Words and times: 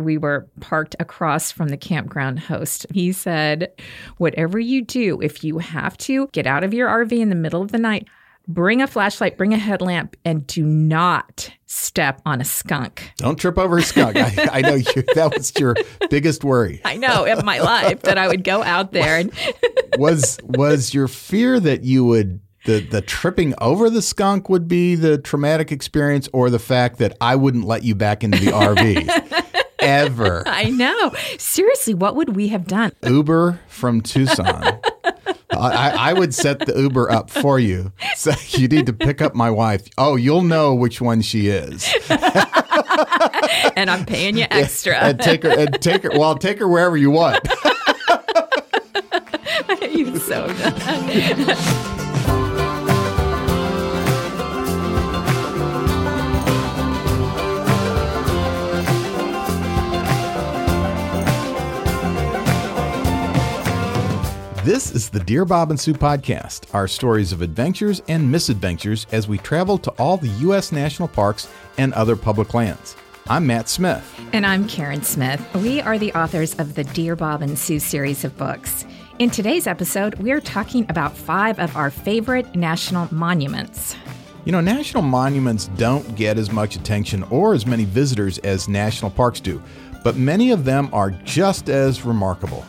we 0.00 0.18
were 0.18 0.48
parked 0.60 0.96
across 0.98 1.50
from 1.50 1.68
the 1.68 1.76
campground 1.76 2.40
host. 2.40 2.86
He 2.92 3.12
said, 3.12 3.72
Whatever 4.16 4.58
you 4.58 4.82
do, 4.82 5.20
if 5.20 5.44
you 5.44 5.58
have 5.58 5.96
to, 5.98 6.28
get 6.28 6.46
out 6.46 6.64
of 6.64 6.74
your 6.74 6.88
RV 6.88 7.12
in 7.12 7.28
the 7.28 7.34
middle 7.34 7.62
of 7.62 7.72
the 7.72 7.78
night, 7.78 8.08
bring 8.48 8.82
a 8.82 8.86
flashlight, 8.86 9.36
bring 9.36 9.54
a 9.54 9.58
headlamp, 9.58 10.16
and 10.24 10.46
do 10.46 10.64
not 10.64 11.50
step 11.66 12.20
on 12.26 12.40
a 12.40 12.44
skunk. 12.44 13.12
Don't 13.16 13.36
trip 13.36 13.58
over 13.58 13.78
a 13.78 13.82
skunk. 13.82 14.16
I, 14.16 14.48
I 14.58 14.60
know 14.62 14.74
you, 14.74 15.02
that 15.14 15.32
was 15.36 15.52
your 15.58 15.76
biggest 16.08 16.44
worry. 16.44 16.80
I 16.84 16.96
know 16.96 17.24
in 17.24 17.44
my 17.44 17.60
life 17.60 18.02
that 18.02 18.18
I 18.18 18.26
would 18.26 18.44
go 18.44 18.62
out 18.62 18.92
there 18.92 19.18
and 19.18 19.32
was 19.98 20.38
was 20.42 20.92
your 20.92 21.08
fear 21.08 21.60
that 21.60 21.84
you 21.84 22.04
would 22.04 22.40
the 22.66 22.80
the 22.80 23.00
tripping 23.00 23.54
over 23.58 23.88
the 23.88 24.02
skunk 24.02 24.48
would 24.48 24.68
be 24.68 24.94
the 24.94 25.18
traumatic 25.18 25.72
experience 25.72 26.28
or 26.32 26.50
the 26.50 26.58
fact 26.58 26.98
that 26.98 27.16
I 27.20 27.36
wouldn't 27.36 27.64
let 27.64 27.84
you 27.84 27.94
back 27.94 28.22
into 28.22 28.38
the 28.38 28.50
RV 28.50 29.39
ever. 29.82 30.42
I 30.46 30.70
know. 30.70 31.12
Seriously, 31.38 31.94
what 31.94 32.16
would 32.16 32.36
we 32.36 32.48
have 32.48 32.66
done? 32.66 32.92
Uber 33.02 33.60
from 33.68 34.00
Tucson. 34.00 34.80
I, 35.52 36.10
I 36.10 36.12
would 36.12 36.34
set 36.34 36.60
the 36.60 36.78
Uber 36.78 37.10
up 37.10 37.30
for 37.30 37.58
you. 37.58 37.92
So 38.16 38.32
you 38.58 38.68
need 38.68 38.86
to 38.86 38.92
pick 38.92 39.20
up 39.20 39.34
my 39.34 39.50
wife. 39.50 39.86
Oh, 39.98 40.16
you'll 40.16 40.42
know 40.42 40.74
which 40.74 41.00
one 41.00 41.20
she 41.22 41.48
is. 41.48 41.92
and 43.76 43.90
I'm 43.90 44.06
paying 44.06 44.36
you 44.36 44.46
extra. 44.50 44.96
and 44.96 45.20
take 45.20 45.42
her 45.42 45.50
and 45.50 45.80
take 45.80 46.02
her 46.04 46.10
well, 46.14 46.36
take 46.36 46.58
her 46.58 46.68
wherever 46.68 46.96
you 46.96 47.10
want. 47.10 47.46
You're 49.92 50.18
so 50.18 50.46
done. 50.46 52.06
This 64.64 64.90
is 64.90 65.08
the 65.08 65.20
Dear 65.20 65.46
Bob 65.46 65.70
and 65.70 65.80
Sue 65.80 65.94
podcast, 65.94 66.74
our 66.74 66.86
stories 66.86 67.32
of 67.32 67.40
adventures 67.40 68.02
and 68.08 68.30
misadventures 68.30 69.06
as 69.10 69.26
we 69.26 69.38
travel 69.38 69.78
to 69.78 69.90
all 69.92 70.18
the 70.18 70.28
U.S. 70.28 70.70
national 70.70 71.08
parks 71.08 71.48
and 71.78 71.94
other 71.94 72.14
public 72.14 72.52
lands. 72.52 72.94
I'm 73.30 73.46
Matt 73.46 73.70
Smith. 73.70 74.04
And 74.34 74.44
I'm 74.44 74.68
Karen 74.68 75.02
Smith. 75.02 75.42
We 75.54 75.80
are 75.80 75.98
the 75.98 76.12
authors 76.12 76.54
of 76.58 76.74
the 76.74 76.84
Dear 76.84 77.16
Bob 77.16 77.40
and 77.40 77.58
Sue 77.58 77.78
series 77.78 78.22
of 78.22 78.36
books. 78.36 78.84
In 79.18 79.30
today's 79.30 79.66
episode, 79.66 80.16
we're 80.16 80.42
talking 80.42 80.84
about 80.90 81.16
five 81.16 81.58
of 81.58 81.74
our 81.74 81.90
favorite 81.90 82.54
national 82.54 83.08
monuments. 83.14 83.96
You 84.44 84.52
know, 84.52 84.60
national 84.60 85.04
monuments 85.04 85.68
don't 85.78 86.16
get 86.16 86.36
as 86.36 86.52
much 86.52 86.76
attention 86.76 87.22
or 87.30 87.54
as 87.54 87.64
many 87.64 87.86
visitors 87.86 88.36
as 88.40 88.68
national 88.68 89.10
parks 89.10 89.40
do, 89.40 89.62
but 90.04 90.16
many 90.16 90.50
of 90.50 90.66
them 90.66 90.90
are 90.92 91.12
just 91.12 91.70
as 91.70 92.04
remarkable. 92.04 92.62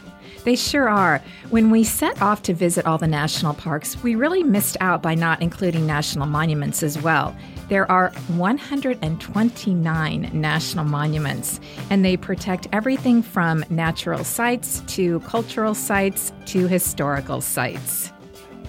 They 0.44 0.56
sure 0.56 0.90
are. 0.90 1.22
When 1.50 1.70
we 1.70 1.84
set 1.84 2.22
off 2.22 2.42
to 2.44 2.54
visit 2.54 2.86
all 2.86 2.98
the 2.98 3.08
national 3.08 3.54
parks, 3.54 4.02
we 4.02 4.16
really 4.16 4.44
missed 4.44 4.78
out 4.82 5.02
by 5.02 5.16
not 5.16 5.42
including 5.42 5.86
national 5.86 6.28
monuments 6.28 6.84
as 6.84 7.02
well. 7.02 7.36
There 7.70 7.90
are 7.90 8.12
129 8.28 10.30
national 10.34 10.86
monuments, 10.86 11.60
and 11.90 12.04
they 12.04 12.18
protect 12.18 12.68
everything 12.74 13.22
from 13.22 13.64
natural 13.70 14.24
sites 14.24 14.82
to 14.88 15.20
cultural 15.22 15.74
sites 15.74 16.34
to 16.48 16.68
historical 16.68 17.40
sites. 17.40 18.12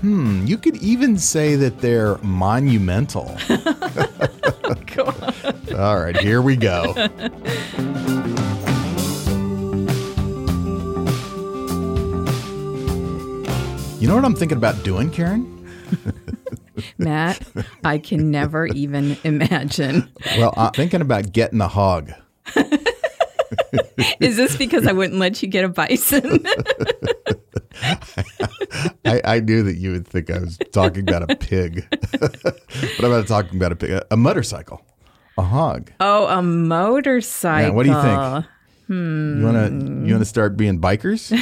Hmm, 0.03 0.45
you 0.47 0.59
could 0.59 0.77
even 0.77 1.17
say 1.17 1.57
that 1.57 1.79
they're 1.79 2.19
monumental. 2.19 3.37
All 5.79 6.01
right, 6.01 6.17
here 6.17 6.43
we 6.43 6.57
go. 6.57 6.95
You 14.03 14.09
know 14.09 14.17
what 14.17 14.25
I'm 14.25 14.35
thinking 14.35 14.59
about 14.59 14.83
doing, 14.83 15.13
Karen? 15.13 15.47
Matt, 16.99 17.41
I 17.85 17.99
can 17.99 18.33
never 18.33 18.67
even 18.67 19.17
imagine. 19.23 20.11
Well, 20.37 20.53
I'm 20.57 20.73
thinking 20.73 21.01
about 21.01 21.31
getting 21.31 21.61
a 21.61 21.69
hog. 21.69 22.11
Is 24.19 24.37
this 24.37 24.57
because 24.57 24.89
I 24.89 24.93
wouldn't 24.93 25.21
let 25.21 25.41
you 25.41 25.47
get 25.47 25.65
a 25.65 25.69
bison? 25.69 26.45
I, 29.05 29.21
I, 29.25 29.39
knew 29.39 29.63
that 29.63 29.77
you 29.77 29.93
would 29.93 30.09
think 30.09 30.33
I 30.33 30.41
was 30.41 30.59
talking 30.73 31.09
about 31.09 31.31
a 31.31 31.37
pig, 31.37 31.87
but 32.19 33.05
I'm 33.05 33.11
not 33.13 33.29
talking 33.29 33.57
about 33.57 33.71
a 33.71 33.77
pig. 33.77 33.93
A, 33.93 34.05
a 34.11 34.17
motorcycle, 34.17 34.85
a 35.39 35.43
hog. 35.43 35.93
Oh, 36.01 36.27
a 36.27 36.43
motorcycle. 36.43 37.69
Yeah, 37.69 37.73
what 37.73 37.85
do 37.85 37.91
you 37.91 38.03
think? 38.03 38.47
Hmm. 38.93 39.39
You 39.39 39.47
want 39.47 39.57
to 39.57 40.07
you 40.07 40.13
want 40.13 40.21
to 40.21 40.27
start 40.27 40.55
being 40.55 40.79
bikers? 40.79 41.33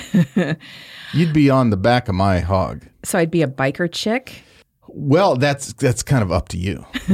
You'd 1.13 1.33
be 1.33 1.51
on 1.51 1.71
the 1.71 1.77
back 1.77 2.09
of 2.09 2.15
my 2.15 2.39
hog. 2.39 2.87
So 3.03 3.19
I'd 3.19 3.33
be 3.33 3.43
a 3.43 3.49
biker 3.49 3.91
chick. 3.91 4.45
Well, 4.87 5.35
that's 5.35 5.73
that's 5.73 6.05
kind 6.05 6.23
of 6.23 6.31
up 6.31 6.49
to 6.51 6.57
you. 6.57 6.87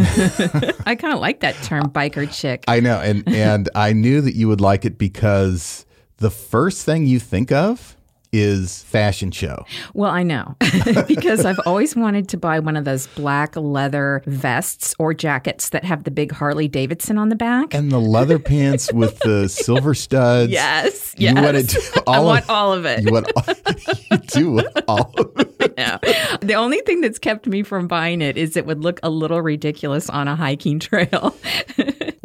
I 0.85 0.95
kind 0.95 1.15
of 1.15 1.21
like 1.21 1.41
that 1.41 1.55
term, 1.63 1.85
biker 1.91 2.31
chick. 2.31 2.65
I 2.69 2.81
know, 2.81 3.01
and 3.01 3.27
and 3.27 3.71
I 3.75 3.95
knew 3.95 4.21
that 4.21 4.35
you 4.35 4.47
would 4.49 4.61
like 4.61 4.85
it 4.85 4.99
because 4.99 5.87
the 6.19 6.31
first 6.31 6.85
thing 6.85 7.07
you 7.07 7.19
think 7.19 7.51
of 7.51 7.96
is 8.41 8.83
fashion 8.85 9.31
show. 9.31 9.65
Well, 9.95 10.11
I 10.11 10.23
know 10.23 10.57
because 11.07 11.45
I've 11.45 11.61
always 11.67 11.97
wanted 11.97 12.29
to 12.31 12.37
buy 12.37 12.59
one 12.61 12.77
of 12.77 12.85
those 12.85 13.07
black 13.09 13.57
leather 13.57 14.23
vests 14.27 14.95
or 14.99 15.15
jackets 15.15 15.71
that 15.71 15.85
have 15.85 16.05
the 16.05 16.11
big 16.11 16.33
Harley 16.33 16.69
Davidson 16.69 17.19
on 17.19 17.29
the 17.29 17.37
back 17.37 17.75
and 17.75 17.91
the 17.91 18.01
leather 18.01 18.39
pants 18.39 18.93
with 18.93 19.19
the 19.21 19.49
silver 19.67 19.95
studs. 19.95 20.51
Yes, 20.51 21.15
yes. 21.17 21.37
You 21.37 21.43
want 21.43 21.57
it 21.57 21.77
all 22.07 22.15
I 22.15 22.19
want 22.21 22.45
of, 22.45 22.51
all 22.51 22.73
of 22.73 22.85
it. 22.85 23.03
You 23.03 23.13
want 23.13 23.33
all, 23.37 23.55
you 24.11 24.19
do 24.19 24.53
want 24.53 24.85
all 24.89 25.13
of 25.17 25.33
it. 25.61 25.77
No. 25.77 25.99
The 26.41 26.55
only 26.55 26.81
thing 26.81 27.01
that's 27.01 27.19
kept 27.19 27.47
me 27.47 27.63
from 27.63 27.87
buying 27.87 28.23
it 28.23 28.37
is 28.37 28.57
it 28.57 28.67
would 28.67 28.83
look 28.83 29.01
a 29.03 29.11
little 29.11 29.43
ridiculous 29.43 30.09
on 30.09 30.29
a 30.29 30.37
hiking 30.37 30.79
trail. 30.79 31.37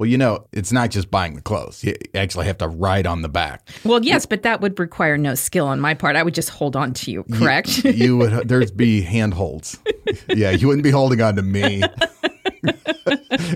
Well, 0.02 0.10
you 0.10 0.18
know, 0.18 0.48
it's 0.52 0.72
not 0.72 0.90
just 0.90 1.12
buying 1.12 1.36
the 1.36 1.44
clothes. 1.44 1.84
You 1.84 1.94
actually 2.16 2.48
have 2.48 2.58
to 2.58 2.68
ride 2.68 3.06
on 3.06 3.22
the 3.22 3.30
back. 3.30 3.70
Well, 3.86 4.04
yes, 4.04 4.26
but 4.26 4.42
that 4.42 4.60
would 4.60 4.80
require 4.80 5.16
no 5.16 5.36
skill 5.36 5.68
on 5.68 5.80
my 5.80 5.94
part. 5.94 6.16
I 6.16 6.24
would 6.24 6.34
just 6.34 6.50
hold 6.50 6.76
on 6.76 6.94
to 6.94 7.12
you, 7.12 7.24
correct? 7.34 7.86
You, 7.86 7.92
you 7.96 8.18
would 8.18 8.48
there'd 8.48 8.76
be 8.76 9.02
handholds. 9.02 9.78
yeah, 10.28 10.50
you 10.50 10.66
wouldn't 10.66 10.84
be 10.84 10.90
holding 10.90 11.22
on 11.22 11.36
to 11.36 11.44
me. 11.44 11.84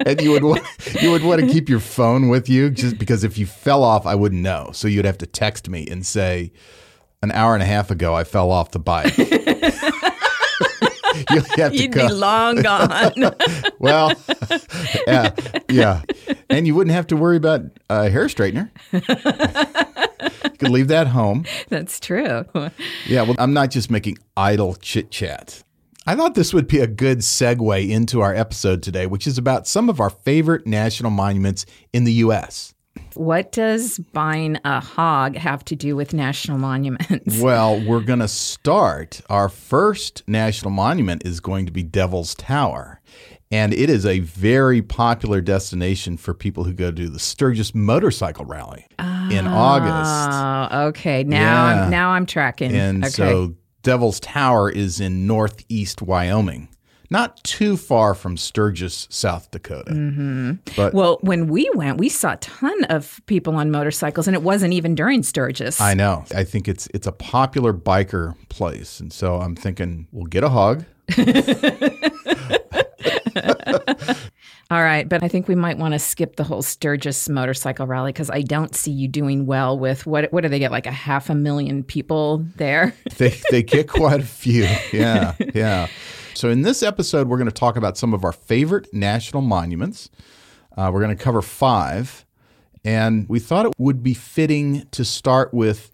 and 0.05 0.21
you 0.21 0.29
would 0.29 0.43
want, 0.43 0.61
you 1.01 1.09
would 1.09 1.23
want 1.23 1.41
to 1.41 1.47
keep 1.47 1.67
your 1.67 1.79
phone 1.79 2.29
with 2.29 2.47
you 2.47 2.69
just 2.69 2.99
because 2.99 3.23
if 3.23 3.39
you 3.39 3.47
fell 3.47 3.83
off, 3.83 4.05
I 4.05 4.13
wouldn't 4.13 4.43
know. 4.43 4.69
So 4.71 4.87
you'd 4.87 5.05
have 5.05 5.17
to 5.17 5.25
text 5.25 5.67
me 5.67 5.87
and 5.87 6.05
say, 6.05 6.53
"An 7.23 7.31
hour 7.31 7.55
and 7.55 7.63
a 7.63 7.65
half 7.65 7.89
ago, 7.89 8.13
I 8.13 8.23
fell 8.23 8.51
off 8.51 8.69
the 8.69 8.77
bike." 8.77 9.17
you 11.31 11.41
have 11.57 11.71
to 11.71 11.77
You'd 11.77 11.91
be 11.91 12.07
long 12.07 12.61
gone. 12.61 13.13
well, 13.79 14.13
yeah, 15.07 15.31
yeah, 15.69 16.01
and 16.49 16.67
you 16.67 16.75
wouldn't 16.75 16.93
have 16.95 17.07
to 17.07 17.15
worry 17.15 17.37
about 17.37 17.61
a 17.89 18.09
hair 18.09 18.25
straightener. 18.25 18.69
you 18.91 20.49
could 20.57 20.69
leave 20.69 20.87
that 20.89 21.07
home. 21.07 21.45
That's 21.69 21.99
true. 21.99 22.45
Yeah, 23.05 23.23
well, 23.23 23.35
I'm 23.39 23.53
not 23.53 23.71
just 23.71 23.89
making 23.91 24.17
idle 24.37 24.75
chit 24.75 25.11
chat. 25.11 25.63
I 26.07 26.15
thought 26.15 26.35
this 26.35 26.53
would 26.53 26.67
be 26.67 26.79
a 26.79 26.87
good 26.87 27.19
segue 27.19 27.89
into 27.89 28.21
our 28.21 28.33
episode 28.33 28.83
today, 28.83 29.07
which 29.07 29.25
is 29.25 29.39
about 29.39 29.67
some 29.67 29.89
of 29.89 29.99
our 29.99 30.11
favorite 30.11 30.67
national 30.67 31.09
monuments 31.09 31.65
in 31.93 32.03
the 32.03 32.13
U.S. 32.13 32.75
What 33.15 33.51
does 33.51 33.97
buying 34.13 34.59
a 34.63 34.79
hog 34.79 35.35
have 35.35 35.65
to 35.65 35.75
do 35.75 35.95
with 35.95 36.13
national 36.13 36.57
monuments? 36.59 37.39
Well, 37.41 37.83
we're 37.85 38.01
going 38.01 38.19
to 38.19 38.27
start. 38.27 39.21
Our 39.29 39.49
first 39.49 40.23
national 40.27 40.71
monument 40.71 41.25
is 41.25 41.39
going 41.39 41.65
to 41.65 41.71
be 41.71 41.81
Devil's 41.83 42.35
Tower. 42.35 43.01
And 43.51 43.73
it 43.73 43.89
is 43.89 44.05
a 44.05 44.19
very 44.19 44.81
popular 44.81 45.39
destination 45.39 46.17
for 46.17 46.33
people 46.33 46.63
who 46.63 46.73
go 46.73 46.91
to 46.91 47.09
the 47.09 47.19
Sturgis 47.19 47.75
Motorcycle 47.75 48.45
Rally 48.45 48.87
oh, 48.97 49.29
in 49.31 49.47
August. 49.47 50.71
Oh, 50.73 50.87
okay, 50.87 51.23
now 51.23 51.39
yeah. 51.39 51.83
I'm, 51.83 51.91
now 51.91 52.09
I'm 52.09 52.25
tracking. 52.25 52.73
And 52.73 53.03
okay. 53.03 53.11
so 53.11 53.55
Devil's 53.83 54.19
Tower 54.19 54.69
is 54.69 54.99
in 54.99 55.27
northeast 55.27 56.01
Wyoming 56.01 56.69
not 57.09 57.41
too 57.43 57.77
far 57.77 58.13
from 58.13 58.37
Sturgis, 58.37 59.07
South 59.09 59.49
Dakota. 59.51 59.91
Mm-hmm. 59.91 60.53
But 60.75 60.93
well, 60.93 61.17
when 61.21 61.47
we 61.47 61.69
went, 61.73 61.97
we 61.97 62.09
saw 62.09 62.33
a 62.33 62.37
ton 62.37 62.83
of 62.85 63.21
people 63.25 63.55
on 63.55 63.71
motorcycles, 63.71 64.27
and 64.27 64.35
it 64.35 64.41
wasn't 64.41 64.73
even 64.73 64.95
during 64.95 65.23
Sturgis. 65.23 65.79
I 65.79 65.93
know. 65.93 66.25
I 66.35 66.43
think 66.43 66.67
it's 66.67 66.87
it's 66.93 67.07
a 67.07 67.11
popular 67.11 67.73
biker 67.73 68.35
place, 68.49 68.99
and 68.99 69.13
so 69.13 69.39
I'm 69.39 69.55
thinking 69.55 70.07
we'll 70.11 70.25
get 70.25 70.43
a 70.43 70.49
hug. 70.49 70.85
All 74.71 74.81
right, 74.81 75.07
but 75.07 75.21
I 75.21 75.27
think 75.27 75.47
we 75.47 75.55
might 75.55 75.77
want 75.77 75.93
to 75.93 75.99
skip 75.99 76.37
the 76.37 76.43
whole 76.43 76.63
Sturgis 76.63 77.29
motorcycle 77.29 77.85
rally 77.85 78.11
because 78.11 78.31
I 78.31 78.41
don't 78.41 78.75
see 78.75 78.91
you 78.91 79.07
doing 79.07 79.45
well 79.45 79.77
with 79.77 80.05
what 80.07 80.31
what 80.33 80.41
do 80.41 80.49
they 80.49 80.59
get 80.59 80.71
like 80.71 80.87
a 80.87 80.91
half 80.91 81.29
a 81.29 81.35
million 81.35 81.83
people 81.83 82.45
there? 82.55 82.95
they 83.17 83.39
they 83.51 83.61
get 83.61 83.87
quite 83.87 84.21
a 84.21 84.25
few. 84.25 84.67
Yeah, 84.91 85.35
yeah. 85.53 85.87
So, 86.33 86.49
in 86.49 86.63
this 86.63 86.83
episode, 86.83 87.27
we're 87.27 87.37
going 87.37 87.49
to 87.49 87.53
talk 87.53 87.77
about 87.77 87.97
some 87.97 88.13
of 88.13 88.25
our 88.25 88.33
favorite 88.33 88.93
national 88.93 89.41
monuments. 89.41 90.09
Uh, 90.75 90.89
we're 90.93 91.01
going 91.01 91.15
to 91.15 91.23
cover 91.23 91.41
five. 91.41 92.25
And 92.83 93.27
we 93.27 93.39
thought 93.39 93.65
it 93.65 93.73
would 93.79 94.03
be 94.03 94.13
fitting 94.13 94.85
to 94.91 95.03
start 95.03 95.51
with 95.55 95.91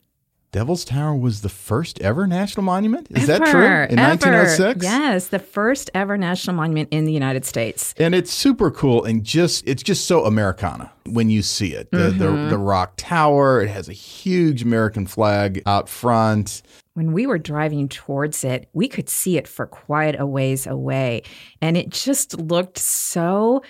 Devil's 0.51 0.83
Tower 0.83 1.15
was 1.15 1.41
the 1.41 1.49
first 1.49 2.01
ever 2.01 2.27
national 2.27 2.65
monument. 2.65 3.07
Is 3.11 3.27
that 3.27 3.37
true? 3.45 3.63
In 3.63 3.97
ever. 3.97 4.09
1906? 4.09 4.83
Yes, 4.83 5.27
the 5.27 5.39
first 5.39 5.89
ever 5.93 6.17
national 6.17 6.57
monument 6.57 6.89
in 6.91 7.05
the 7.05 7.13
United 7.13 7.45
States. 7.45 7.95
And 7.97 8.13
it's 8.13 8.33
super 8.33 8.69
cool 8.69 9.05
and 9.05 9.23
just 9.23 9.65
it's 9.65 9.81
just 9.81 10.05
so 10.05 10.25
Americana 10.25 10.91
when 11.05 11.29
you 11.29 11.41
see 11.41 11.73
it. 11.73 11.89
The, 11.91 12.09
the 12.09 12.25
mm-hmm. 12.25 12.49
the 12.49 12.57
rock 12.57 12.95
tower, 12.97 13.61
it 13.61 13.69
has 13.69 13.87
a 13.87 13.93
huge 13.93 14.61
American 14.61 15.05
flag 15.07 15.63
out 15.65 15.87
front. 15.87 16.63
When 16.95 17.13
we 17.13 17.25
were 17.25 17.39
driving 17.39 17.87
towards 17.87 18.43
it, 18.43 18.67
we 18.73 18.89
could 18.89 19.07
see 19.07 19.37
it 19.37 19.47
for 19.47 19.65
quite 19.65 20.19
a 20.19 20.25
ways 20.25 20.67
away. 20.67 21.23
And 21.61 21.77
it 21.77 21.89
just 21.89 22.37
looked 22.37 22.77
so 22.77 23.61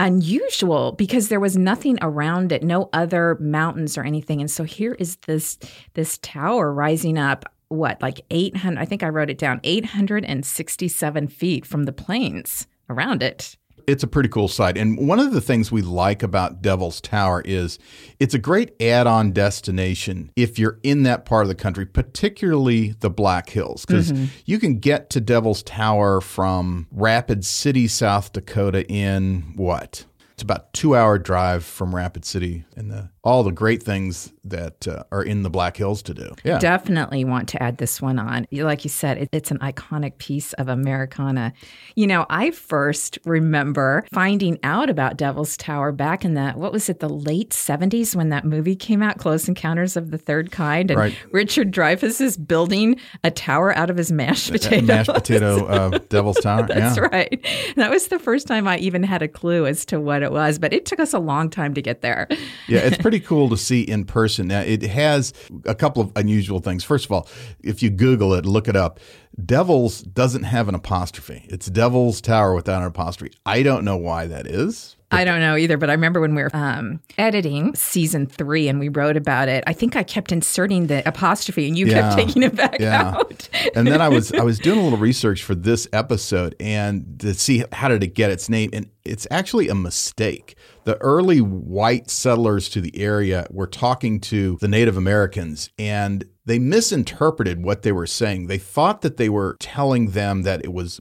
unusual 0.00 0.92
because 0.92 1.28
there 1.28 1.40
was 1.40 1.56
nothing 1.56 1.98
around 2.02 2.52
it, 2.52 2.62
no 2.62 2.88
other 2.92 3.36
mountains 3.40 3.98
or 3.98 4.04
anything. 4.04 4.40
And 4.40 4.50
so 4.50 4.64
here 4.64 4.94
is 4.94 5.16
this 5.26 5.58
this 5.94 6.18
tower 6.18 6.72
rising 6.72 7.18
up 7.18 7.52
what 7.68 8.00
like 8.00 8.20
800 8.30 8.80
I 8.80 8.84
think 8.84 9.02
I 9.02 9.08
wrote 9.08 9.30
it 9.30 9.38
down 9.38 9.60
867 9.62 11.28
feet 11.28 11.66
from 11.66 11.84
the 11.84 11.92
plains 11.92 12.66
around 12.88 13.22
it. 13.22 13.56
It's 13.88 14.02
a 14.02 14.06
pretty 14.06 14.28
cool 14.28 14.48
site. 14.48 14.76
And 14.76 15.08
one 15.08 15.18
of 15.18 15.32
the 15.32 15.40
things 15.40 15.72
we 15.72 15.80
like 15.80 16.22
about 16.22 16.60
Devil's 16.60 17.00
Tower 17.00 17.40
is 17.46 17.78
it's 18.20 18.34
a 18.34 18.38
great 18.38 18.80
add 18.82 19.06
on 19.06 19.32
destination 19.32 20.30
if 20.36 20.58
you're 20.58 20.78
in 20.82 21.04
that 21.04 21.24
part 21.24 21.44
of 21.44 21.48
the 21.48 21.54
country, 21.54 21.86
particularly 21.86 22.90
the 23.00 23.08
Black 23.08 23.48
Hills, 23.48 23.86
because 23.86 24.12
mm-hmm. 24.12 24.26
you 24.44 24.58
can 24.58 24.78
get 24.78 25.08
to 25.10 25.22
Devil's 25.22 25.62
Tower 25.62 26.20
from 26.20 26.86
Rapid 26.92 27.46
City, 27.46 27.88
South 27.88 28.30
Dakota 28.30 28.86
in 28.88 29.54
what? 29.56 30.04
It's 30.34 30.42
about 30.42 30.74
two 30.74 30.94
hour 30.94 31.18
drive 31.18 31.64
from 31.64 31.94
Rapid 31.94 32.26
City 32.26 32.66
in 32.76 32.88
the, 32.88 33.08
all 33.28 33.42
the 33.42 33.52
great 33.52 33.82
things 33.82 34.32
that 34.42 34.88
uh, 34.88 35.04
are 35.12 35.22
in 35.22 35.42
the 35.42 35.50
Black 35.50 35.76
Hills 35.76 36.00
to 36.02 36.14
do. 36.14 36.34
Yeah. 36.44 36.58
Definitely 36.58 37.26
want 37.26 37.46
to 37.50 37.62
add 37.62 37.76
this 37.76 38.00
one 38.00 38.18
on. 38.18 38.46
Like 38.50 38.84
you 38.84 38.88
said, 38.90 39.18
it, 39.18 39.28
it's 39.32 39.50
an 39.50 39.58
iconic 39.58 40.16
piece 40.16 40.54
of 40.54 40.68
Americana. 40.68 41.52
You 41.94 42.06
know, 42.06 42.24
I 42.30 42.50
first 42.52 43.18
remember 43.26 44.06
finding 44.10 44.58
out 44.62 44.88
about 44.88 45.18
Devil's 45.18 45.58
Tower 45.58 45.92
back 45.92 46.24
in 46.24 46.32
the, 46.32 46.52
what 46.52 46.72
was 46.72 46.88
it, 46.88 47.00
the 47.00 47.08
late 47.10 47.50
70s 47.50 48.16
when 48.16 48.30
that 48.30 48.46
movie 48.46 48.74
came 48.74 49.02
out, 49.02 49.18
Close 49.18 49.46
Encounters 49.46 49.94
of 49.94 50.10
the 50.10 50.16
Third 50.16 50.50
Kind. 50.50 50.90
And 50.90 50.98
Right. 50.98 51.14
Richard 51.30 51.70
Dreyfuss 51.70 52.22
is 52.22 52.38
building 52.38 52.98
a 53.24 53.30
tower 53.30 53.76
out 53.76 53.90
of 53.90 53.98
his 53.98 54.10
mashed 54.10 54.52
potato. 54.52 54.86
Mashed 54.86 55.12
potato 55.12 55.66
uh, 55.68 55.98
Devil's 56.08 56.40
Tower. 56.40 56.66
That's 56.66 56.96
yeah. 56.96 57.08
right. 57.12 57.46
That 57.76 57.90
was 57.90 58.08
the 58.08 58.18
first 58.18 58.46
time 58.46 58.66
I 58.66 58.78
even 58.78 59.02
had 59.02 59.20
a 59.20 59.28
clue 59.28 59.66
as 59.66 59.84
to 59.86 60.00
what 60.00 60.22
it 60.22 60.32
was, 60.32 60.58
but 60.58 60.72
it 60.72 60.86
took 60.86 60.98
us 60.98 61.12
a 61.12 61.18
long 61.18 61.50
time 61.50 61.74
to 61.74 61.82
get 61.82 62.00
there. 62.00 62.26
yeah, 62.66 62.80
it's 62.80 62.96
pretty 62.96 63.17
cool 63.20 63.48
to 63.50 63.56
see 63.56 63.82
in 63.82 64.04
person. 64.04 64.48
Now, 64.48 64.60
it 64.60 64.82
has 64.82 65.32
a 65.64 65.74
couple 65.74 66.02
of 66.02 66.12
unusual 66.16 66.60
things. 66.60 66.84
First 66.84 67.04
of 67.06 67.12
all, 67.12 67.28
if 67.62 67.82
you 67.82 67.90
Google 67.90 68.34
it, 68.34 68.44
look 68.46 68.68
it 68.68 68.76
up. 68.76 69.00
Devils 69.44 70.02
doesn't 70.02 70.44
have 70.44 70.68
an 70.68 70.74
apostrophe. 70.74 71.46
It's 71.48 71.66
Devil's 71.66 72.20
Tower 72.20 72.54
without 72.54 72.80
an 72.82 72.88
apostrophe. 72.88 73.34
I 73.46 73.62
don't 73.62 73.84
know 73.84 73.96
why 73.96 74.26
that 74.26 74.46
is. 74.46 74.96
I 75.10 75.24
don't 75.24 75.40
know 75.40 75.56
either, 75.56 75.78
but 75.78 75.88
I 75.88 75.94
remember 75.94 76.20
when 76.20 76.34
we 76.34 76.42
were 76.42 76.50
um, 76.54 77.00
editing 77.16 77.74
season 77.74 78.26
three 78.26 78.68
and 78.68 78.78
we 78.78 78.90
wrote 78.90 79.16
about 79.16 79.48
it. 79.48 79.64
I 79.66 79.72
think 79.72 79.96
I 79.96 80.02
kept 80.02 80.32
inserting 80.32 80.88
the 80.88 81.06
apostrophe 81.08 81.66
and 81.66 81.78
you 81.78 81.86
Yeah. 81.86 82.00
kept 82.14 82.16
taking 82.18 82.42
it 82.42 82.54
back 82.54 82.78
Yeah. 82.78 83.14
out. 83.16 83.48
and 83.74 83.86
then 83.86 84.02
I 84.02 84.08
was 84.10 84.32
I 84.32 84.42
was 84.42 84.58
doing 84.58 84.78
a 84.78 84.82
little 84.82 84.98
research 85.10 85.42
for 85.44 85.54
this 85.54 85.88
episode 85.94 86.54
and 86.60 87.18
to 87.20 87.32
see 87.32 87.64
how 87.72 87.88
did 87.88 88.02
it 88.02 88.14
get 88.14 88.30
its 88.30 88.50
name 88.50 88.68
and 88.74 88.90
it's 89.06 89.26
actually 89.30 89.68
a 89.70 89.74
mistake. 89.74 90.56
The 90.88 90.96
early 91.02 91.42
white 91.42 92.08
settlers 92.08 92.70
to 92.70 92.80
the 92.80 92.98
area 92.98 93.46
were 93.50 93.66
talking 93.66 94.20
to 94.20 94.56
the 94.62 94.68
Native 94.68 94.96
Americans 94.96 95.68
and 95.78 96.24
they 96.46 96.58
misinterpreted 96.58 97.62
what 97.62 97.82
they 97.82 97.92
were 97.92 98.06
saying. 98.06 98.46
They 98.46 98.56
thought 98.56 99.02
that 99.02 99.18
they 99.18 99.28
were 99.28 99.58
telling 99.60 100.12
them 100.12 100.44
that 100.44 100.64
it 100.64 100.72
was 100.72 100.98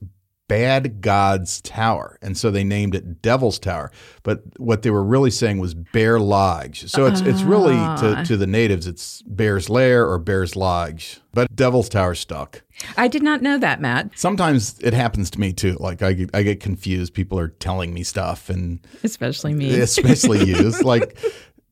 Bad 0.48 1.02
God's 1.02 1.62
Tower. 1.62 2.18
And 2.22 2.38
so 2.38 2.52
they 2.52 2.64
named 2.64 2.96
it 2.96 3.22
Devil's 3.22 3.60
Tower. 3.60 3.92
But 4.24 4.42
what 4.58 4.82
they 4.82 4.90
were 4.90 5.04
really 5.04 5.32
saying 5.32 5.60
was 5.60 5.74
Bear 5.74 6.20
Lodge. 6.20 6.90
So 6.90 7.06
it's 7.06 7.22
it's 7.22 7.42
really 7.42 7.76
to, 7.76 8.16
ah. 8.18 8.24
to 8.24 8.38
the 8.38 8.48
natives, 8.48 8.88
it's 8.88 9.22
Bear's 9.24 9.70
Lair 9.70 10.08
or 10.08 10.18
Bear's 10.18 10.56
Lodge. 10.56 11.20
But 11.34 11.56
Devil's 11.56 11.90
Tower 11.90 12.16
stuck. 12.16 12.64
I 12.96 13.08
did 13.08 13.24
not 13.24 13.42
know 13.42 13.58
that, 13.58 13.82
Matt, 13.82 14.18
Sometimes 14.18 14.80
it 14.80 14.94
happens 14.94 15.30
to 15.32 15.40
me 15.40 15.54
too. 15.54 15.78
Like 15.80 16.02
I 16.02 16.14
get, 16.14 16.30
I 16.34 16.44
get 16.44 16.60
confused. 16.60 17.14
People 17.14 17.38
are 17.40 17.50
telling 17.50 17.94
me 17.94 18.04
stuff 18.04 18.50
and 18.50 18.80
especially 19.04 19.54
me. 19.54 19.80
especially 19.80 20.46
you. 20.46 20.56
It's 20.68 20.84
like, 20.84 21.18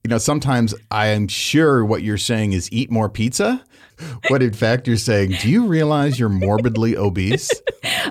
you 0.03 0.09
know, 0.09 0.17
sometimes 0.17 0.75
I 0.91 1.07
am 1.07 1.27
sure 1.27 1.83
what 1.83 2.03
you're 2.03 2.17
saying 2.17 2.53
is 2.53 2.71
eat 2.71 2.91
more 2.91 3.09
pizza. 3.09 3.63
What 4.29 4.41
in 4.41 4.53
fact 4.53 4.87
you're 4.87 4.97
saying, 4.97 5.35
do 5.41 5.49
you 5.49 5.67
realize 5.67 6.19
you're 6.19 6.29
morbidly 6.29 6.97
obese? 6.97 7.49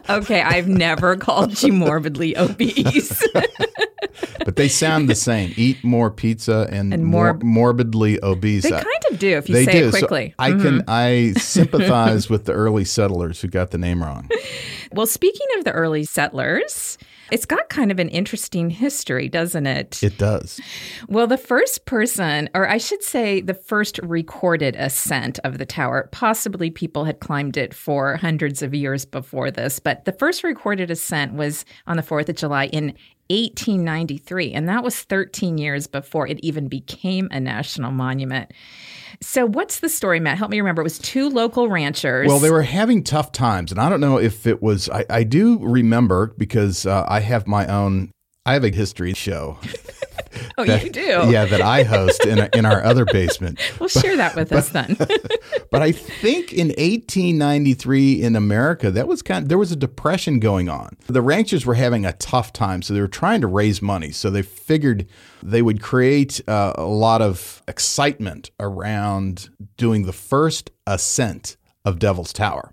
Okay, 0.09 0.41
I've 0.41 0.69
never 0.69 1.17
called 1.17 1.61
you 1.63 1.73
morbidly 1.73 2.37
obese. 2.37 3.27
But 4.45 4.57
they 4.57 4.69
sound 4.69 5.09
the 5.09 5.15
same. 5.15 5.53
Eat 5.57 5.83
more 5.83 6.11
pizza 6.11 6.69
and, 6.71 6.93
And 6.93 7.05
more, 7.05 7.35
more- 7.35 7.41
morbidly 7.43 8.23
obese. 8.23 8.63
they 8.65 8.71
kind 8.71 8.87
of 9.11 9.19
do 9.19 9.37
if 9.37 9.49
you 9.49 9.55
they 9.55 9.65
say 9.65 9.73
do. 9.81 9.89
it 9.89 9.93
So 9.93 9.99
quickly. 9.99 10.35
I 10.39 10.51
can 10.51 10.81
mm-hmm. 10.81 10.91
I 10.91 11.33
sympathize 11.39 12.29
with 12.29 12.45
the 12.45 12.53
early 12.53 12.85
settlers 12.85 13.41
who 13.41 13.49
got 13.49 13.71
the 13.71 13.79
name 13.79 14.03
wrong. 14.03 14.29
well, 14.93 15.07
speaking 15.07 15.47
of 15.59 15.65
the 15.65 15.73
early 15.73 16.05
settlers, 16.05 16.99
it's 17.31 17.47
got 17.47 17.69
kind 17.69 17.91
of 17.91 17.99
an 17.99 18.11
interesting 18.11 18.71
history, 18.71 19.29
doesn't 19.29 19.67
it? 19.67 20.03
It 20.03 20.19
does. 20.19 20.61
Well, 21.09 21.27
the 21.27 21.39
first 21.39 21.87
person, 21.87 22.51
or 22.55 22.69
I 22.69 22.79
should 22.79 23.03
say, 23.03 23.41
the 23.41 23.55
first 23.55 23.99
recorded 24.03 24.77
ascent 24.77 25.39
of 25.43 25.59
the 25.59 25.65
tower, 25.65 26.09
possibly 26.13 26.71
people 26.71 27.05
had 27.07 27.21
climbed 27.21 27.57
it 27.57 27.73
for 27.73 28.17
hundreds 28.17 28.63
of 28.63 28.75
years 28.75 29.05
before 29.05 29.51
this, 29.51 29.79
but 29.79 30.05
the 30.05 30.13
first 30.13 30.45
recorded 30.45 30.91
ascent 30.91 31.33
was 31.35 31.65
on 31.87 31.97
the 31.97 32.03
4th 32.03 32.29
of 32.29 32.37
July 32.37 32.67
in 32.67 32.95
1893, 33.29 34.53
and 34.53 34.69
that 34.69 34.85
was 34.85 35.03
13 35.03 35.59
years 35.59 35.87
before 35.87 36.27
it 36.27 36.39
even 36.43 36.69
became 36.69 37.29
a 37.31 37.41
national 37.41 37.91
monument. 37.93 38.53
So, 39.21 39.47
what's 39.47 39.81
the 39.81 39.89
story, 39.89 40.21
Matt? 40.21 40.39
Help 40.39 40.51
me 40.51 40.61
remember. 40.61 40.83
It 40.83 40.85
was 40.85 40.99
two 40.99 41.29
local 41.29 41.69
ranchers. 41.69 42.29
Well, 42.29 42.39
they 42.39 42.51
were 42.51 42.63
having 42.63 43.03
tough 43.03 43.33
times, 43.33 43.71
and 43.71 43.81
I 43.81 43.89
don't 43.89 44.01
know 44.01 44.19
if 44.19 44.47
it 44.47 44.63
was. 44.63 44.89
I, 44.89 45.05
I 45.09 45.23
do 45.23 45.59
remember 45.61 46.35
because 46.37 46.87
uh, 46.87 47.05
I 47.09 47.21
have 47.21 47.47
my 47.47 47.67
own. 47.67 48.11
I 48.47 48.53
have 48.55 48.65
a 48.65 48.71
history 48.71 49.15
show. 49.15 49.59
oh, 50.59 50.65
that- 50.65 50.85
you 50.85 50.91
do? 50.91 51.01
Yeah, 51.31 51.45
that 51.45 51.61
I 51.61 51.83
host 51.83 52.25
in 52.27 52.49
in 52.55 52.67
our 52.67 52.83
other 52.83 53.05
basement. 53.13 53.59
Well, 53.79 53.89
share 53.89 54.17
that 54.17 54.35
with 54.35 54.53
us 54.53 54.71
then. 54.71 54.97
But 55.71 55.83
I 55.83 55.93
think 55.93 56.53
in 56.53 56.69
1893 56.69 58.23
in 58.23 58.37
America, 58.37 58.91
that 58.91 59.09
was 59.09 59.23
kind. 59.23 59.49
there 59.49 59.59
was 59.59 59.73
a 59.73 59.77
depression 59.77 60.39
going 60.41 60.69
on. 60.69 60.97
The 61.07 61.23
ranchers 61.23 61.65
were 61.67 61.75
having 61.75 62.05
a 62.05 62.13
tough 62.15 62.53
time, 62.53 62.83
so 62.83 62.95
they 62.95 63.01
were 63.01 63.09
trying 63.09 63.41
to 63.41 63.47
raise 63.47 63.81
money. 63.83 64.11
So 64.13 64.31
they 64.31 64.43
figured 64.43 65.07
they 65.43 65.63
would 65.63 65.83
create 65.83 66.41
uh, 66.49 66.73
a 66.77 66.85
lot 66.85 67.23
of 67.23 67.63
excitement 67.69 68.51
around 68.61 69.51
doing 69.77 70.07
the 70.07 70.13
first 70.13 70.71
ascent 70.87 71.57
of 71.85 71.99
Devil's 71.99 72.33
Tower. 72.33 72.73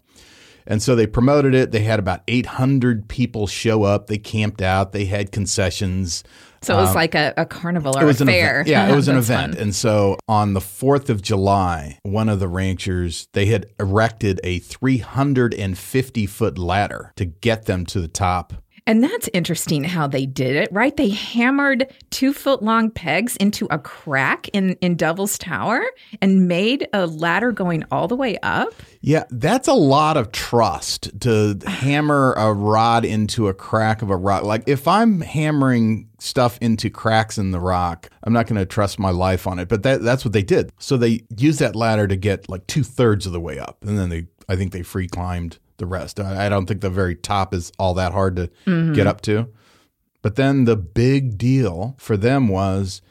And 0.68 0.82
so 0.82 0.96
they 0.96 1.08
promoted 1.08 1.54
it. 1.56 1.72
They 1.72 1.82
had 1.84 2.00
about 2.00 2.22
800 2.28 3.08
people 3.08 3.48
show 3.48 3.84
up. 3.84 4.08
They 4.08 4.18
camped 4.18 4.62
out. 4.62 4.92
They 4.92 5.06
had 5.06 5.32
concessions. 5.32 6.24
So 6.64 6.78
it 6.78 6.82
was 6.82 6.94
like 6.94 7.16
a, 7.16 7.34
a 7.38 7.46
carnival 7.48 7.94
or 7.96 8.02
Um, 8.02 8.04
It 8.04 8.08
was 8.08 8.22
a 8.22 8.26
fair. 8.28 8.62
event. 8.62 8.68
Yeah, 8.68 8.88
it 8.92 8.96
was 8.96 9.08
an 9.10 9.18
event. 9.18 9.54
fun. 9.56 9.62
And 9.64 9.74
so 9.74 10.18
on 10.28 10.54
the 10.54 10.60
4th 10.60 11.10
of 11.10 11.22
July, 11.24 11.98
one 12.04 12.30
of 12.30 12.40
the 12.40 12.48
ranchers, 12.48 13.28
they 13.34 13.48
had 13.48 13.66
erected 13.80 14.40
a 14.44 14.60
350 14.60 16.26
foot 16.28 16.58
ladder 16.58 17.14
to 17.16 17.26
get 17.26 17.66
them 17.66 17.86
to 17.88 18.00
the 18.00 18.08
top. 18.08 18.54
And 18.88 19.04
that's 19.04 19.30
interesting 19.34 19.84
how 19.84 20.08
they 20.08 20.26
did 20.26 20.56
it, 20.56 20.70
right? 20.72 20.96
They 20.96 21.10
hammered 21.10 21.94
two 22.10 22.34
foot 22.34 22.64
long 22.64 22.90
pegs 22.90 23.36
into 23.38 23.68
a 23.70 23.78
crack 23.78 24.50
in, 24.50 24.74
in 24.82 24.96
Devil's 24.96 25.38
Tower 25.38 25.84
and 26.22 26.48
made 26.48 26.88
a 26.92 27.06
ladder 27.06 27.52
going 27.52 27.84
all 27.92 28.08
the 28.08 28.16
way 28.16 28.38
up. 28.42 28.74
Yeah, 29.02 29.26
that's 29.30 29.68
a 29.68 29.74
lot 29.74 30.18
of 30.18 30.32
trust 30.32 31.20
to 31.22 31.60
hammer 31.66 32.34
a 32.34 32.54
rod 32.54 33.06
into 33.06 33.48
a 33.48 33.54
crack 33.54 34.02
of 34.02 34.10
a 34.10 34.18
rock. 34.18 34.44
Like 34.44 34.64
if 34.68 34.88
I'm 34.88 35.22
hammering 35.22 36.10
stuff 36.20 36.58
into 36.62 36.90
cracks 36.90 37.38
in 37.38 37.52
the 37.52 37.60
rock, 37.60 38.10
I'm 38.24 38.34
not 38.34 38.48
going 38.48 38.60
to 38.60 38.66
trust 38.66 39.00
my 39.00 39.12
life 39.12 39.48
on 39.48 39.60
it. 39.60 39.70
But 39.70 39.84
that, 39.84 40.02
that's 40.02 40.26
what 40.26 40.34
they 40.34 40.44
did. 40.44 40.72
So 40.80 40.98
they 40.98 41.24
used 41.38 41.60
that 41.60 41.76
ladder 41.76 42.08
to 42.08 42.16
get 42.16 42.50
like 42.50 42.66
two 42.68 42.84
thirds 42.84 43.26
of 43.26 43.32
the 43.32 43.40
way 43.40 43.60
up, 43.60 43.78
and 43.82 43.98
then 43.98 44.10
they, 44.10 44.28
I 44.50 44.56
think 44.56 44.72
they 44.72 44.82
free 44.84 45.08
climbed 45.08 45.60
the 45.82 45.86
rest. 45.88 46.20
I, 46.20 46.46
I 46.46 46.50
don't 46.50 46.66
think 46.66 46.80
the 46.80 46.90
very 46.90 47.16
top 47.16 47.54
is 47.54 47.74
all 47.78 47.94
that 47.96 48.14
hard 48.14 48.38
to 48.38 48.50
mm-hmm. 48.66 48.94
get 48.94 49.08
up 49.08 49.20
to. 49.22 49.50
But 50.22 50.36
then 50.36 50.64
the 50.64 50.78
big 50.78 51.38
deal 51.38 51.96
for 51.98 52.16
them 52.16 52.48
was 52.48 53.02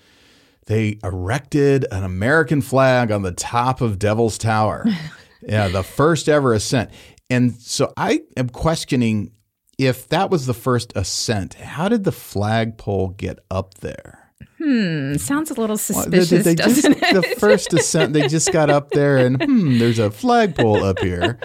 they 0.67 0.99
erected 1.03 1.85
an 1.91 2.05
American 2.05 2.63
flag 2.63 3.11
on 3.11 3.23
the 3.23 3.33
top 3.33 3.81
of 3.81 3.99
Devil's 3.99 4.39
Tower. 4.39 4.87
yeah, 5.43 5.69
the 5.69 5.83
first 5.83 6.29
ever 6.29 6.55
ascent. 6.55 6.91
And 7.29 7.55
so 7.55 7.93
I 7.97 8.23
am 8.37 8.49
questioning 8.49 9.33
if 9.79 10.09
that 10.09 10.31
was 10.31 10.47
the 10.47 10.55
first 10.55 10.93
ascent, 10.95 11.55
how 11.55 11.89
did 11.89 12.05
the 12.05 12.13
flagpole 12.13 13.09
get 13.09 13.39
up 13.51 13.75
there? 13.75 14.20
Hmm, 14.63 15.15
sounds 15.17 15.51
a 15.51 15.55
little 15.55 15.79
Well, 15.91 16.05
they- 16.07 16.21
suspicious, 16.21 16.45
they 16.45 16.55
doesn't 16.55 16.99
just, 17.01 17.03
it? 17.15 17.15
The 17.15 17.37
first 17.41 17.73
ascent, 17.73 18.13
they 18.13 18.29
just 18.29 18.53
got 18.53 18.69
up 18.69 18.91
there, 18.91 19.17
and 19.17 19.43
hmm, 19.43 19.79
there's 19.79 19.99
a 19.99 20.11
flagpole 20.11 20.85
up 20.85 20.99
here. 20.99 21.39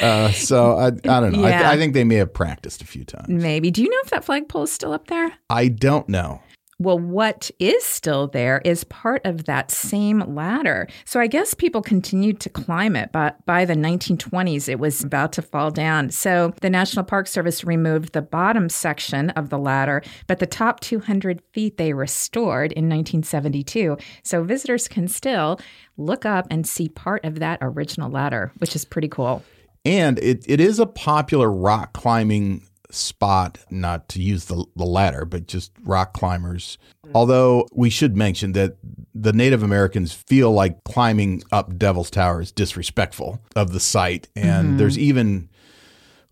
Uh, 0.00 0.30
so 0.32 0.76
I, 0.78 0.86
I 0.86 0.90
don't 1.20 1.32
know. 1.32 1.44
I, 1.44 1.50
Yeah. 1.50 1.70
I 1.70 1.76
think 1.76 1.92
they 1.94 2.04
may 2.04 2.14
have 2.16 2.32
practiced 2.32 2.80
a 2.82 2.86
few 2.86 3.04
times. 3.04 3.28
Maybe. 3.28 3.70
Do 3.70 3.82
you 3.82 3.90
know 3.90 3.98
if 4.04 4.10
that 4.10 4.24
flagpole 4.24 4.62
is 4.64 4.72
still 4.72 4.92
up 4.92 5.08
there? 5.08 5.32
I 5.50 5.68
don't 5.68 6.08
know. 6.08 6.40
Well, 6.84 6.98
what 6.98 7.50
is 7.58 7.82
still 7.82 8.26
there 8.26 8.60
is 8.62 8.84
part 8.84 9.24
of 9.24 9.46
that 9.46 9.70
same 9.70 10.20
ladder. 10.34 10.86
So 11.06 11.18
I 11.18 11.26
guess 11.26 11.54
people 11.54 11.80
continued 11.80 12.40
to 12.40 12.50
climb 12.50 12.94
it, 12.94 13.10
but 13.10 13.44
by 13.46 13.64
the 13.64 13.74
1920s, 13.74 14.68
it 14.68 14.78
was 14.78 15.02
about 15.02 15.32
to 15.32 15.42
fall 15.42 15.70
down. 15.70 16.10
So 16.10 16.52
the 16.60 16.68
National 16.68 17.02
Park 17.02 17.26
Service 17.26 17.64
removed 17.64 18.12
the 18.12 18.20
bottom 18.20 18.68
section 18.68 19.30
of 19.30 19.48
the 19.48 19.56
ladder, 19.56 20.02
but 20.26 20.40
the 20.40 20.46
top 20.46 20.80
200 20.80 21.40
feet 21.52 21.78
they 21.78 21.94
restored 21.94 22.70
in 22.72 22.84
1972. 22.84 23.96
So 24.22 24.44
visitors 24.44 24.86
can 24.86 25.08
still 25.08 25.58
look 25.96 26.26
up 26.26 26.46
and 26.50 26.66
see 26.66 26.90
part 26.90 27.24
of 27.24 27.38
that 27.38 27.60
original 27.62 28.10
ladder, 28.10 28.52
which 28.58 28.76
is 28.76 28.84
pretty 28.84 29.08
cool. 29.08 29.42
And 29.86 30.18
it, 30.18 30.44
it 30.46 30.60
is 30.60 30.78
a 30.78 30.86
popular 30.86 31.50
rock 31.50 31.94
climbing 31.94 32.66
spot, 32.94 33.58
not 33.70 34.08
to 34.10 34.22
use 34.22 34.46
the, 34.46 34.64
the 34.76 34.84
ladder, 34.84 35.24
but 35.24 35.46
just 35.46 35.72
rock 35.84 36.12
climbers. 36.12 36.78
Although 37.14 37.68
we 37.72 37.90
should 37.90 38.16
mention 38.16 38.52
that 38.52 38.76
the 39.14 39.32
Native 39.32 39.62
Americans 39.62 40.12
feel 40.12 40.52
like 40.52 40.82
climbing 40.84 41.42
up 41.52 41.76
Devil's 41.76 42.10
Tower 42.10 42.40
is 42.40 42.50
disrespectful 42.50 43.40
of 43.54 43.72
the 43.72 43.80
site. 43.80 44.28
And 44.34 44.68
mm-hmm. 44.68 44.76
there's 44.78 44.98
even 44.98 45.48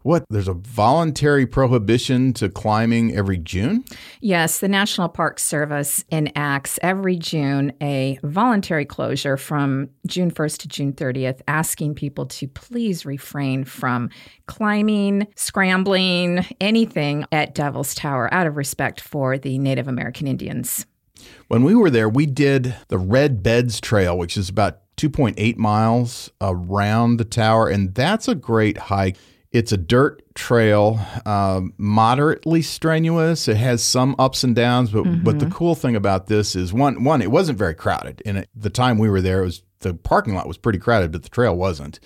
what? 0.03 0.25
There's 0.31 0.49
a 0.49 0.55
voluntary 0.55 1.47
prohibition 1.47 2.33
to 2.35 2.49
climbing 2.49 3.15
every 3.15 3.39
June? 3.39 3.85
Yes, 4.21 4.59
the 4.59 4.69
National 4.69 5.09
Park 5.09 5.39
Service 5.39 6.05
enacts 6.11 6.79
every 6.83 7.17
June 7.17 7.73
a 7.81 8.19
voluntary 8.23 8.85
closure 8.85 9.37
from 9.37 9.91
June 10.07 10.31
1st 10.31 10.59
to 10.59 10.69
June 10.69 10.93
30th, 10.93 11.41
asking 11.49 11.95
people 11.95 12.27
to 12.27 12.49
please 12.49 13.07
refrain 13.07 13.65
from 13.65 14.11
climbing, 14.47 15.27
scrambling, 15.37 16.45
anything 16.61 17.25
at 17.33 17.55
Devil's 17.55 17.95
Tower 17.95 18.33
out 18.33 18.47
of 18.47 18.57
respect 18.57 19.01
for 19.01 19.39
the 19.39 19.59
Native 19.59 19.89
American 19.89 20.27
Indians. 20.27 20.87
When 21.49 21.63
we 21.63 21.75
were 21.75 21.91
there, 21.91 22.09
we 22.09 22.27
did 22.27 22.75
the 22.89 22.99
Red 22.99 23.43
Beds 23.43 23.81
Trail, 23.81 24.17
which 24.17 24.37
is 24.37 24.49
about 24.49 24.79
2.8 24.97 25.57
miles 25.57 26.31
around 26.41 27.17
the 27.17 27.25
tower, 27.25 27.69
and 27.69 27.95
that's 27.95 28.29
a 28.29 28.35
great 28.35 28.77
hike. 28.79 29.17
It's 29.53 29.71
a 29.71 29.77
dirt 29.77 30.23
trail, 30.35 30.99
um, 31.27 31.75
moderately 31.77 32.63
strenuous. 32.63 33.49
It 33.49 33.59
has 33.59 33.83
some 33.83 34.17
ups 34.19 34.45
and 34.45 34.57
downs, 34.57 34.91
but 34.91 35.05
but 35.23 35.39
the 35.39 35.47
cool 35.47 35.75
thing 35.75 35.95
about 35.95 36.27
this 36.27 36.57
is 36.57 36.73
one 36.73 37.05
one 37.05 37.21
it 37.21 37.31
wasn't 37.31 37.59
very 37.59 37.75
crowded. 37.75 38.23
And 38.25 38.39
at 38.39 38.49
the 38.57 38.71
time 38.71 38.97
we 38.99 39.11
were 39.11 39.21
there, 39.21 39.43
it 39.43 39.47
was 39.47 39.63
the 39.81 39.93
parking 39.93 40.35
lot 40.35 40.49
was 40.49 40.57
pretty 40.57 40.79
crowded, 40.79 41.13
but 41.13 41.23
the 41.23 41.29
trail 41.29 41.55
wasn't. 41.55 42.01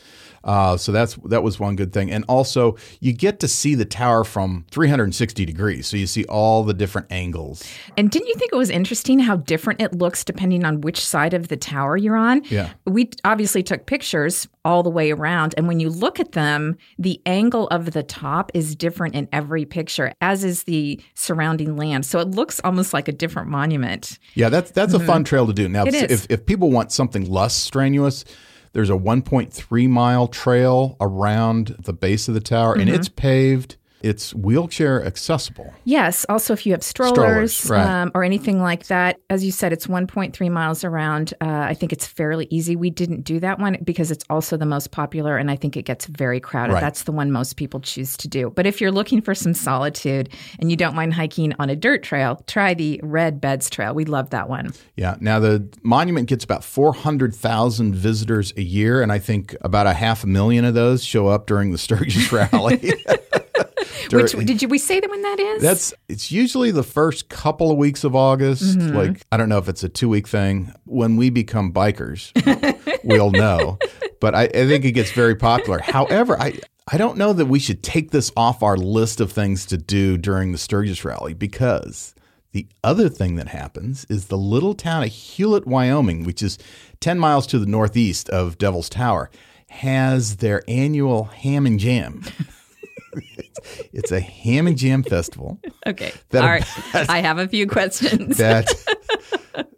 Uh, 0.46 0.76
so 0.76 0.92
that's 0.92 1.16
that 1.24 1.42
was 1.42 1.58
one 1.58 1.74
good 1.74 1.92
thing. 1.92 2.10
And 2.10 2.24
also, 2.28 2.76
you 3.00 3.12
get 3.12 3.40
to 3.40 3.48
see 3.48 3.74
the 3.74 3.84
tower 3.84 4.22
from 4.22 4.64
360 4.70 5.44
degrees, 5.44 5.88
so 5.88 5.96
you 5.96 6.06
see 6.06 6.24
all 6.26 6.62
the 6.62 6.72
different 6.72 7.08
angles. 7.10 7.64
And 7.96 8.10
didn't 8.10 8.28
you 8.28 8.34
think 8.36 8.52
it 8.52 8.56
was 8.56 8.70
interesting 8.70 9.18
how 9.18 9.36
different 9.36 9.82
it 9.82 9.92
looks 9.92 10.22
depending 10.22 10.64
on 10.64 10.80
which 10.82 11.04
side 11.04 11.34
of 11.34 11.48
the 11.48 11.56
tower 11.56 11.96
you're 11.96 12.16
on? 12.16 12.44
Yeah. 12.44 12.70
We 12.86 13.10
obviously 13.24 13.64
took 13.64 13.86
pictures 13.86 14.46
all 14.64 14.82
the 14.82 14.90
way 14.90 15.10
around. 15.10 15.54
And 15.56 15.66
when 15.66 15.80
you 15.80 15.90
look 15.90 16.20
at 16.20 16.32
them, 16.32 16.76
the 16.98 17.20
angle 17.26 17.66
of 17.68 17.92
the 17.92 18.02
top 18.02 18.50
is 18.54 18.76
different 18.76 19.14
in 19.14 19.28
every 19.32 19.64
picture, 19.64 20.12
as 20.20 20.44
is 20.44 20.64
the 20.64 21.00
surrounding 21.14 21.76
land. 21.76 22.06
So 22.06 22.20
it 22.20 22.28
looks 22.28 22.60
almost 22.62 22.92
like 22.92 23.08
a 23.08 23.12
different 23.12 23.48
monument. 23.48 24.18
Yeah, 24.34 24.48
that's 24.48 24.70
that's 24.70 24.94
a 24.94 25.00
fun 25.00 25.24
trail 25.24 25.46
to 25.46 25.52
do. 25.52 25.68
Now, 25.68 25.86
is. 25.86 25.94
if 25.94 26.26
if 26.30 26.46
people 26.46 26.70
want 26.70 26.92
something 26.92 27.28
less 27.28 27.54
strenuous, 27.54 28.24
there's 28.76 28.90
a 28.90 28.92
1.3 28.92 29.88
mile 29.88 30.28
trail 30.28 30.98
around 31.00 31.76
the 31.78 31.94
base 31.94 32.28
of 32.28 32.34
the 32.34 32.40
tower, 32.40 32.74
and 32.74 32.88
mm-hmm. 32.88 32.94
it's 32.94 33.08
paved. 33.08 33.76
It's 34.02 34.34
wheelchair 34.34 35.04
accessible. 35.04 35.72
Yes. 35.84 36.26
Also, 36.28 36.52
if 36.52 36.66
you 36.66 36.72
have 36.72 36.82
strollers, 36.82 37.54
Strollers, 37.54 37.70
right. 37.70 38.02
um, 38.02 38.12
or 38.14 38.24
anything 38.24 38.60
like 38.60 38.86
that, 38.86 39.18
as 39.30 39.44
you 39.44 39.50
said, 39.50 39.72
it's 39.72 39.86
1.3 39.86 40.50
miles 40.50 40.84
around. 40.84 41.34
Uh, 41.40 41.46
I 41.46 41.74
think 41.74 41.92
it's 41.92 42.06
fairly 42.06 42.46
easy. 42.50 42.76
We 42.76 42.90
didn't 42.90 43.22
do 43.22 43.40
that 43.40 43.58
one 43.58 43.78
because 43.84 44.10
it's 44.10 44.24
also 44.28 44.56
the 44.56 44.66
most 44.66 44.90
popular, 44.90 45.36
and 45.36 45.50
I 45.50 45.56
think 45.56 45.76
it 45.76 45.82
gets 45.82 46.06
very 46.06 46.40
crowded. 46.40 46.74
Right. 46.74 46.80
That's 46.80 47.04
the 47.04 47.12
one 47.12 47.32
most 47.32 47.56
people 47.56 47.80
choose 47.80 48.16
to 48.18 48.28
do. 48.28 48.52
But 48.54 48.66
if 48.66 48.80
you're 48.80 48.92
looking 48.92 49.20
for 49.20 49.34
some 49.34 49.54
solitude 49.54 50.28
and 50.58 50.70
you 50.70 50.76
don't 50.76 50.94
mind 50.94 51.14
hiking 51.14 51.52
on 51.58 51.70
a 51.70 51.76
dirt 51.76 52.02
trail, 52.02 52.42
try 52.46 52.74
the 52.74 53.00
Red 53.02 53.40
Beds 53.40 53.70
Trail. 53.70 53.94
We 53.94 54.04
love 54.04 54.30
that 54.30 54.48
one. 54.48 54.72
Yeah. 54.96 55.16
Now 55.20 55.40
the 55.40 55.68
monument 55.82 56.28
gets 56.28 56.44
about 56.44 56.64
400,000 56.64 57.94
visitors 57.94 58.52
a 58.56 58.62
year, 58.62 59.02
and 59.02 59.10
I 59.10 59.18
think 59.18 59.56
about 59.62 59.86
a 59.86 59.94
half 59.94 60.24
a 60.24 60.26
million 60.26 60.64
of 60.64 60.74
those 60.74 61.04
show 61.04 61.28
up 61.28 61.46
during 61.46 61.72
the 61.72 61.78
Sturgis 61.78 62.30
Rally. 62.32 62.92
Which 64.12 64.32
did 64.32 64.62
you 64.62 64.68
we 64.68 64.78
say 64.78 65.00
that 65.00 65.10
when 65.10 65.22
that 65.22 65.40
is? 65.40 65.62
That's 65.62 65.94
it's 66.08 66.30
usually 66.30 66.70
the 66.70 66.82
first 66.82 67.28
couple 67.28 67.70
of 67.70 67.78
weeks 67.78 68.04
of 68.04 68.14
August. 68.14 68.78
Mm-hmm. 68.78 68.96
Like 68.96 69.26
I 69.32 69.36
don't 69.36 69.48
know 69.48 69.58
if 69.58 69.68
it's 69.68 69.84
a 69.84 69.88
two 69.88 70.08
week 70.08 70.28
thing. 70.28 70.72
When 70.84 71.16
we 71.16 71.30
become 71.30 71.72
bikers, 71.72 72.32
we'll 73.04 73.30
know. 73.30 73.78
But 74.20 74.34
I, 74.34 74.42
I 74.44 74.66
think 74.66 74.84
it 74.84 74.92
gets 74.92 75.12
very 75.12 75.34
popular. 75.34 75.78
However, 75.78 76.40
I 76.40 76.58
I 76.90 76.98
don't 76.98 77.18
know 77.18 77.32
that 77.32 77.46
we 77.46 77.58
should 77.58 77.82
take 77.82 78.12
this 78.12 78.30
off 78.36 78.62
our 78.62 78.76
list 78.76 79.20
of 79.20 79.32
things 79.32 79.66
to 79.66 79.76
do 79.76 80.16
during 80.16 80.52
the 80.52 80.58
Sturgis 80.58 81.04
rally 81.04 81.34
because 81.34 82.14
the 82.52 82.68
other 82.84 83.08
thing 83.08 83.34
that 83.36 83.48
happens 83.48 84.06
is 84.08 84.26
the 84.26 84.38
little 84.38 84.72
town 84.72 85.02
of 85.02 85.10
Hulett, 85.10 85.66
Wyoming, 85.66 86.24
which 86.24 86.42
is 86.42 86.58
10 87.00 87.18
miles 87.18 87.46
to 87.48 87.58
the 87.58 87.66
northeast 87.66 88.28
of 88.30 88.56
Devil's 88.56 88.88
Tower, 88.88 89.30
has 89.68 90.36
their 90.36 90.62
annual 90.68 91.24
ham 91.24 91.66
and 91.66 91.80
jam. 91.80 92.22
It's 93.92 94.12
a 94.12 94.20
ham 94.20 94.66
and 94.66 94.78
jam 94.78 95.02
festival 95.02 95.60
okay. 95.86 96.12
All 96.34 96.40
right. 96.40 96.64
I 96.94 97.20
have 97.20 97.38
a 97.38 97.48
few 97.48 97.66
questions. 97.66 98.38
that 98.38 98.68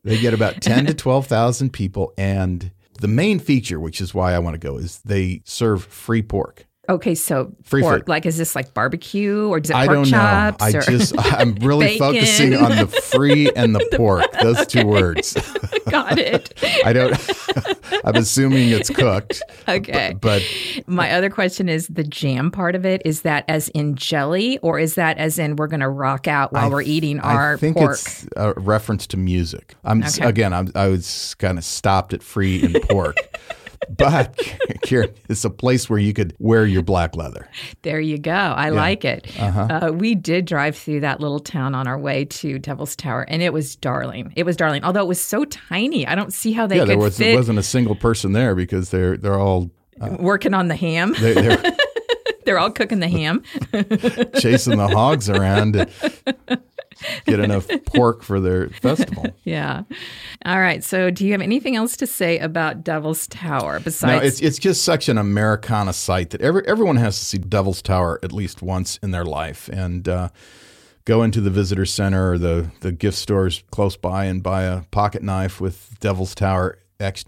they 0.05 0.19
get 0.19 0.35
about 0.35 0.61
10 0.61 0.87
to 0.87 0.95
12,000 0.95 1.73
people 1.73 2.13
and 2.17 2.71
the 3.01 3.09
main 3.09 3.39
feature 3.39 3.81
which 3.81 4.01
is 4.01 4.15
why 4.15 4.35
I 4.35 4.39
want 4.39 4.55
to 4.55 4.59
go 4.59 4.77
is 4.77 5.01
they 5.01 5.43
serve 5.45 5.85
free 5.85 6.23
pork. 6.23 6.67
Okay, 6.89 7.15
so 7.15 7.53
Free 7.65 7.83
pork, 7.83 8.01
food. 8.01 8.09
like 8.09 8.25
is 8.25 8.39
this 8.39 8.57
like 8.57 8.73
barbecue 8.73 9.47
or 9.49 9.59
is 9.59 9.69
it 9.69 9.77
I 9.77 9.87
pork 9.87 9.95
don't 9.97 10.11
know. 10.11 10.17
chops? 10.19 10.63
I 10.65 10.69
or- 10.71 10.81
just 10.81 11.15
I'm 11.19 11.55
really 11.61 11.99
focusing 11.99 12.55
on 12.55 12.77
the 12.77 12.87
free 12.87 13.51
and 13.55 13.75
the 13.75 13.87
pork. 13.97 14.25
Those 14.43 14.67
two 14.67 14.87
words. 14.87 15.35
got 15.91 16.19
it. 16.19 16.55
I 16.85 16.93
don't 16.95 17.15
I'm 18.05 18.17
assuming 18.17 18.71
it's 18.71 18.89
cooked. 18.91 19.43
Okay. 19.69 20.15
But 20.19 20.43
My 20.87 21.11
other 21.13 21.29
question 21.31 21.69
is 21.69 21.89
the 21.89 22.05
jam 22.05 22.51
part 22.51 22.75
of 22.75 22.87
it. 22.87 23.03
Is 23.05 23.21
that 23.23 23.45
as 23.49 23.69
in 23.71 23.95
jelly 23.95 24.57
or 24.59 24.79
is 24.79 24.95
that 24.95 25.19
as 25.19 25.39
in 25.39 25.57
we're 25.57 25.67
going 25.67 25.81
to 25.81 25.89
rock 25.89 26.27
out 26.27 26.53
while 26.53 26.67
I 26.67 26.69
we're 26.69 26.83
eating 26.83 27.21
I 27.21 27.35
our 27.35 27.59
think 27.59 27.77
pork? 27.77 27.93
it's 27.99 28.27
a 28.37 28.55
reference 28.55 29.07
to 29.09 29.17
music. 29.19 29.75
I'm 29.85 30.03
Okay. 30.03 30.25
again. 30.27 30.53
I'm, 30.55 30.73
I 30.75 30.89
was 30.89 31.35
kind 31.39 31.59
of 31.59 31.65
stopped 31.65 32.15
at 32.15 32.23
free 32.23 32.63
and 32.65 32.75
pork, 32.89 33.17
but 33.97 34.37
Karen, 34.83 35.15
it's 35.29 35.45
a 35.45 35.51
place 35.51 35.89
where 35.89 35.99
you 35.99 36.13
could 36.13 36.35
wear 36.39 36.67
your 36.67 36.83
black 36.83 37.17
leather. 37.17 37.49
There 37.83 38.01
you 38.01 38.19
go. 38.19 38.33
I 38.33 38.71
like 38.71 39.05
it. 39.05 39.27
Uh-huh. 39.39 39.69
Uh, 39.71 39.93
we 39.93 40.15
did 40.15 40.45
drive 40.45 40.77
through 40.77 41.01
that 41.01 41.21
little 41.21 41.41
town 41.41 41.75
on 41.75 41.87
our 41.87 41.99
way 41.99 42.25
to 42.27 42.59
Devil's 42.59 42.97
Tower, 42.97 43.23
and 43.23 43.43
it 43.43 43.53
was 43.53 43.77
darling. 43.77 44.33
It 44.37 44.45
was 44.45 44.57
darling. 44.57 44.85
Although 44.85 45.03
it 45.03 45.09
was 45.09 45.21
so 45.21 45.45
tiny, 45.45 46.07
I 46.07 46.15
don't 46.15 46.33
see 46.33 46.53
how 46.53 46.67
they 46.67 46.77
yeah, 46.77 46.83
could 46.83 46.91
there 46.91 46.99
was 46.99 47.19
fit 47.19 47.35
wasn't 47.35 47.59
a 47.59 47.63
single 47.63 47.95
person 47.95 48.33
there 48.33 48.55
because 48.55 48.91
they're 48.91 49.17
they're 49.17 49.39
all 49.39 49.71
working 50.19 50.55
on 50.55 50.69
the 50.69 50.77
ham. 50.77 51.15
they, 51.19 51.35
they're 51.35 51.63
They're 52.49 52.59
all 52.59 52.71
cooking 52.71 53.01
the 53.01 53.09
ham. 53.09 53.43
chasing 54.41 54.79
the 54.79 54.89
hogs 54.89 55.29
around 55.29 55.87
get 57.27 57.41
enough 57.41 57.69
pork 57.87 58.23
for 58.23 58.41
their 58.41 58.69
festival. 58.71 59.27
Yeah. 59.45 59.83
All 60.45 60.61
right. 60.61 60.83
So, 60.85 61.11
do 61.11 61.25
you 61.25 61.33
have 61.33 61.41
anything 61.41 61.77
else 61.77 61.97
to 61.99 62.07
say 62.07 62.39
about 62.39 62.85
Devil's 62.85 63.27
Tower 63.27 63.81
besides? 63.81 64.23
No, 64.23 64.27
it's 64.27 64.41
it's 64.41 64.59
just 64.59 64.83
such 64.83 65.09
an 65.09 65.19
Americana 65.19 65.93
site 65.93 66.31
that 66.31 66.41
every 66.41 66.67
everyone 66.67 66.97
has 66.97 67.19
to 67.19 67.25
see 67.25 67.39
Devil's 67.39 67.83
Tower 67.83 68.19
at 68.23 68.33
least 68.33 68.63
once 68.63 68.99
in 69.03 69.11
their 69.11 69.25
life, 69.25 69.69
and 69.73 70.09
uh, 70.09 70.29
go 71.05 71.23
into 71.23 71.41
the 71.41 71.51
visitor 71.51 71.87
center 71.87 72.33
or 72.33 72.39
the 72.39 72.71
the 72.81 72.93
gift 72.93 73.17
stores 73.17 73.63
close 73.71 73.97
by 73.97 74.27
and 74.27 74.43
buy 74.43 74.65
a 74.65 74.83
pocket 74.91 75.23
knife 75.23 75.61
with 75.61 75.97
Devil's 76.01 76.35
Tower 76.35 76.79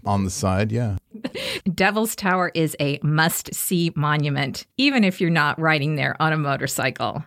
on 0.05 0.23
the 0.23 0.29
side. 0.29 0.71
Yeah, 0.71 0.97
Devil's 1.73 2.15
Tower 2.15 2.51
is 2.53 2.75
a 2.79 2.99
must 3.03 3.53
see 3.53 3.91
monument, 3.95 4.65
even 4.77 5.03
if 5.03 5.21
you're 5.21 5.29
not 5.29 5.59
riding 5.59 5.95
there 5.95 6.15
on 6.21 6.33
a 6.33 6.37
motorcycle. 6.37 7.23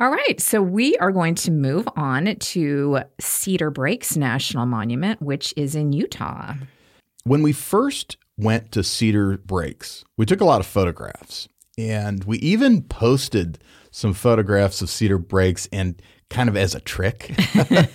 All 0.00 0.10
right, 0.10 0.40
so 0.40 0.62
we 0.62 0.96
are 0.98 1.10
going 1.10 1.34
to 1.34 1.50
move 1.50 1.88
on 1.96 2.36
to 2.36 3.00
Cedar 3.18 3.70
Breaks 3.72 4.16
National 4.16 4.64
Monument, 4.64 5.20
which 5.20 5.52
is 5.56 5.74
in 5.74 5.92
Utah. 5.92 6.54
when 7.24 7.42
we 7.42 7.52
first 7.52 8.16
went 8.36 8.70
to 8.70 8.84
Cedar 8.84 9.38
Breaks, 9.38 10.04
we 10.16 10.24
took 10.24 10.40
a 10.40 10.44
lot 10.44 10.60
of 10.60 10.66
photographs, 10.66 11.48
and 11.76 12.22
we 12.22 12.38
even 12.38 12.82
posted 12.82 13.58
some 13.90 14.14
photographs 14.14 14.80
of 14.82 14.88
Cedar 14.88 15.18
Breaks 15.18 15.68
and 15.72 16.00
kind 16.30 16.48
of 16.48 16.56
as 16.56 16.76
a 16.76 16.80
trick. 16.80 17.34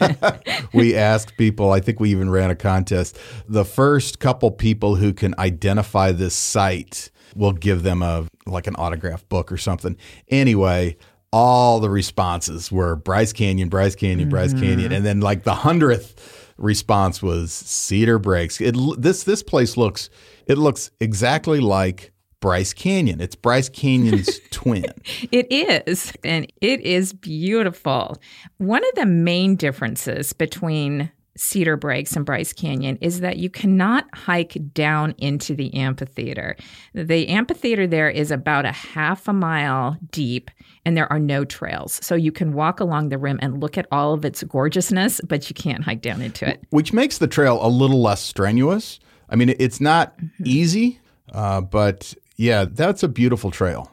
we 0.74 0.98
asked 0.98 1.38
people, 1.38 1.72
I 1.72 1.80
think 1.80 2.02
we 2.02 2.12
even 2.12 2.30
ran 2.30 2.50
a 2.50 2.56
contest. 2.56 3.18
The 3.48 3.64
first 3.64 4.20
couple 4.20 4.52
people 4.52 4.96
who 4.96 5.14
can 5.14 5.36
identify 5.40 6.12
this 6.12 6.36
site 6.36 7.12
will 7.34 7.54
give 7.54 7.84
them 7.84 8.02
a 8.02 8.28
like 8.46 8.68
an 8.68 8.76
autograph 8.76 9.28
book 9.30 9.52
or 9.52 9.58
something. 9.58 9.96
Anyway, 10.28 10.98
all 11.34 11.80
the 11.80 11.90
responses 11.90 12.72
were 12.72 12.96
Bryce 12.96 13.34
Canyon, 13.34 13.68
Bryce 13.68 13.96
Canyon, 13.96 14.30
Bryce 14.30 14.54
Mm-hmm. 14.54 14.64
Canyon, 14.64 14.92
and 14.92 15.04
then 15.04 15.20
like 15.20 15.44
the 15.44 15.56
hundredth 15.56 16.54
response 16.58 17.24
was 17.24 17.52
Cedar 17.52 18.20
Breaks. 18.20 18.62
It 18.62 18.76
this 19.00 19.24
this 19.24 19.42
place 19.42 19.76
looks 19.76 20.12
it 20.46 20.60
looks 20.60 20.92
exactly 21.00 21.60
like 21.60 22.14
Bryce 22.40 22.74
Canyon. 22.74 23.20
It's 23.20 23.36
Bryce 23.36 23.68
Canyon's 23.68 24.40
twin. 24.52 24.86
It 25.32 25.52
is, 25.52 26.14
and 26.24 26.46
it 26.62 26.82
is 26.82 27.14
beautiful. 27.14 28.22
One 28.58 28.84
of 28.84 28.96
the 28.96 29.08
main 29.08 29.56
differences 29.56 30.34
between 30.34 31.10
Cedar 31.36 31.78
Breaks 31.78 32.16
and 32.16 32.26
Bryce 32.26 32.54
Canyon 32.54 32.98
is 33.02 33.22
that 33.22 33.38
you 33.38 33.50
cannot 33.50 34.06
hike 34.14 34.58
down 34.74 35.16
into 35.18 35.56
the 35.56 35.74
amphitheater. 35.74 36.56
The 36.94 37.28
amphitheater 37.30 37.88
there 37.88 38.10
is 38.10 38.30
about 38.32 38.66
a 38.66 38.72
half 38.72 39.28
a 39.28 39.34
mile 39.34 39.98
deep, 40.12 40.52
and 40.86 40.96
there 40.96 41.12
are 41.12 41.20
no 41.20 41.44
trails. 41.44 42.00
So 42.04 42.14
you 42.16 42.32
can 42.32 42.54
walk 42.54 42.80
along 42.80 43.10
the 43.10 43.18
rim 43.18 43.40
and 43.42 43.60
look 43.60 43.78
at 43.78 43.88
all 43.92 44.14
of 44.14 44.24
its 44.26 44.44
gorgeousness, 44.44 45.22
but 45.28 45.50
you 45.50 45.54
can't 45.56 45.84
hike 45.84 46.02
down 46.02 46.22
into 46.22 46.48
it. 46.48 46.62
which 46.70 46.94
makes 46.94 47.18
the 47.18 47.28
trail 47.28 47.58
a 47.62 47.68
little 47.70 48.02
less 48.02 48.22
strenuous. 48.22 49.00
I 49.30 49.36
mean, 49.36 49.56
it's 49.60 49.82
not 49.82 50.16
Mm-hmm. 50.18 50.44
easy, 50.46 51.00
uh, 51.32 51.62
but 51.62 52.14
yeah, 52.36 52.66
that's 52.70 53.02
a 53.04 53.08
beautiful 53.08 53.50
trail. 53.52 53.93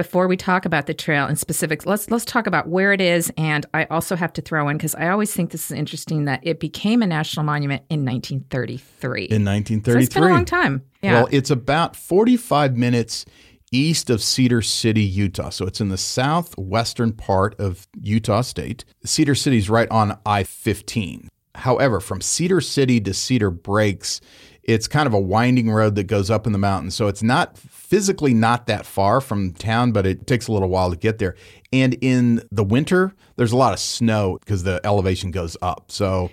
Before 0.00 0.26
we 0.26 0.34
talk 0.34 0.64
about 0.64 0.86
the 0.86 0.94
trail 0.94 1.26
in 1.26 1.36
specifics, 1.36 1.84
let's 1.84 2.10
let's 2.10 2.24
talk 2.24 2.46
about 2.46 2.66
where 2.66 2.94
it 2.94 3.02
is. 3.02 3.30
And 3.36 3.66
I 3.74 3.84
also 3.84 4.16
have 4.16 4.32
to 4.32 4.40
throw 4.40 4.66
in 4.70 4.78
because 4.78 4.94
I 4.94 5.08
always 5.08 5.30
think 5.30 5.50
this 5.50 5.70
is 5.70 5.76
interesting 5.76 6.24
that 6.24 6.40
it 6.42 6.58
became 6.58 7.02
a 7.02 7.06
national 7.06 7.44
monument 7.44 7.82
in 7.90 8.06
1933. 8.06 9.24
In 9.24 9.44
so 9.44 9.50
1933. 9.50 10.02
it's 10.02 10.14
been 10.14 10.22
a 10.22 10.28
long 10.28 10.46
time. 10.46 10.82
Yeah. 11.02 11.12
Well, 11.12 11.28
it's 11.30 11.50
about 11.50 11.96
45 11.96 12.78
minutes 12.78 13.26
east 13.72 14.08
of 14.08 14.22
Cedar 14.22 14.62
City, 14.62 15.02
Utah. 15.02 15.50
So 15.50 15.66
it's 15.66 15.82
in 15.82 15.90
the 15.90 15.98
southwestern 15.98 17.12
part 17.12 17.54
of 17.60 17.86
Utah 18.00 18.40
State. 18.40 18.86
Cedar 19.04 19.34
City's 19.34 19.68
right 19.68 19.90
on 19.90 20.18
I 20.24 20.44
15. 20.44 21.28
However, 21.56 22.00
from 22.00 22.22
Cedar 22.22 22.62
City 22.62 23.02
to 23.02 23.12
Cedar 23.12 23.50
Breaks, 23.50 24.22
it's 24.70 24.86
kind 24.86 25.06
of 25.06 25.12
a 25.12 25.20
winding 25.20 25.70
road 25.70 25.96
that 25.96 26.04
goes 26.04 26.30
up 26.30 26.46
in 26.46 26.52
the 26.52 26.58
mountains. 26.58 26.94
So 26.94 27.08
it's 27.08 27.22
not 27.22 27.58
physically 27.58 28.32
not 28.32 28.66
that 28.66 28.86
far 28.86 29.20
from 29.20 29.52
town, 29.52 29.92
but 29.92 30.06
it 30.06 30.26
takes 30.26 30.46
a 30.46 30.52
little 30.52 30.68
while 30.68 30.90
to 30.90 30.96
get 30.96 31.18
there. 31.18 31.34
And 31.72 31.94
in 32.00 32.42
the 32.52 32.64
winter, 32.64 33.12
there's 33.36 33.52
a 33.52 33.56
lot 33.56 33.72
of 33.72 33.80
snow 33.80 34.38
because 34.40 34.62
the 34.62 34.80
elevation 34.84 35.30
goes 35.30 35.56
up. 35.60 35.90
So 35.90 36.30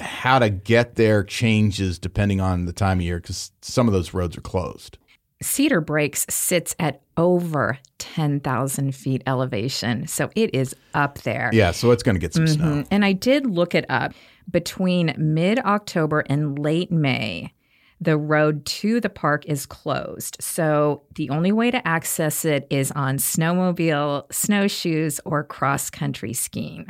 how 0.00 0.38
to 0.38 0.50
get 0.50 0.96
there 0.96 1.22
changes 1.22 1.98
depending 1.98 2.40
on 2.40 2.66
the 2.66 2.72
time 2.72 2.98
of 2.98 3.04
year 3.04 3.20
because 3.20 3.52
some 3.62 3.86
of 3.86 3.92
those 3.92 4.12
roads 4.12 4.36
are 4.36 4.42
closed. 4.42 4.98
Cedar 5.42 5.80
Breaks 5.82 6.24
sits 6.30 6.74
at 6.78 7.02
over 7.16 7.78
10,000 7.98 8.94
feet 8.94 9.22
elevation. 9.26 10.06
So 10.06 10.30
it 10.34 10.54
is 10.54 10.74
up 10.94 11.18
there. 11.18 11.50
Yeah, 11.52 11.72
so 11.72 11.90
it's 11.90 12.02
going 12.02 12.14
to 12.14 12.20
get 12.20 12.32
some 12.32 12.46
snow. 12.46 12.64
Mhm. 12.64 12.86
And 12.90 13.04
I 13.04 13.12
did 13.12 13.46
look 13.46 13.74
it 13.74 13.84
up. 13.88 14.12
Between 14.50 15.12
mid 15.18 15.58
October 15.58 16.20
and 16.28 16.56
late 16.58 16.92
May, 16.92 17.52
the 18.00 18.16
road 18.16 18.64
to 18.66 19.00
the 19.00 19.08
park 19.08 19.46
is 19.46 19.66
closed. 19.66 20.36
So 20.40 21.02
the 21.14 21.30
only 21.30 21.52
way 21.52 21.70
to 21.70 21.86
access 21.86 22.44
it 22.44 22.66
is 22.70 22.92
on 22.92 23.16
snowmobile, 23.16 24.32
snowshoes, 24.32 25.20
or 25.24 25.44
cross 25.44 25.88
country 25.90 26.32
skiing. 26.32 26.86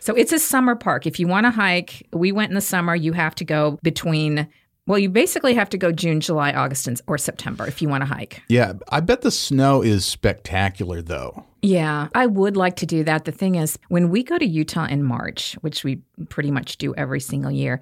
So 0.00 0.14
it's 0.14 0.32
a 0.32 0.38
summer 0.38 0.76
park. 0.76 1.06
If 1.06 1.18
you 1.18 1.26
want 1.26 1.46
to 1.46 1.50
hike, 1.50 2.06
we 2.12 2.30
went 2.30 2.50
in 2.50 2.54
the 2.54 2.60
summer, 2.60 2.94
you 2.94 3.12
have 3.12 3.34
to 3.36 3.44
go 3.44 3.78
between, 3.82 4.46
well, 4.86 5.00
you 5.00 5.08
basically 5.08 5.54
have 5.54 5.68
to 5.70 5.78
go 5.78 5.90
June, 5.90 6.20
July, 6.20 6.52
August, 6.52 6.86
and, 6.86 7.00
or 7.08 7.18
September 7.18 7.66
if 7.66 7.82
you 7.82 7.88
want 7.88 8.02
to 8.02 8.06
hike. 8.06 8.40
Yeah, 8.48 8.74
I 8.88 9.00
bet 9.00 9.22
the 9.22 9.32
snow 9.32 9.82
is 9.82 10.04
spectacular 10.04 11.02
though. 11.02 11.44
Yeah, 11.62 12.06
I 12.14 12.26
would 12.26 12.56
like 12.56 12.76
to 12.76 12.86
do 12.86 13.02
that. 13.02 13.24
The 13.24 13.32
thing 13.32 13.56
is, 13.56 13.76
when 13.88 14.10
we 14.10 14.22
go 14.22 14.38
to 14.38 14.46
Utah 14.46 14.86
in 14.86 15.02
March, 15.02 15.54
which 15.62 15.82
we 15.82 15.96
pretty 16.28 16.52
much 16.52 16.78
do 16.78 16.94
every 16.94 17.18
single 17.18 17.50
year, 17.50 17.80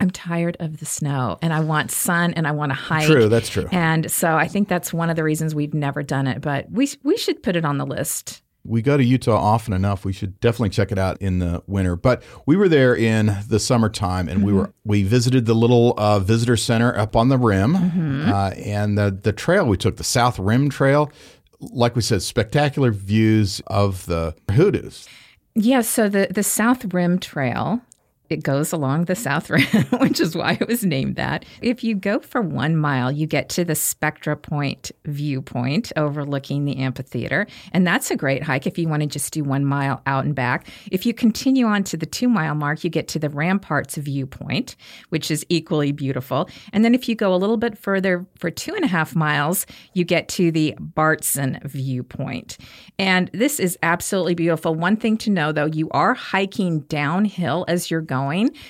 I'm 0.00 0.10
tired 0.10 0.56
of 0.60 0.78
the 0.78 0.86
snow 0.86 1.38
and 1.40 1.52
I 1.52 1.60
want 1.60 1.90
sun 1.90 2.34
and 2.34 2.46
I 2.46 2.52
want 2.52 2.70
to 2.70 2.74
hike. 2.74 3.06
True, 3.06 3.28
that's 3.28 3.48
true. 3.48 3.68
And 3.72 4.10
so 4.10 4.36
I 4.36 4.46
think 4.46 4.68
that's 4.68 4.92
one 4.92 5.08
of 5.08 5.16
the 5.16 5.24
reasons 5.24 5.54
we've 5.54 5.74
never 5.74 6.02
done 6.02 6.26
it, 6.26 6.40
but 6.42 6.70
we 6.70 6.90
we 7.02 7.16
should 7.16 7.42
put 7.42 7.56
it 7.56 7.64
on 7.64 7.78
the 7.78 7.86
list. 7.86 8.42
We 8.64 8.82
go 8.82 8.96
to 8.96 9.04
Utah 9.04 9.36
often 9.36 9.72
enough. 9.72 10.04
We 10.04 10.12
should 10.12 10.40
definitely 10.40 10.70
check 10.70 10.90
it 10.90 10.98
out 10.98 11.22
in 11.22 11.38
the 11.38 11.62
winter. 11.68 11.94
But 11.94 12.24
we 12.46 12.56
were 12.56 12.68
there 12.68 12.96
in 12.96 13.36
the 13.48 13.60
summertime, 13.60 14.28
and 14.28 14.44
we 14.44 14.52
were 14.52 14.72
we 14.84 15.04
visited 15.04 15.46
the 15.46 15.54
little 15.54 15.94
uh, 15.96 16.18
visitor 16.18 16.56
center 16.56 16.96
up 16.98 17.14
on 17.14 17.28
the 17.28 17.38
rim, 17.38 17.76
uh, 17.76 18.50
and 18.56 18.98
the 18.98 19.16
the 19.22 19.32
trail 19.32 19.66
we 19.66 19.76
took, 19.76 19.96
the 19.96 20.04
South 20.04 20.38
Rim 20.38 20.68
Trail. 20.68 21.12
Like 21.60 21.94
we 21.94 22.02
said, 22.02 22.22
spectacular 22.22 22.90
views 22.90 23.62
of 23.68 24.04
the 24.06 24.34
hoodoos. 24.50 25.06
Yeah, 25.54 25.80
so 25.82 26.08
the 26.08 26.28
the 26.30 26.42
South 26.42 26.92
Rim 26.92 27.18
Trail 27.20 27.80
it 28.28 28.42
goes 28.42 28.72
along 28.72 29.04
the 29.04 29.14
South 29.14 29.48
Rim, 29.50 29.62
which 30.00 30.20
is 30.20 30.36
why 30.36 30.58
it 30.60 30.66
was 30.66 30.84
named 30.84 31.16
that. 31.16 31.44
If 31.62 31.84
you 31.84 31.94
go 31.94 32.18
for 32.18 32.40
one 32.40 32.76
mile, 32.76 33.12
you 33.12 33.26
get 33.26 33.48
to 33.50 33.64
the 33.64 33.74
Spectra 33.74 34.36
Point 34.36 34.90
viewpoint 35.04 35.92
overlooking 35.96 36.64
the 36.64 36.78
amphitheater. 36.78 37.46
And 37.72 37.86
that's 37.86 38.10
a 38.10 38.16
great 38.16 38.42
hike 38.42 38.66
if 38.66 38.78
you 38.78 38.88
want 38.88 39.02
to 39.02 39.06
just 39.06 39.32
do 39.32 39.44
one 39.44 39.64
mile 39.64 40.02
out 40.06 40.24
and 40.24 40.34
back. 40.34 40.66
If 40.90 41.06
you 41.06 41.14
continue 41.14 41.66
on 41.66 41.84
to 41.84 41.96
the 41.96 42.06
two 42.06 42.28
mile 42.28 42.54
mark, 42.54 42.82
you 42.82 42.90
get 42.90 43.08
to 43.08 43.18
the 43.18 43.30
Ramparts 43.30 43.96
viewpoint, 43.96 44.76
which 45.10 45.30
is 45.30 45.46
equally 45.48 45.92
beautiful. 45.92 46.48
And 46.72 46.84
then 46.84 46.94
if 46.94 47.08
you 47.08 47.14
go 47.14 47.34
a 47.34 47.36
little 47.36 47.56
bit 47.56 47.78
further 47.78 48.26
for 48.38 48.50
two 48.50 48.74
and 48.74 48.84
a 48.84 48.88
half 48.88 49.14
miles, 49.14 49.66
you 49.94 50.04
get 50.04 50.28
to 50.30 50.50
the 50.50 50.74
Bartson 50.80 51.62
viewpoint. 51.64 52.58
And 52.98 53.30
this 53.32 53.60
is 53.60 53.78
absolutely 53.82 54.34
beautiful. 54.34 54.74
One 54.74 54.96
thing 54.96 55.16
to 55.18 55.30
know 55.30 55.52
though, 55.52 55.66
you 55.66 55.88
are 55.90 56.14
hiking 56.14 56.80
downhill 56.80 57.64
as 57.68 57.90
you're 57.90 58.00
going. 58.00 58.15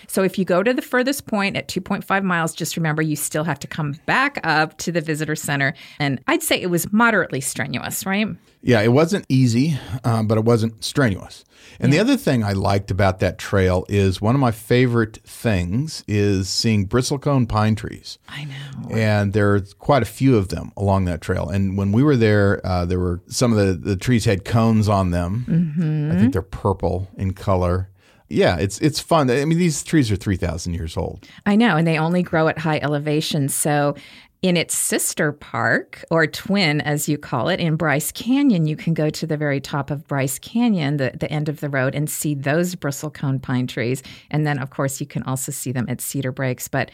So 0.09 0.23
if 0.23 0.39
you 0.39 0.45
go 0.45 0.63
to 0.63 0.73
the 0.75 0.83
furthest 0.83 1.27
point 1.27 1.57
at 1.57 1.69
2.5 1.69 2.23
miles, 2.25 2.55
just 2.55 2.77
remember 2.77 3.03
you 3.03 3.17
still 3.17 3.45
have 3.45 3.59
to 3.61 3.67
come 3.67 3.93
back 4.07 4.39
up 4.45 4.77
to 4.79 4.93
the 4.93 5.01
visitor 5.01 5.37
center. 5.37 5.75
And 5.99 6.21
I'd 6.27 6.43
say 6.43 6.61
it 6.61 6.71
was 6.71 6.93
moderately 6.93 7.41
strenuous, 7.41 8.05
right? 8.07 8.29
Yeah, 8.63 8.81
it 8.81 8.93
wasn't 8.93 9.27
easy, 9.29 9.79
um, 10.03 10.27
but 10.27 10.39
it 10.39 10.45
wasn't 10.45 10.83
strenuous. 10.83 11.45
And 11.79 11.93
the 11.93 11.99
other 11.99 12.17
thing 12.17 12.43
I 12.43 12.53
liked 12.53 12.91
about 12.91 13.21
that 13.21 13.39
trail 13.39 13.85
is 13.89 14.21
one 14.21 14.35
of 14.35 14.41
my 14.41 14.51
favorite 14.51 15.19
things 15.25 16.03
is 16.09 16.49
seeing 16.49 16.89
bristlecone 16.89 17.49
pine 17.49 17.75
trees. 17.75 18.19
I 18.29 18.45
know. 18.45 18.91
and 18.91 19.33
there 19.33 19.55
are 19.55 19.61
quite 19.79 20.03
a 20.03 20.07
few 20.07 20.37
of 20.37 20.49
them 20.49 20.73
along 20.77 21.05
that 21.05 21.21
trail. 21.21 21.49
And 21.49 21.77
when 21.77 21.93
we 21.93 22.03
were 22.03 22.17
there, 22.17 22.65
uh, 22.65 22.87
there 22.87 22.99
were 22.99 23.21
some 23.29 23.53
of 23.53 23.59
the, 23.59 23.75
the 23.75 23.97
trees 23.97 24.25
had 24.25 24.45
cones 24.45 24.89
on 24.89 25.11
them. 25.11 25.45
I 26.13 26.19
think 26.19 26.33
they're 26.33 26.43
purple 26.43 27.09
in 27.17 27.35
color. 27.35 27.91
Yeah, 28.29 28.57
it's 28.57 28.79
it's 28.81 29.01
fun. 29.01 29.31
I 29.31 29.45
mean, 29.45 29.59
these 29.59 29.83
trees 29.85 30.11
are 30.11 30.17
three 30.17 30.37
thousand 30.37 30.75
years 30.75 30.97
old. 30.97 31.27
I 31.45 31.57
know, 31.57 31.77
and 31.77 31.87
they 31.87 31.99
only 31.99 32.23
grow 32.23 32.49
at 32.49 32.59
high 32.59 32.79
elevations. 32.79 33.55
So, 33.55 33.95
in 34.43 34.57
its 34.57 34.77
sister 34.77 35.33
park, 35.33 36.05
or 36.11 36.27
twin 36.27 36.81
as 36.81 37.09
you 37.09 37.19
call 37.19 37.49
it, 37.49 37.61
in 37.61 37.77
Bryce 37.77 38.13
Canyon, 38.13 38.67
you 38.67 38.77
can 38.77 38.95
go 38.95 39.11
to 39.11 39.27
the 39.27 39.37
very 39.37 39.61
top 39.61 39.91
of 39.91 40.07
Bryce 40.07 40.39
Canyon, 40.39 40.97
the, 40.97 41.13
the 41.19 41.31
end 41.31 41.49
of 41.49 41.61
the 41.61 41.69
road, 41.69 41.95
and 41.95 42.11
see 42.11 42.35
those 42.35 42.75
bristlecone 42.75 43.41
pine 43.41 43.67
trees. 43.67 44.03
And 44.31 44.47
then, 44.47 44.59
of 44.59 44.71
course, 44.71 45.01
you 45.01 45.07
can 45.07 45.23
also 45.23 45.53
see 45.53 45.73
them 45.73 45.87
at 45.89 46.01
Cedar 46.01 46.33
Breaks. 46.33 46.69
But 46.69 46.91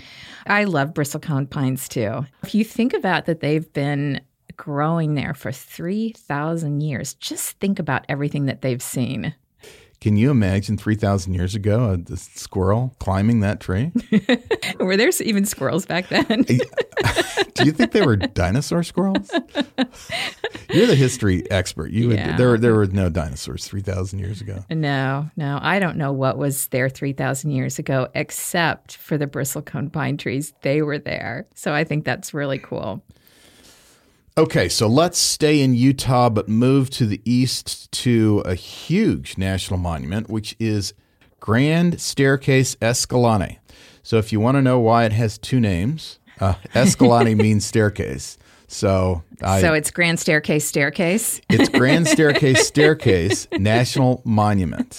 I 0.46 0.64
love 0.64 0.94
bristlecone 0.94 1.48
pines 1.48 1.88
too. 1.88 2.26
If 2.42 2.54
you 2.54 2.64
think 2.64 2.92
about 2.94 3.26
that, 3.26 3.40
they've 3.40 3.70
been 3.72 4.20
growing 4.56 5.14
there 5.14 5.34
for 5.34 5.50
3,000 5.50 6.80
years. 6.80 7.14
Just 7.14 7.58
think 7.58 7.78
about 7.78 8.04
everything 8.08 8.46
that 8.46 8.62
they've 8.62 8.82
seen. 8.82 9.34
Can 10.02 10.16
you 10.16 10.32
imagine 10.32 10.76
three 10.76 10.96
thousand 10.96 11.34
years 11.34 11.54
ago 11.54 11.96
a, 12.12 12.16
squirrel 12.16 12.92
climbing 12.98 13.38
that 13.40 13.60
tree? 13.60 13.92
Were 14.80 14.96
there 14.96 15.10
even 15.20 15.44
squirrels 15.44 15.86
back 15.86 16.08
then? 16.08 16.26
Do 17.54 17.64
you 17.64 17.70
think 17.70 17.92
they 17.92 18.02
were 18.04 18.16
dinosaur 18.16 18.82
squirrels? 18.82 19.30
You're 20.70 20.88
the 20.88 20.96
history 20.96 21.48
expert. 21.52 21.92
You 21.92 22.10
Yeah. 22.10 22.30
would, 22.32 22.36
there 22.36 22.58
there 22.58 22.74
were 22.74 22.86
no 22.88 23.10
dinosaurs 23.10 23.64
three 23.64 23.80
thousand 23.80 24.18
years 24.18 24.40
ago. 24.40 24.64
No, 24.70 25.30
no, 25.36 25.60
I 25.62 25.78
don't 25.78 25.96
know 25.96 26.10
what 26.12 26.36
was 26.36 26.66
there 26.68 26.88
3,000 26.88 27.52
years 27.52 27.78
ago, 27.78 28.08
except 28.12 28.96
for 28.96 29.16
the 29.16 29.28
bristlecone 29.28 29.92
pine 29.92 30.16
trees. 30.16 30.52
They 30.62 30.82
were 30.82 30.98
there. 30.98 31.46
So 31.54 31.72
I 31.72 31.84
think 31.84 32.04
that's 32.04 32.34
really 32.34 32.58
cool. 32.58 33.04
Okay, 34.38 34.70
so 34.70 34.86
let's 34.86 35.18
stay 35.18 35.60
in 35.60 35.74
Utah, 35.74 36.30
but 36.30 36.48
move 36.48 36.88
to 36.90 37.04
the 37.04 37.20
east 37.22 37.92
to 37.92 38.42
a 38.46 38.54
huge 38.54 39.36
national 39.36 39.78
monument, 39.78 40.30
which 40.30 40.56
is 40.58 40.94
Grand 41.38 42.00
Staircase 42.00 42.74
Escalante. 42.80 43.58
So, 44.02 44.16
if 44.16 44.32
you 44.32 44.40
want 44.40 44.56
to 44.56 44.62
know 44.62 44.78
why 44.78 45.04
it 45.04 45.12
has 45.12 45.36
two 45.36 45.60
names, 45.60 46.18
uh, 46.40 46.54
Escalante 46.74 47.34
means 47.36 47.66
staircase. 47.66 48.38
So, 48.68 49.22
I, 49.42 49.60
so 49.60 49.74
it's 49.74 49.90
Grand 49.90 50.18
Staircase 50.18 50.64
Staircase. 50.64 51.42
it's 51.50 51.68
Grand 51.68 52.08
Staircase 52.08 52.66
Staircase 52.66 53.46
National 53.52 54.22
Monument. 54.24 54.98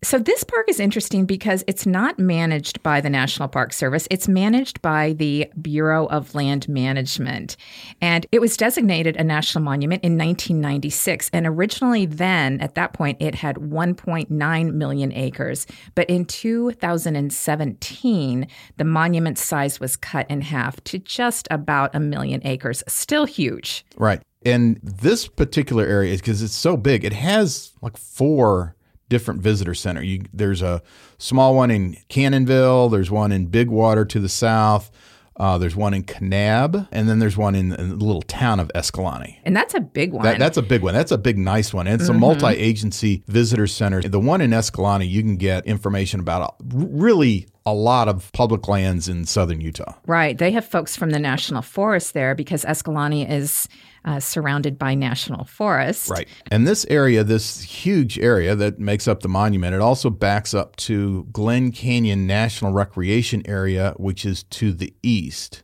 So, 0.00 0.16
this 0.16 0.44
park 0.44 0.66
is 0.68 0.78
interesting 0.78 1.24
because 1.24 1.64
it's 1.66 1.84
not 1.84 2.20
managed 2.20 2.84
by 2.84 3.00
the 3.00 3.10
National 3.10 3.48
Park 3.48 3.72
Service. 3.72 4.06
It's 4.12 4.28
managed 4.28 4.80
by 4.80 5.14
the 5.14 5.50
Bureau 5.60 6.06
of 6.06 6.36
Land 6.36 6.68
Management. 6.68 7.56
And 8.00 8.24
it 8.30 8.40
was 8.40 8.56
designated 8.56 9.16
a 9.16 9.24
national 9.24 9.64
monument 9.64 10.04
in 10.04 10.12
1996. 10.12 11.30
And 11.32 11.48
originally, 11.48 12.06
then, 12.06 12.60
at 12.60 12.76
that 12.76 12.92
point, 12.92 13.20
it 13.20 13.34
had 13.34 13.56
1.9 13.56 14.72
million 14.72 15.12
acres. 15.12 15.66
But 15.96 16.08
in 16.08 16.26
2017, 16.26 18.46
the 18.76 18.84
monument 18.84 19.36
size 19.36 19.80
was 19.80 19.96
cut 19.96 20.30
in 20.30 20.42
half 20.42 20.76
to 20.84 21.00
just 21.00 21.48
about 21.50 21.92
a 21.92 21.98
million 21.98 22.40
acres. 22.44 22.84
Still 22.86 23.24
huge. 23.24 23.84
Right. 23.96 24.22
And 24.46 24.78
this 24.80 25.26
particular 25.26 25.84
area 25.84 26.14
is 26.14 26.20
because 26.20 26.40
it's 26.40 26.54
so 26.54 26.76
big, 26.76 27.04
it 27.04 27.12
has 27.12 27.72
like 27.82 27.96
four 27.96 28.76
different 29.08 29.40
visitor 29.40 29.74
center. 29.74 30.02
You, 30.02 30.24
there's 30.32 30.62
a 30.62 30.82
small 31.18 31.54
one 31.54 31.70
in 31.70 31.96
Cannonville. 32.08 32.88
There's 32.88 33.10
one 33.10 33.32
in 33.32 33.46
Big 33.46 33.68
Water 33.68 34.04
to 34.04 34.20
the 34.20 34.28
south. 34.28 34.90
Uh, 35.38 35.56
there's 35.56 35.76
one 35.76 35.94
in 35.94 36.02
Kanab, 36.02 36.88
and 36.90 37.08
then 37.08 37.20
there's 37.20 37.36
one 37.36 37.54
in, 37.54 37.72
in, 37.72 37.90
the 37.90 38.04
little 38.04 38.22
town 38.22 38.58
of 38.58 38.72
Escalante. 38.74 39.38
And 39.44 39.56
that's 39.56 39.72
a 39.72 39.80
big 39.80 40.12
one. 40.12 40.24
That, 40.24 40.40
that's 40.40 40.56
a 40.56 40.62
big 40.62 40.82
one. 40.82 40.94
That's 40.94 41.12
a 41.12 41.18
big, 41.18 41.38
nice 41.38 41.72
one. 41.72 41.86
And 41.86 42.00
it's 42.00 42.10
mm-hmm. 42.10 42.16
a 42.16 42.20
multi 42.20 42.48
agency 42.48 43.22
visitor 43.28 43.68
center. 43.68 44.02
The 44.02 44.18
one 44.18 44.40
in 44.40 44.52
Escalante, 44.52 45.06
you 45.06 45.22
can 45.22 45.36
get 45.36 45.64
information 45.64 46.18
about 46.18 46.56
really 46.66 47.46
a 47.64 47.72
lot 47.72 48.08
of 48.08 48.32
public 48.32 48.66
lands 48.66 49.08
in 49.08 49.26
southern 49.26 49.60
Utah. 49.60 49.94
Right. 50.06 50.36
They 50.36 50.50
have 50.52 50.66
folks 50.66 50.96
from 50.96 51.10
the 51.10 51.20
National 51.20 51.62
Forest 51.62 52.14
there 52.14 52.34
because 52.34 52.64
Escalante 52.64 53.22
is 53.22 53.68
uh, 54.08 54.18
surrounded 54.18 54.78
by 54.78 54.94
national 54.94 55.44
forest. 55.44 56.08
Right. 56.08 56.26
And 56.50 56.66
this 56.66 56.86
area, 56.88 57.22
this 57.22 57.60
huge 57.60 58.18
area 58.18 58.56
that 58.56 58.78
makes 58.78 59.06
up 59.06 59.20
the 59.20 59.28
monument, 59.28 59.74
it 59.74 59.82
also 59.82 60.08
backs 60.08 60.54
up 60.54 60.76
to 60.76 61.24
Glen 61.30 61.72
Canyon 61.72 62.26
National 62.26 62.72
Recreation 62.72 63.42
Area, 63.44 63.92
which 63.98 64.24
is 64.24 64.44
to 64.44 64.72
the 64.72 64.94
east. 65.02 65.62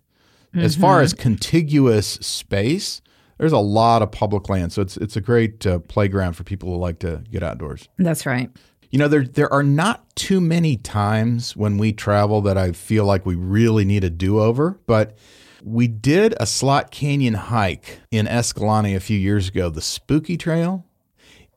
Mm-hmm. 0.49 0.61
As 0.61 0.77
far 0.77 1.01
as 1.01 1.15
contiguous 1.15 2.07
space, 2.07 3.01
there's 3.39 3.53
a 3.53 3.59
lot 3.59 4.03
of 4.03 4.13
public 4.13 4.51
land. 4.51 4.75
So 4.75 4.83
it's 4.83 4.99
it's 4.99 5.17
a 5.17 5.23
great 5.23 5.67
uh, 5.67 5.79
playground 5.79 6.35
for 6.35 6.45
people 6.45 6.69
who 6.69 6.77
like 6.77 6.99
to 6.99 7.25
get 7.31 7.43
outdoors. 7.43 7.89
That's 7.99 8.27
right. 8.27 8.51
You 8.91 8.99
know, 8.99 9.09
there 9.09 9.25
there 9.25 9.53
are 9.53 9.63
not 9.63 10.15
too 10.17 10.41
many 10.41 10.77
times 10.77 11.57
when 11.57 11.79
we 11.79 11.95
travel 11.95 12.43
that 12.43 12.59
I 12.59 12.73
feel 12.73 13.07
like 13.07 13.25
we 13.25 13.37
really 13.37 13.87
need 13.87 14.05
a 14.05 14.11
do 14.11 14.39
over, 14.39 14.79
but 14.87 15.17
we 15.65 15.89
did 15.89 16.35
a 16.39 16.47
Slot 16.47 16.91
Canyon 16.91 17.35
hike 17.35 18.01
in 18.11 18.29
Escalante 18.29 18.95
a 18.95 19.01
few 19.01 19.19
years 19.19 19.49
ago, 19.49 19.71
the 19.71 19.81
Spooky 19.81 20.37
Trail, 20.37 20.85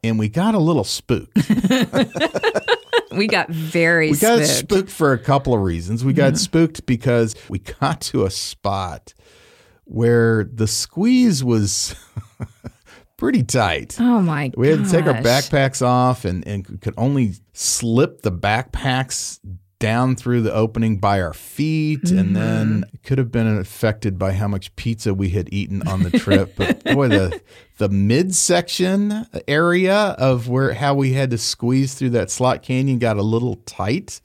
and 0.02 0.17
we 0.17 0.30
got 0.30 0.56
a 0.56 0.60
little 0.60 0.86
spooked. 0.86 1.36
we 3.12 3.28
got 3.28 3.50
very 3.50 4.12
we 4.12 4.17
got 4.17 4.46
spooked. 4.46 4.48
spooked 4.48 4.89
for 4.89 5.12
a 5.12 5.20
couple 5.20 5.54
of 5.54 5.62
reasons. 5.62 6.06
We 6.06 6.13
got 6.13 6.34
mm-hmm. 6.34 6.38
spooked 6.38 6.86
because 6.86 7.36
we 7.50 7.60
got 7.60 8.00
to 8.02 8.24
a 8.24 8.32
spot 8.32 9.13
where 9.84 10.46
the 10.46 10.67
squeeze 10.67 11.43
was 11.43 11.93
pretty 13.17 13.43
tight. 13.43 13.98
Oh 14.00 14.22
my 14.22 14.54
We 14.56 14.70
had 14.70 14.86
to 14.86 14.89
take 14.89 15.06
our 15.06 15.22
backpacks 15.22 15.86
off 15.86 16.24
and, 16.24 16.48
and 16.48 16.80
could 16.82 16.93
only 16.98 17.34
slip 17.52 18.22
the 18.22 18.32
backpacks 18.32 19.39
down 19.80 20.16
through 20.16 20.42
the 20.42 20.54
opening 20.54 20.98
by 20.98 21.22
our 21.22 21.34
feet, 21.34 22.04
mm-hmm. 22.04 22.18
and 22.18 22.36
then 22.36 22.86
it 22.94 23.04
could 23.04 23.18
have 23.18 23.32
been 23.32 23.48
affected 23.58 24.18
by 24.18 24.34
how 24.34 24.48
much 24.48 24.76
pizza 24.76 25.13
we 25.13 25.30
had 25.30 25.52
eaten 25.54 25.88
on 25.88 26.04
the 26.04 26.12
trip. 26.12 26.54
but 26.56 26.84
boy, 26.94 27.08
the 27.08 27.42
the 27.78 27.90
midsection 27.90 29.28
area 29.48 29.96
of 29.96 30.50
where 30.50 30.74
how 30.74 30.94
we 30.94 31.13
had 31.13 31.30
to 31.32 31.38
squeeze 31.38 31.94
through 31.94 32.12
that 32.12 32.32
slot 32.32 32.63
canyon 32.63 33.00
got 33.00 33.18
a 33.18 33.24
little 33.24 33.56
tight. 33.66 34.22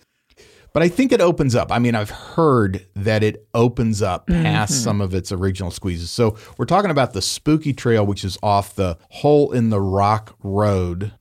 But 0.72 0.82
I 0.82 0.88
think 0.88 1.12
it 1.12 1.20
opens 1.20 1.54
up. 1.54 1.70
I 1.70 1.78
mean, 1.78 1.94
I've 1.94 2.08
heard 2.08 2.86
that 2.96 3.22
it 3.22 3.46
opens 3.52 4.00
up 4.00 4.26
past 4.26 4.72
mm-hmm. 4.72 4.82
some 4.82 5.00
of 5.02 5.12
its 5.12 5.30
original 5.30 5.70
squeezes. 5.70 6.10
So 6.10 6.38
we're 6.56 6.64
talking 6.64 6.90
about 6.90 7.12
the 7.12 7.20
Spooky 7.20 7.74
Trail, 7.74 8.06
which 8.06 8.24
is 8.24 8.38
off 8.42 8.74
the 8.74 8.96
Hole 9.10 9.52
in 9.52 9.68
the 9.68 9.82
Rock 9.82 10.34
Road 10.42 11.12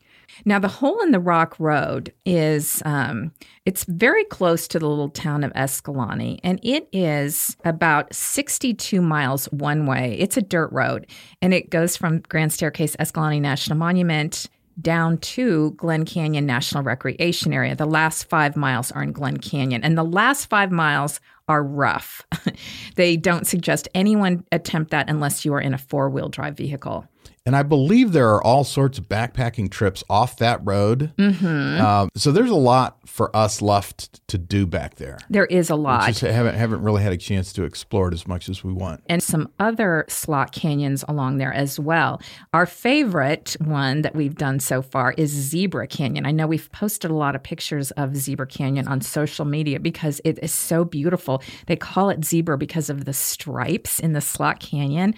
now, 0.45 0.60
the 0.60 0.67
hole 0.67 1.01
in 1.01 1.12
the 1.12 1.19
rock 1.19 1.56
road 1.60 2.13
is 2.25 2.82
um, 2.86 3.32
it's 3.65 3.84
very 3.86 4.23
close 4.25 4.67
to 4.69 4.80
the 4.80 4.88
little 4.88 5.10
town 5.10 5.43
of 5.43 5.51
Escalante, 5.56 6.39
and 6.43 6.60
it 6.63 6.88
is 6.91 7.56
about 7.63 8.13
62 8.13 9.01
miles 9.01 9.45
one 9.45 9.86
way. 9.86 10.15
It's 10.19 10.38
a 10.38 10.41
dirt 10.41 10.71
road, 10.71 11.08
and 11.41 11.54
it 11.54 11.69
goes 11.69 11.95
from 11.95 12.19
Grand 12.21 12.54
Staircase 12.54 12.95
Escalante 12.99 13.39
National 13.39 13.77
Monument 13.77 14.47
down 14.80 15.17
to 15.19 15.71
Glen 15.71 16.06
Canyon 16.06 16.45
National 16.45 16.84
Recreation 16.84 17.54
Area. 17.54 17.75
The 17.75 17.86
last 17.86 18.23
five 18.30 18.56
miles 18.56 18.91
are 18.91 19.04
in 19.04 19.12
Glen 19.12 19.38
Canyon, 19.38 19.84
and 19.84 19.97
the 19.97 20.04
last 20.04 20.47
five 20.47 20.71
miles 20.71 21.19
are 21.47 21.63
rough. 21.63 22.25
they 22.95 23.17
don't 23.17 23.45
suggest 23.45 23.88
anyone 23.93 24.45
attempt 24.51 24.91
that 24.91 25.10
unless 25.10 25.45
you 25.45 25.54
are 25.54 25.62
in 25.62 25.73
a 25.73 25.77
four 25.77 26.10
wheel 26.10 26.30
drive 26.30 26.58
vehicle. 26.58 27.06
And 27.43 27.55
I 27.55 27.63
believe 27.63 28.12
there 28.12 28.29
are 28.29 28.43
all 28.43 28.63
sorts 28.63 28.99
of 28.99 29.10
backpacking 29.10 29.71
trips 29.71 30.03
off 30.07 30.38
that 30.38 30.62
road. 30.63 31.12
Mm-hmm. 31.17 31.81
Uh, 31.81 32.07
so 32.15 32.31
there's 32.31 32.51
a 32.51 32.55
lot 32.55 32.97
for 33.07 33.36
us 33.36 33.63
left 33.63 34.25
to 34.27 34.38
do 34.38 34.67
back 34.67 34.95
there. 34.95 35.17
There 35.27 35.47
is 35.47 35.71
a 35.71 35.75
lot. 35.75 36.05
We 36.05 36.13
just 36.13 36.21
haven't 36.21 36.53
haven't 36.53 36.84
really 36.84 37.01
had 37.01 37.13
a 37.13 37.17
chance 37.17 37.51
to 37.53 37.63
explore 37.63 38.10
it 38.10 38.13
as 38.13 38.27
much 38.27 38.47
as 38.47 38.63
we 38.63 38.71
want. 38.71 39.01
And 39.07 39.23
some 39.23 39.49
other 39.60 40.05
slot 40.07 40.51
canyons 40.51 41.03
along 41.07 41.38
there 41.38 41.51
as 41.51 41.79
well. 41.79 42.21
Our 42.53 42.67
favorite 42.67 43.55
one 43.60 44.03
that 44.03 44.15
we've 44.15 44.36
done 44.36 44.60
so 44.60 44.84
far 44.84 45.13
is 45.17 45.31
Zebra 45.31 45.88
Canyon. 45.88 46.27
I 46.27 46.31
know 46.31 46.45
we've 46.45 46.71
posted 46.71 47.10
a 47.10 47.15
lot 47.15 47.36
of 47.36 47.41
pictures 47.41 47.89
of 47.91 48.15
Zebra 48.15 48.47
Canyon 48.47 48.88
on 48.88 49.01
social 49.01 49.45
media 49.45 49.79
because 49.79 50.21
it 50.23 50.38
is 50.43 50.51
so 50.51 50.86
beautiful. 50.86 51.41
They 51.65 51.75
call 51.75 52.12
it 52.12 52.23
zebra 52.23 52.60
because 52.60 52.91
of 52.91 53.05
the 53.05 53.13
stripes 53.13 53.99
in 53.99 54.13
the 54.13 54.21
slot 54.21 54.60
canyon, 54.60 55.15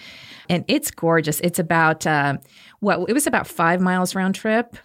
and 0.50 0.64
it's 0.70 0.90
gorgeous. 0.90 1.42
It's 1.42 1.60
about 1.60 2.03
uh, 2.06 2.38
what 2.80 3.10
it 3.10 3.14
was 3.14 3.28
about 3.28 3.48
five 3.48 3.82
miles 3.82 4.16
round 4.16 4.36
trip. 4.36 4.78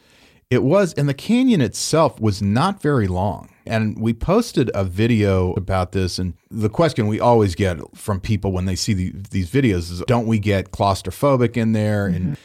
It 0.51 0.63
was, 0.63 0.95
and 0.95 1.09
the 1.09 1.15
canyon 1.15 1.61
itself 1.61 2.19
was 2.21 2.41
not 2.41 2.81
very 2.81 3.07
long. 3.07 3.51
And 3.67 4.01
we 4.01 4.15
posted 4.15 4.71
a 4.75 4.83
video 4.83 5.53
about 5.53 5.93
this. 5.93 6.19
And 6.19 6.33
the 6.51 6.71
question 6.71 7.07
we 7.07 7.21
always 7.21 7.55
get 7.55 7.79
from 7.95 8.19
people 8.19 8.51
when 8.51 8.65
they 8.65 8.75
see 8.75 8.95
the, 8.95 9.13
these 9.31 9.51
videos 9.51 9.91
is 9.91 10.03
don't 10.07 10.27
we 10.27 10.39
get 10.39 10.71
claustrophobic 10.71 11.59
in 11.59 11.73
there? 11.73 12.07
Mm-hmm. 12.07 12.17
And 12.17 12.37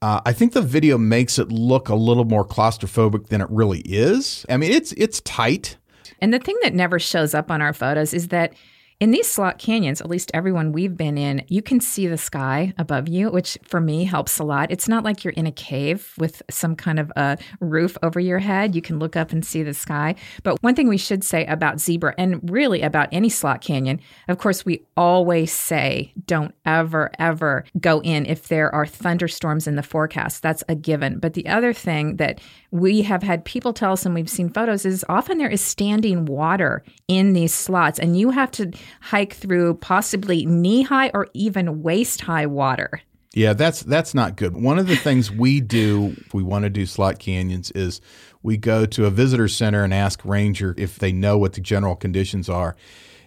uh, 0.00 0.20
I 0.24 0.32
think 0.32 0.54
the 0.54 0.62
video 0.62 0.96
makes 0.96 1.38
it 1.38 1.52
look 1.52 1.90
a 1.90 1.94
little 1.94 2.24
more 2.24 2.46
claustrophobic 2.46 3.26
than 3.26 3.42
it 3.42 3.48
really 3.50 3.80
is. 3.80 4.46
I 4.48 4.56
mean, 4.56 4.72
it's 4.72 4.92
it's 4.92 5.20
tight. 5.20 5.76
And 6.22 6.32
the 6.32 6.38
thing 6.38 6.56
that 6.62 6.74
never 6.74 6.98
shows 6.98 7.34
up 7.34 7.50
on 7.50 7.60
our 7.60 7.74
photos 7.74 8.14
is 8.14 8.28
that 8.28 8.54
in 9.00 9.12
these 9.12 9.28
slot 9.28 9.58
canyons, 9.58 10.02
at 10.02 10.10
least 10.10 10.30
everyone 10.34 10.72
we've 10.72 10.94
been 10.94 11.16
in, 11.16 11.42
you 11.48 11.62
can 11.62 11.80
see 11.80 12.06
the 12.06 12.18
sky 12.18 12.74
above 12.76 13.08
you, 13.08 13.30
which 13.30 13.56
for 13.64 13.80
me 13.80 14.04
helps 14.04 14.38
a 14.38 14.44
lot. 14.44 14.70
It's 14.70 14.88
not 14.88 15.04
like 15.04 15.24
you're 15.24 15.32
in 15.32 15.46
a 15.46 15.52
cave 15.52 16.12
with 16.18 16.42
some 16.50 16.76
kind 16.76 16.98
of 16.98 17.10
a 17.16 17.38
roof 17.60 17.96
over 18.02 18.20
your 18.20 18.40
head. 18.40 18.74
You 18.74 18.82
can 18.82 18.98
look 18.98 19.16
up 19.16 19.32
and 19.32 19.44
see 19.44 19.62
the 19.62 19.72
sky. 19.72 20.16
But 20.42 20.62
one 20.62 20.74
thing 20.74 20.86
we 20.86 20.98
should 20.98 21.24
say 21.24 21.46
about 21.46 21.80
Zebra 21.80 22.14
and 22.18 22.50
really 22.50 22.82
about 22.82 23.08
any 23.10 23.30
slot 23.30 23.62
canyon, 23.62 24.00
of 24.28 24.36
course, 24.36 24.66
we 24.66 24.84
always 24.98 25.50
say 25.50 26.12
don't 26.26 26.54
ever, 26.66 27.10
ever 27.18 27.64
go 27.80 28.02
in 28.02 28.26
if 28.26 28.48
there 28.48 28.72
are 28.74 28.84
thunderstorms 28.84 29.66
in 29.66 29.76
the 29.76 29.82
forecast. 29.82 30.42
That's 30.42 30.62
a 30.68 30.74
given. 30.74 31.20
But 31.20 31.32
the 31.32 31.48
other 31.48 31.72
thing 31.72 32.16
that 32.16 32.38
we 32.70 33.02
have 33.02 33.22
had 33.22 33.44
people 33.44 33.72
tell 33.72 33.92
us 33.92 34.06
and 34.06 34.14
we've 34.14 34.30
seen 34.30 34.48
photos 34.48 34.84
is 34.84 35.04
often 35.08 35.38
there 35.38 35.48
is 35.48 35.60
standing 35.60 36.24
water 36.24 36.84
in 37.08 37.32
these 37.32 37.52
slots 37.52 37.98
and 37.98 38.18
you 38.18 38.30
have 38.30 38.50
to 38.52 38.72
hike 39.00 39.34
through 39.34 39.74
possibly 39.74 40.46
knee 40.46 40.82
high 40.82 41.10
or 41.12 41.28
even 41.34 41.82
waist 41.82 42.20
high 42.20 42.46
water. 42.46 43.00
Yeah, 43.32 43.52
that's 43.52 43.82
that's 43.82 44.12
not 44.12 44.36
good. 44.36 44.56
One 44.56 44.78
of 44.78 44.88
the 44.88 44.96
things 44.96 45.30
we 45.30 45.60
do 45.60 46.16
if 46.18 46.34
we 46.34 46.42
want 46.42 46.64
to 46.64 46.70
do 46.70 46.84
slot 46.84 47.20
canyons 47.20 47.70
is 47.72 48.00
we 48.42 48.56
go 48.56 48.86
to 48.86 49.06
a 49.06 49.10
visitor 49.10 49.46
center 49.46 49.84
and 49.84 49.94
ask 49.94 50.24
ranger 50.24 50.74
if 50.76 50.98
they 50.98 51.12
know 51.12 51.38
what 51.38 51.52
the 51.52 51.60
general 51.60 51.94
conditions 51.94 52.48
are. 52.48 52.74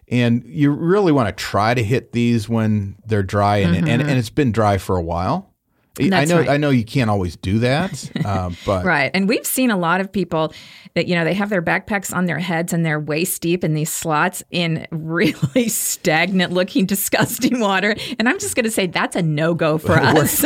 And 0.09 0.43
you 0.45 0.71
really 0.71 1.13
want 1.13 1.29
to 1.29 1.43
try 1.43 1.73
to 1.73 1.83
hit 1.83 2.11
these 2.11 2.49
when 2.49 2.97
they're 3.05 3.23
dry 3.23 3.57
and, 3.57 3.75
mm-hmm. 3.75 3.87
and, 3.87 4.01
and 4.01 4.19
it's 4.19 4.29
been 4.29 4.51
dry 4.51 4.77
for 4.77 4.97
a 4.97 5.01
while. 5.01 5.52
I 5.99 6.25
know 6.25 6.39
right. 6.39 6.49
I 6.49 6.57
know 6.57 6.71
you 6.71 6.83
can't 6.83 7.09
always 7.09 7.35
do 7.35 7.59
that, 7.59 8.09
uh, 8.25 8.49
but 8.65 8.83
right. 8.83 9.11
And 9.13 9.29
we've 9.29 9.45
seen 9.45 9.69
a 9.69 9.77
lot 9.77 10.01
of 10.01 10.11
people 10.11 10.51
that 10.95 11.07
you 11.07 11.13
know 11.13 11.23
they 11.23 11.35
have 11.35 11.49
their 11.49 11.61
backpacks 11.61 12.15
on 12.15 12.25
their 12.25 12.39
heads 12.39 12.73
and 12.73 12.83
they're 12.83 12.99
waist 12.99 13.41
deep 13.43 13.63
in 13.63 13.75
these 13.75 13.91
slots 13.93 14.43
in 14.49 14.87
really 14.89 15.67
stagnant 15.69 16.51
looking, 16.51 16.87
disgusting 16.87 17.59
water. 17.59 17.95
And 18.17 18.27
I'm 18.27 18.39
just 18.39 18.55
going 18.55 18.63
to 18.63 18.71
say 18.71 18.87
that's 18.87 19.15
a 19.15 19.21
no 19.21 19.53
go 19.53 19.77
for 19.77 19.91
us. 19.99 20.41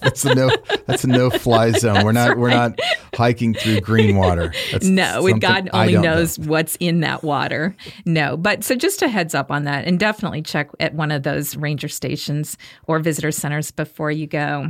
that's 0.00 0.24
a 0.24 0.34
no. 0.34 0.50
That's 0.86 1.04
a 1.04 1.08
no 1.08 1.30
fly 1.30 1.70
zone. 1.70 1.94
That's 1.94 2.04
we're 2.04 2.12
not. 2.12 2.28
Right. 2.30 2.38
We're 2.38 2.50
not 2.50 2.80
hiking 3.14 3.54
through 3.54 3.82
green 3.82 4.16
water. 4.16 4.52
That's 4.72 4.86
no, 4.86 5.32
God 5.38 5.70
only 5.72 5.98
knows 5.98 6.36
know. 6.36 6.50
what's 6.50 6.76
in 6.80 7.00
that 7.00 7.22
water. 7.22 7.76
No, 8.04 8.36
but 8.36 8.64
so 8.64 8.74
just 8.74 9.02
a 9.02 9.08
heads 9.08 9.36
up 9.36 9.52
on 9.52 9.64
that, 9.64 9.86
and 9.86 10.00
definitely 10.00 10.42
check 10.42 10.70
at 10.80 10.94
one 10.94 11.12
of 11.12 11.22
those 11.22 11.56
ranger 11.56 11.88
stations 11.88 12.56
or 12.88 12.98
visitor 12.98 13.30
centers 13.30 13.70
before 13.70 14.10
you 14.10 14.26
go. 14.26 14.66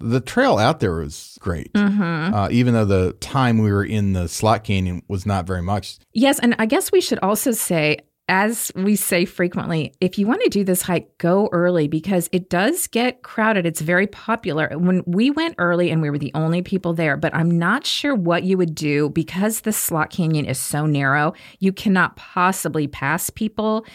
The 0.00 0.20
trail 0.20 0.58
out 0.58 0.80
there 0.80 0.94
was 0.94 1.38
great, 1.40 1.70
uh, 1.74 2.48
even 2.50 2.74
though 2.74 2.84
the 2.84 3.12
time 3.20 3.58
we 3.58 3.72
were 3.72 3.84
in 3.84 4.12
the 4.12 4.28
slot 4.28 4.64
canyon 4.64 5.02
was 5.08 5.26
not 5.26 5.46
very 5.46 5.62
much. 5.62 5.98
Yes, 6.12 6.38
and 6.38 6.54
I 6.58 6.66
guess 6.66 6.92
we 6.92 7.00
should 7.00 7.18
also 7.20 7.52
say, 7.52 7.98
as 8.28 8.70
we 8.74 8.94
say 8.94 9.24
frequently, 9.24 9.94
if 10.00 10.18
you 10.18 10.26
want 10.26 10.42
to 10.42 10.50
do 10.50 10.62
this 10.62 10.82
hike, 10.82 11.16
go 11.18 11.48
early 11.50 11.88
because 11.88 12.28
it 12.30 12.50
does 12.50 12.86
get 12.86 13.22
crowded. 13.22 13.64
It's 13.64 13.80
very 13.80 14.06
popular. 14.06 14.68
When 14.74 15.02
we 15.06 15.30
went 15.30 15.54
early 15.58 15.90
and 15.90 16.02
we 16.02 16.10
were 16.10 16.18
the 16.18 16.32
only 16.34 16.60
people 16.60 16.92
there, 16.92 17.16
but 17.16 17.34
I'm 17.34 17.58
not 17.58 17.86
sure 17.86 18.14
what 18.14 18.44
you 18.44 18.58
would 18.58 18.74
do 18.74 19.08
because 19.08 19.62
the 19.62 19.72
slot 19.72 20.10
canyon 20.10 20.44
is 20.44 20.58
so 20.58 20.84
narrow, 20.84 21.32
you 21.58 21.72
cannot 21.72 22.16
possibly 22.16 22.86
pass 22.86 23.30
people. 23.30 23.86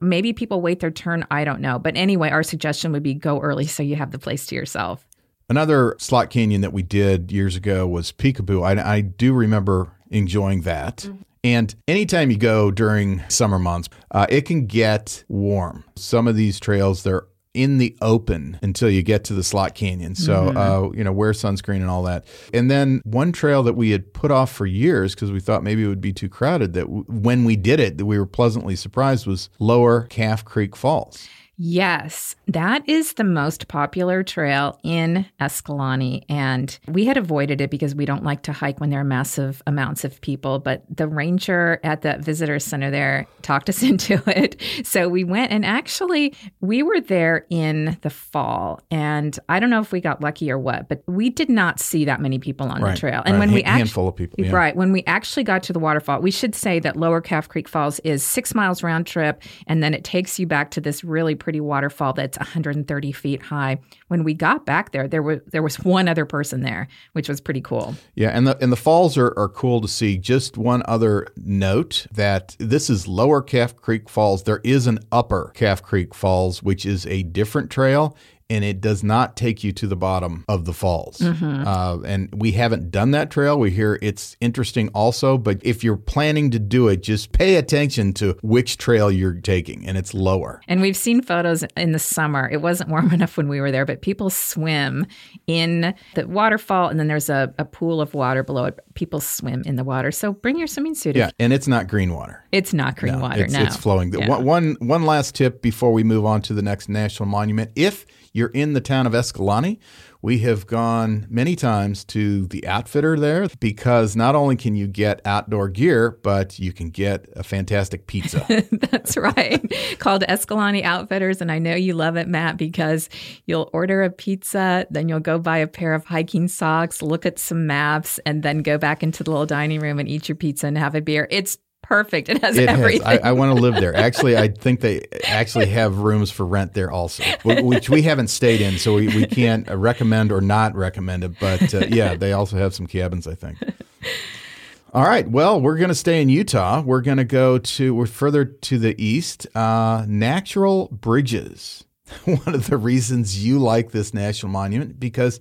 Maybe 0.00 0.32
people 0.32 0.62
wait 0.62 0.80
their 0.80 0.90
turn. 0.90 1.26
I 1.30 1.44
don't 1.44 1.60
know. 1.60 1.78
But 1.78 1.96
anyway, 1.96 2.30
our 2.30 2.42
suggestion 2.42 2.90
would 2.92 3.02
be 3.02 3.14
go 3.14 3.38
early 3.40 3.66
so 3.66 3.82
you 3.82 3.96
have 3.96 4.12
the 4.12 4.18
place 4.18 4.46
to 4.46 4.54
yourself. 4.54 5.06
Another 5.48 5.94
slot 5.98 6.30
canyon 6.30 6.62
that 6.62 6.72
we 6.72 6.82
did 6.82 7.30
years 7.30 7.54
ago 7.56 7.86
was 7.86 8.12
Peekaboo. 8.12 8.64
I, 8.64 8.96
I 8.96 9.00
do 9.02 9.32
remember 9.34 9.92
enjoying 10.10 10.62
that. 10.62 11.08
And 11.42 11.74
anytime 11.86 12.30
you 12.30 12.38
go 12.38 12.70
during 12.70 13.22
summer 13.28 13.58
months, 13.58 13.90
uh, 14.10 14.26
it 14.30 14.46
can 14.46 14.64
get 14.66 15.24
warm. 15.28 15.84
Some 15.96 16.26
of 16.26 16.36
these 16.36 16.58
trails, 16.58 17.02
they're 17.02 17.26
in 17.52 17.78
the 17.78 17.96
open 18.00 18.58
until 18.62 18.90
you 18.90 19.02
get 19.02 19.22
to 19.24 19.34
the 19.34 19.44
slot 19.44 19.74
canyon. 19.76 20.14
So, 20.16 20.48
uh, 20.56 20.90
you 20.96 21.04
know, 21.04 21.12
wear 21.12 21.30
sunscreen 21.32 21.76
and 21.76 21.88
all 21.90 22.02
that. 22.02 22.24
And 22.52 22.68
then 22.70 23.00
one 23.04 23.30
trail 23.30 23.62
that 23.62 23.74
we 23.74 23.90
had 23.90 24.12
put 24.12 24.30
off 24.32 24.50
for 24.50 24.66
years 24.66 25.14
because 25.14 25.30
we 25.30 25.38
thought 25.38 25.62
maybe 25.62 25.84
it 25.84 25.86
would 25.86 26.00
be 26.00 26.12
too 26.12 26.28
crowded 26.28 26.72
that 26.72 26.86
w- 26.86 27.04
when 27.06 27.44
we 27.44 27.54
did 27.54 27.78
it, 27.78 27.98
that 27.98 28.06
we 28.06 28.18
were 28.18 28.26
pleasantly 28.26 28.74
surprised 28.74 29.26
was 29.26 29.50
Lower 29.60 30.02
Calf 30.04 30.44
Creek 30.44 30.74
Falls. 30.74 31.28
Yes, 31.56 32.34
that 32.48 32.88
is 32.88 33.14
the 33.14 33.24
most 33.24 33.68
popular 33.68 34.22
trail 34.22 34.78
in 34.82 35.26
Escalante. 35.40 36.24
And 36.28 36.76
we 36.88 37.04
had 37.04 37.16
avoided 37.16 37.60
it 37.60 37.70
because 37.70 37.94
we 37.94 38.04
don't 38.04 38.24
like 38.24 38.42
to 38.42 38.52
hike 38.52 38.80
when 38.80 38.90
there 38.90 39.00
are 39.00 39.04
massive 39.04 39.62
amounts 39.66 40.04
of 40.04 40.20
people. 40.20 40.58
But 40.58 40.84
the 40.94 41.06
ranger 41.06 41.80
at 41.84 42.02
the 42.02 42.18
visitor 42.18 42.58
center 42.58 42.90
there 42.90 43.26
talked 43.42 43.68
us 43.68 43.82
into 43.82 44.22
it. 44.26 44.60
So 44.84 45.08
we 45.08 45.24
went 45.24 45.52
and 45.52 45.64
actually 45.64 46.34
we 46.60 46.82
were 46.82 47.00
there 47.00 47.46
in 47.50 47.98
the 48.02 48.10
fall. 48.10 48.80
And 48.90 49.38
I 49.48 49.60
don't 49.60 49.70
know 49.70 49.80
if 49.80 49.92
we 49.92 50.00
got 50.00 50.20
lucky 50.20 50.50
or 50.50 50.58
what, 50.58 50.88
but 50.88 51.02
we 51.06 51.30
did 51.30 51.48
not 51.48 51.78
see 51.78 52.04
that 52.04 52.20
many 52.20 52.38
people 52.38 52.68
on 52.68 52.82
Right, 52.82 52.92
the 52.92 53.00
trail. 53.00 53.22
And 53.24 53.34
right. 53.34 53.40
when 53.40 53.52
we 53.52 53.62
actually 53.62 53.78
handful 53.78 54.08
of 54.08 54.16
people, 54.16 54.44
yeah. 54.44 54.50
Right. 54.50 54.74
When 54.74 54.92
we 54.92 55.04
actually 55.06 55.44
got 55.44 55.62
to 55.64 55.72
the 55.72 55.78
waterfall, 55.78 56.20
we 56.20 56.30
should 56.30 56.54
say 56.54 56.80
that 56.80 56.96
Lower 56.96 57.20
Calf 57.20 57.48
Creek 57.48 57.68
Falls 57.68 58.00
is 58.00 58.22
six 58.22 58.54
miles 58.54 58.82
round 58.82 59.06
trip, 59.06 59.42
and 59.66 59.82
then 59.82 59.94
it 59.94 60.04
takes 60.04 60.38
you 60.38 60.46
back 60.46 60.70
to 60.72 60.80
this 60.80 61.04
really 61.04 61.34
pretty 61.44 61.60
waterfall 61.60 62.14
that's 62.14 62.38
130 62.38 63.12
feet 63.12 63.42
high. 63.42 63.78
When 64.08 64.24
we 64.24 64.32
got 64.32 64.64
back 64.64 64.92
there, 64.92 65.06
there 65.06 65.22
was 65.22 65.40
there 65.46 65.62
was 65.62 65.78
one 65.78 66.08
other 66.08 66.24
person 66.24 66.62
there, 66.62 66.88
which 67.12 67.28
was 67.28 67.38
pretty 67.38 67.60
cool. 67.60 67.94
Yeah, 68.14 68.30
and 68.30 68.46
the 68.46 68.56
and 68.62 68.72
the 68.72 68.76
falls 68.76 69.18
are, 69.18 69.34
are 69.36 69.50
cool 69.50 69.82
to 69.82 69.88
see. 69.88 70.16
Just 70.16 70.56
one 70.56 70.82
other 70.86 71.28
note 71.36 72.06
that 72.10 72.56
this 72.58 72.88
is 72.88 73.06
Lower 73.06 73.42
Calf 73.42 73.76
Creek 73.76 74.08
Falls. 74.08 74.44
There 74.44 74.62
is 74.64 74.86
an 74.86 75.00
Upper 75.12 75.52
Calf 75.54 75.82
Creek 75.82 76.14
Falls, 76.14 76.62
which 76.62 76.86
is 76.86 77.06
a 77.06 77.22
different 77.22 77.70
trail. 77.70 78.16
And 78.50 78.64
it 78.64 78.80
does 78.80 79.02
not 79.02 79.36
take 79.36 79.64
you 79.64 79.72
to 79.72 79.86
the 79.86 79.96
bottom 79.96 80.44
of 80.48 80.64
the 80.64 80.72
falls. 80.72 81.20
Uh, 81.22 81.98
and 82.04 82.28
we 82.34 82.52
haven't 82.52 82.90
done 82.90 83.12
that 83.12 83.30
trail. 83.30 83.58
We 83.58 83.70
hear 83.70 83.98
it's 84.02 84.36
interesting 84.40 84.88
also. 84.88 85.38
But 85.38 85.60
if 85.62 85.82
you're 85.82 85.96
planning 85.96 86.50
to 86.50 86.58
do 86.58 86.88
it, 86.88 87.02
just 87.02 87.32
pay 87.32 87.56
attention 87.56 88.12
to 88.14 88.36
which 88.42 88.76
trail 88.76 89.10
you're 89.10 89.40
taking, 89.40 89.86
and 89.86 89.96
it's 89.96 90.14
lower. 90.14 90.60
And 90.68 90.80
we've 90.80 90.96
seen 90.96 91.22
photos 91.22 91.64
in 91.76 91.92
the 91.92 91.98
summer. 91.98 92.48
It 92.50 92.60
wasn't 92.60 92.90
warm 92.90 93.12
enough 93.12 93.36
when 93.36 93.48
we 93.48 93.60
were 93.60 93.70
there, 93.70 93.84
but 93.84 94.02
people 94.02 94.30
swim 94.30 95.06
in 95.46 95.94
the 96.14 96.26
waterfall, 96.26 96.88
and 96.88 96.98
then 96.98 97.08
there's 97.08 97.30
a, 97.30 97.52
a 97.58 97.64
pool 97.64 98.00
of 98.00 98.14
water 98.14 98.42
below 98.42 98.66
it. 98.66 98.78
People 98.94 99.20
swim 99.20 99.62
in 99.66 99.76
the 99.76 99.84
water. 99.84 100.10
So 100.12 100.32
bring 100.32 100.58
your 100.58 100.66
swimming 100.66 100.94
suit. 100.94 101.16
Yeah, 101.16 101.30
and 101.38 101.52
it's 101.52 101.68
not 101.68 101.88
green 101.88 102.12
water. 102.12 102.44
It's 102.52 102.72
not 102.72 102.96
green 102.96 103.20
water. 103.20 103.44
It's, 103.44 103.52
no. 103.52 103.62
it's 103.62 103.76
flowing. 103.76 104.12
Yeah. 104.12 104.28
One, 104.28 104.44
one, 104.44 104.76
one 104.80 105.04
last 105.04 105.34
tip 105.34 105.62
before 105.62 105.92
we 105.92 106.04
move 106.04 106.24
on 106.24 106.42
to 106.42 106.54
the 106.54 106.62
next 106.62 106.88
national 106.88 107.28
monument. 107.28 107.70
If 107.74 108.06
you're 108.34 108.48
in 108.48 108.74
the 108.74 108.80
town 108.80 109.06
of 109.06 109.14
Escalante, 109.14 109.80
we 110.20 110.38
have 110.38 110.66
gone 110.66 111.26
many 111.30 111.54
times 111.54 112.02
to 112.02 112.46
the 112.46 112.66
outfitter 112.66 113.16
there 113.18 113.46
because 113.60 114.16
not 114.16 114.34
only 114.34 114.56
can 114.56 114.74
you 114.74 114.86
get 114.86 115.20
outdoor 115.24 115.68
gear, 115.68 116.18
but 116.22 116.58
you 116.58 116.72
can 116.72 116.90
get 116.90 117.28
a 117.36 117.42
fantastic 117.42 118.06
pizza. 118.06 118.44
That's 118.72 119.16
right. 119.16 119.62
Called 119.98 120.24
Escalante 120.24 120.82
Outfitters. 120.82 121.40
And 121.40 121.52
I 121.52 121.58
know 121.58 121.74
you 121.74 121.92
love 121.92 122.16
it, 122.16 122.26
Matt, 122.26 122.56
because 122.56 123.08
you'll 123.46 123.70
order 123.72 124.02
a 124.02 124.10
pizza, 124.10 124.86
then 124.90 125.08
you'll 125.08 125.20
go 125.20 125.38
buy 125.38 125.58
a 125.58 125.66
pair 125.66 125.94
of 125.94 126.04
hiking 126.06 126.48
socks, 126.48 127.02
look 127.02 127.24
at 127.24 127.38
some 127.38 127.66
maps, 127.66 128.18
and 128.26 128.42
then 128.42 128.62
go 128.62 128.78
back 128.78 129.02
into 129.02 129.22
the 129.22 129.30
little 129.30 129.46
dining 129.46 129.80
room 129.80 129.98
and 129.98 130.08
eat 130.08 130.28
your 130.28 130.36
pizza 130.36 130.66
and 130.66 130.76
have 130.76 130.94
a 130.94 131.00
beer. 131.00 131.28
It's 131.30 131.58
perfect. 131.84 132.28
It 132.28 132.40
has 132.42 132.56
It 132.56 132.68
has. 132.68 133.00
I, 133.02 133.18
I 133.18 133.32
want 133.32 133.54
to 133.54 133.60
live 133.60 133.74
there. 133.74 133.94
Actually, 133.94 134.36
I 134.36 134.48
think 134.58 134.80
they 134.80 135.06
actually 135.24 135.66
have 135.66 135.98
rooms 135.98 136.30
for 136.30 136.44
rent 136.44 136.74
there 136.74 136.90
also, 136.90 137.22
which 137.44 137.88
we 137.88 138.02
haven't 138.02 138.28
stayed 138.28 138.60
in, 138.60 138.78
so 138.78 138.94
we, 138.94 139.08
we 139.08 139.26
can't 139.26 139.68
recommend 139.68 140.32
or 140.32 140.40
not 140.40 140.74
recommend 140.74 141.24
it. 141.24 141.38
But 141.38 141.74
uh, 141.74 141.86
yeah, 141.88 142.14
they 142.14 142.32
also 142.32 142.56
have 142.56 142.74
some 142.74 142.86
cabins, 142.86 143.26
I 143.26 143.34
think. 143.34 143.58
All 144.92 145.04
right. 145.04 145.28
Well, 145.28 145.60
we're 145.60 145.76
going 145.76 145.88
to 145.88 145.94
stay 145.94 146.22
in 146.22 146.28
Utah. 146.28 146.80
We're 146.80 147.00
going 147.00 147.18
to 147.18 147.24
go 147.24 147.58
to 147.58 147.94
we're 147.94 148.06
further 148.06 148.44
to 148.44 148.78
the 148.78 148.94
east. 149.02 149.46
Uh, 149.56 150.04
natural 150.06 150.88
bridges. 150.88 151.84
One 152.24 152.54
of 152.54 152.68
the 152.68 152.76
reasons 152.76 153.44
you 153.44 153.58
like 153.58 153.90
this 153.90 154.14
national 154.14 154.52
monument 154.52 155.00
because 155.00 155.40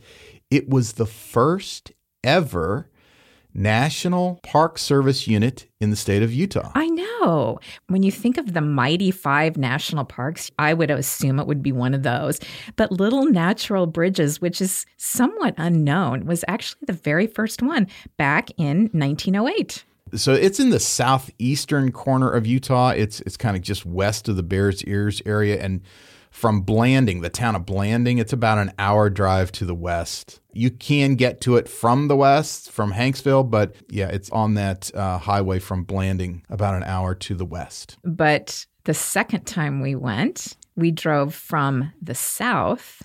it 0.50 0.70
was 0.70 0.94
the 0.94 1.06
first 1.06 1.92
ever 2.24 2.90
National 3.54 4.40
Park 4.44 4.78
Service 4.78 5.28
unit 5.28 5.68
in 5.80 5.90
the 5.90 5.96
state 5.96 6.24
of 6.24 6.34
Utah. 6.34 6.72
I 6.76 6.88
know. 6.88 7.60
When 7.88 8.04
you 8.04 8.12
think 8.12 8.38
of 8.38 8.54
the 8.54 8.62
mighty 8.62 9.12
five 9.12 9.58
national 9.58 10.06
parks, 10.06 10.50
I 10.58 10.74
would 10.74 10.90
assume 10.90 11.40
it 11.40 11.48
would 11.48 11.62
be 11.62 11.72
one 11.72 11.94
of 11.94 12.04
those. 12.04 12.40
But 12.76 12.92
Little 12.92 13.26
Natural 13.26 13.86
Bridges, 13.86 14.42
which 14.42 14.62
is 14.62 14.86
somewhat 14.98 15.54
unknown, 15.58 16.26
was 16.26 16.44
actually 16.48 16.86
the 16.88 16.94
very 16.94 17.28
first 17.28 17.62
one 17.62 17.88
back 18.18 18.50
in 18.58 18.90
1908. 18.94 19.84
So 20.16 20.34
it's 20.34 20.60
in 20.60 20.70
the 20.70 20.80
southeastern 20.80 21.92
corner 21.92 22.32
of 22.32 22.46
Utah. 22.46 22.90
It's 22.90 23.22
it's 23.22 23.38
kind 23.38 23.56
of 23.56 23.64
just 23.64 23.86
west 23.86 24.28
of 24.28 24.36
the 24.36 24.44
Bears 24.44 24.84
Ears 24.84 25.22
area, 25.26 25.60
and 25.60 25.82
from 26.34 26.62
Blanding, 26.62 27.22
the 27.22 27.30
town 27.30 27.56
of 27.56 27.64
Blanding, 27.64 28.18
it's 28.18 28.34
about 28.34 28.58
an 28.58 28.74
hour 28.80 29.08
drive 29.08 29.52
to 29.54 29.66
the 29.66 29.76
west. 29.76 30.42
You 30.52 30.72
can 30.72 31.14
get 31.14 31.40
to 31.42 31.58
it 31.58 31.70
from 31.70 32.08
the 32.08 32.16
west, 32.16 32.72
from 32.72 32.92
Hanksville, 32.92 33.50
but 33.50 33.76
yeah, 33.88 34.08
it's 34.08 34.32
on 34.32 34.56
that 34.56 34.94
uh, 34.96 35.20
highway 35.20 35.60
from 35.60 35.84
Blanding, 35.84 36.44
about 36.50 36.74
an 36.74 36.84
hour 36.84 37.14
to 37.14 37.36
the 37.36 37.46
west. 37.46 37.98
But 38.04 38.66
the 38.86 38.96
second 38.96 39.46
time 39.46 39.80
we 39.80 39.94
went, 39.94 40.58
we 40.76 40.90
drove 40.90 41.36
from 41.36 41.94
the 42.02 42.16
south. 42.16 43.04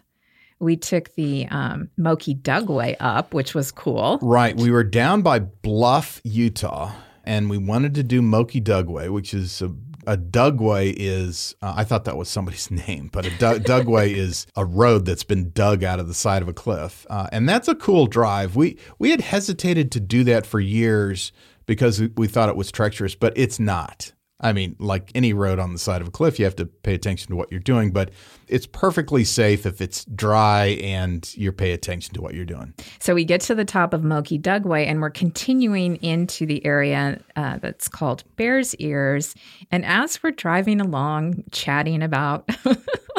We 0.59 0.77
took 0.77 1.15
the 1.15 1.47
um, 1.51 1.91
Moki 1.99 2.35
Dugway 2.35 2.97
up, 2.99 3.35
which 3.35 3.55
was 3.55 3.71
cool. 3.71 4.19
Right, 4.23 4.57
we 4.57 4.71
were 4.71 4.85
down 4.85 5.21
by 5.21 5.41
Bluff, 5.41 6.23
Utah, 6.25 6.93
and 7.25 7.51
we 7.51 7.59
wanted 7.59 7.95
to 7.97 8.03
do 8.03 8.23
Moki 8.23 8.61
Dugway, 8.61 9.13
which 9.13 9.35
is 9.35 9.61
a 9.61 9.69
a 10.09 10.17
Dugway 10.17 10.95
is, 10.97 11.55
uh, 11.61 11.75
I 11.77 11.85
thought 11.85 12.07
that 12.07 12.17
was 12.17 12.29
somebody's 12.29 12.71
name, 12.89 13.11
but 13.13 13.27
a 13.27 13.39
Dug- 13.39 13.63
Dugway 13.65 14.15
is 14.15 14.47
a 14.57 14.65
road 14.65 15.05
that's 15.05 15.23
been 15.23 15.51
dug 15.53 15.85
out 15.85 16.01
of 16.01 16.09
the 16.09 16.15
side 16.15 16.41
of 16.41 16.49
a 16.49 16.55
cliff. 16.55 17.07
Uh, 17.11 17.29
and 17.31 17.49
that's 17.49 17.69
a 17.69 17.75
cool 17.75 18.07
drive. 18.07 18.57
We, 18.57 18.79
we 18.99 19.11
had 19.11 19.21
hesitated 19.21 19.93
to 19.93 20.01
do 20.01 20.25
that 20.25 20.47
for 20.47 20.61
years 20.61 21.31
because 21.67 22.03
we 22.17 22.27
thought 22.27 22.49
it 22.49 22.57
was 22.57 22.73
treacherous, 22.73 23.15
but 23.15 23.35
it's 23.37 23.61
not. 23.61 24.13
I 24.41 24.53
mean, 24.53 24.77
like 24.79 25.11
any 25.17 25.33
road 25.33 25.59
on 25.59 25.73
the 25.73 25.79
side 25.81 26.01
of 26.01 26.07
a 26.09 26.11
cliff, 26.13 26.39
you 26.39 26.45
have 26.45 26.55
to 26.57 26.67
pay 26.67 26.95
attention 26.95 27.29
to 27.31 27.37
what 27.37 27.51
you're 27.51 27.59
doing, 27.59 27.91
but 27.91 28.11
it's 28.47 28.67
perfectly 28.67 29.25
safe 29.25 29.67
if 29.67 29.81
it's 29.81 30.05
dry 30.05 30.79
and 30.81 31.29
you 31.37 31.51
pay 31.51 31.73
attention 31.73 32.15
to 32.15 32.23
what 32.23 32.35
you're 32.35 32.45
doing. 32.45 32.73
So 33.01 33.15
we 33.15 33.25
get 33.25 33.41
to 33.43 33.55
the 33.57 33.65
top 33.65 33.93
of 33.93 34.05
Moki 34.05 34.39
Dugway 34.39 34.87
and 34.87 35.01
we're 35.01 35.11
continuing 35.11 35.97
into 35.97 36.47
the 36.47 36.65
area 36.65 37.21
uh, 37.35 37.59
that's 37.59 37.89
called 37.89 38.23
Bears 38.37 38.77
Ears. 38.77 39.35
And 39.73 39.85
as 39.85 40.23
we're 40.23 40.31
driving 40.31 40.81
along, 40.81 41.43
chatting 41.51 42.01
about, 42.01 42.49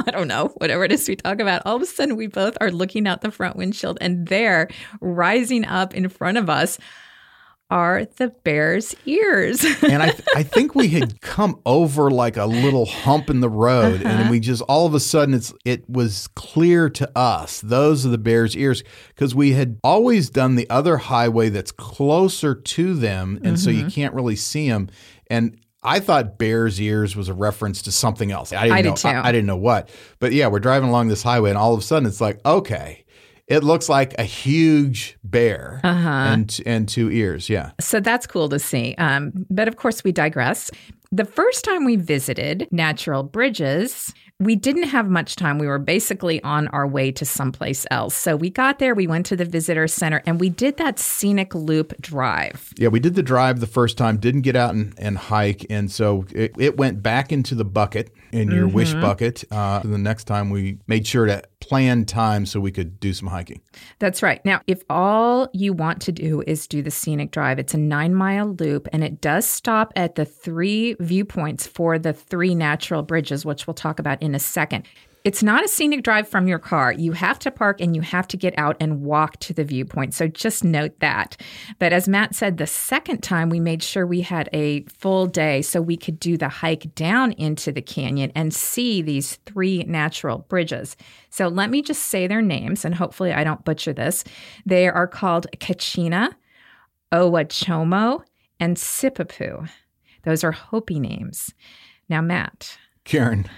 I 0.05 0.12
don't 0.12 0.29
know, 0.29 0.47
whatever 0.55 0.86
it 0.86 0.91
is 0.93 1.08
we 1.08 1.17
talk 1.17 1.41
about, 1.41 1.62
all 1.65 1.75
of 1.75 1.82
a 1.82 1.86
sudden 1.86 2.15
we 2.15 2.27
both 2.27 2.58
are 2.62 2.71
looking 2.71 3.08
out 3.08 3.21
the 3.21 3.32
front 3.32 3.58
windshield 3.58 3.97
and 3.99 4.27
there, 4.27 4.69
rising 5.01 5.65
up 5.65 5.93
in 5.93 6.08
front 6.08 6.38
of 6.38 6.49
us, 6.49 6.77
are 7.69 8.05
the 8.17 8.29
bear's 8.43 8.95
ears. 9.05 9.63
and 9.84 10.01
I, 10.01 10.12
th- 10.12 10.27
I 10.36 10.43
think 10.43 10.75
we 10.75 10.89
had 10.89 11.21
come 11.21 11.60
over 11.65 12.10
like 12.10 12.38
a 12.38 12.45
little 12.45 12.86
hump 12.86 13.29
in 13.29 13.41
the 13.41 13.49
road, 13.49 14.01
and 14.01 14.21
uh-huh. 14.21 14.32
we 14.32 14.39
just 14.39 14.62
all 14.63 14.86
of 14.86 14.93
a 14.93 14.99
sudden 14.99 15.34
it's 15.34 15.53
it 15.65 15.88
was 15.89 16.27
clear 16.36 16.89
to 16.89 17.17
us 17.17 17.62
those 17.62 18.05
are 18.05 18.10
the 18.10 18.17
bear's 18.17 18.55
ears 18.55 18.84
because 19.10 19.36
we 19.36 19.51
had 19.53 19.79
always 19.84 20.29
done 20.29 20.55
the 20.55 20.69
other 20.69 20.97
highway 20.97 21.49
that's 21.49 21.71
closer 21.71 22.55
to 22.55 22.95
them, 22.95 23.39
and 23.43 23.60
so 23.60 23.69
you 23.69 23.82
mm-hmm. 23.82 23.89
can't 23.89 24.13
really 24.13 24.36
see 24.36 24.67
them. 24.69 24.89
And 25.27 25.60
I 25.84 25.99
thought 25.99 26.38
bear's 26.38 26.82
ears 26.82 27.15
was 27.15 27.29
a 27.29 27.34
reference 27.34 27.84
to 27.84 27.91
something 27.91 28.32
else. 28.32 28.51
I 28.51 28.63
didn't 28.63 28.77
I 28.77 28.82
know. 28.82 28.95
did. 28.95 29.05
I, 29.05 29.27
I 29.29 29.32
didn't 29.32 29.47
know 29.47 29.58
what, 29.58 29.89
but 30.19 30.34
yeah, 30.34 30.47
we're 30.47 30.60
driving 30.60 30.89
along 30.89 31.08
this 31.08 31.23
highway, 31.23 31.49
and 31.49 31.58
all 31.58 31.73
of 31.73 31.79
a 31.79 31.84
sudden 31.84 32.08
it's 32.08 32.21
like 32.21 32.39
okay. 32.45 33.05
It 33.49 33.63
looks 33.63 33.89
like 33.89 34.13
a 34.19 34.23
huge 34.23 35.17
bear 35.23 35.81
Uh-huh. 35.83 36.09
and 36.09 36.59
and 36.65 36.88
two 36.88 37.09
ears. 37.12 37.49
Yeah. 37.49 37.71
So 37.79 37.99
that's 37.99 38.25
cool 38.27 38.47
to 38.49 38.59
see. 38.59 38.95
Um, 38.97 39.45
but 39.49 39.67
of 39.67 39.75
course, 39.75 40.03
we 40.03 40.12
digress. 40.12 40.71
The 41.12 41.25
first 41.25 41.65
time 41.65 41.85
we 41.85 41.95
visited 41.95 42.67
Natural 42.71 43.23
Bridges, 43.23 44.13
we 44.39 44.55
didn't 44.55 44.83
have 44.83 45.09
much 45.09 45.35
time. 45.35 45.57
We 45.57 45.65
were 45.65 45.79
basically 45.79 46.41
on 46.43 46.67
our 46.67 46.85
way 46.88 47.12
to 47.13 47.25
someplace 47.25 47.88
else. 47.89 48.15
So 48.15 48.35
we 48.35 48.51
got 48.51 48.77
there, 48.77 48.93
we 48.93 49.07
went 49.07 49.25
to 49.25 49.35
the 49.35 49.43
visitor 49.43 49.88
center, 49.88 50.21
and 50.27 50.39
we 50.39 50.49
did 50.49 50.77
that 50.77 50.99
scenic 50.99 51.55
loop 51.55 51.99
drive. 51.99 52.71
Yeah, 52.77 52.89
we 52.89 52.99
did 52.99 53.15
the 53.15 53.23
drive 53.23 53.59
the 53.59 53.65
first 53.67 53.97
time, 53.97 54.17
didn't 54.17 54.41
get 54.41 54.55
out 54.55 54.75
and, 54.75 54.93
and 54.99 55.17
hike. 55.17 55.65
And 55.71 55.89
so 55.91 56.25
it, 56.33 56.53
it 56.59 56.77
went 56.77 57.01
back 57.01 57.31
into 57.31 57.55
the 57.55 57.65
bucket, 57.65 58.12
in 58.31 58.51
your 58.51 58.67
wish 58.67 58.93
bucket. 58.93 59.43
Uh, 59.49 59.79
the 59.79 59.97
next 59.97 60.25
time 60.25 60.51
we 60.51 60.77
made 60.85 61.07
sure 61.07 61.25
to 61.25 61.41
plan 61.62 62.06
time 62.06 62.45
so 62.45 62.60
we 62.60 62.72
could 62.72 63.00
do 63.00 63.13
some 63.13 63.28
hiking. 63.28 63.62
That's 64.00 64.24
right. 64.24 64.43
Now, 64.45 64.62
if 64.67 64.84
all 64.89 65.50
you 65.54 65.74
want 65.74 66.02
to 66.04 66.12
do 66.12 66.43
is 66.48 66.67
do 66.67 66.82
the 66.82 66.91
scenic 66.91 67.32
drive, 67.32 67.60
it's 67.60 67.74
a 67.74 67.78
nine 67.78 68.15
mile 68.15 68.56
loop 68.56 68.88
and 68.93 69.04
it 69.04 69.22
does 69.22 69.48
stop 69.48 69.91
at 69.95 70.15
the 70.15 70.26
three 70.26 70.95
viewpoints 71.00 71.67
for 71.67 72.00
the 72.00 72.13
three 72.13 72.56
natural 72.56 73.04
bridges, 73.04 73.45
which 73.45 73.67
we'll 73.67 73.74
talk 73.74 74.00
about 74.00 74.22
in 74.22 74.36
a 74.36 74.39
second. 74.39 74.86
It's 75.25 75.43
not 75.43 75.65
a 75.65 75.67
scenic 75.67 76.03
drive 76.03 76.29
from 76.29 76.47
your 76.47 76.60
car. 76.60 76.93
You 76.93 77.12
have 77.12 77.39
to 77.39 77.51
park 77.51 77.82
and 77.82 77.93
you 77.93 78.01
have 78.01 78.27
to 78.29 78.38
get 78.38 78.58
out 78.58 78.77
and 78.79 79.01
walk 79.01 79.38
to 79.39 79.53
the 79.53 79.65
viewpoint. 79.65 80.13
So 80.13 80.27
just 80.27 80.63
note 80.63 80.97
that. 81.01 81.36
But 81.77 81.91
as 81.91 82.08
Matt 82.08 82.36
said, 82.36 82.58
the 82.58 82.65
second 82.65 83.21
time 83.21 83.49
we 83.49 83.60
made 83.60 83.84
sure 83.84 84.08
we 84.08 84.21
had 84.21 84.49
a 84.53 84.84
full 84.86 85.27
day 85.27 85.62
so 85.62 85.82
we 85.82 85.97
could 85.97 86.19
do 86.19 86.38
the 86.38 86.47
hike 86.47 86.95
down 86.95 87.34
into 87.34 87.71
the 87.71 87.82
canyon 87.82 88.32
and 88.34 88.53
see 88.53 89.01
these 89.01 89.36
three 89.45 89.84
natural 89.84 90.39
bridges. 90.47 90.95
So 91.29 91.49
let 91.49 91.69
me 91.69 91.82
just 91.82 92.03
say 92.03 92.25
their 92.25 92.41
names 92.41 92.86
and 92.86 92.95
hopefully 92.95 93.34
I 93.34 93.43
don't 93.43 93.65
butcher 93.65 93.91
this. 93.91 94.23
They 94.65 94.88
are 94.88 95.08
called 95.08 95.47
Kachina, 95.58 96.34
Owachomo, 97.12 98.23
and 98.60 98.77
Sipapu. 98.77 99.69
Those 100.23 100.43
are 100.43 100.51
Hopi 100.51 100.99
names. 100.99 101.53
Now, 102.08 102.21
Matt, 102.21 102.77
Karen, 103.03 103.49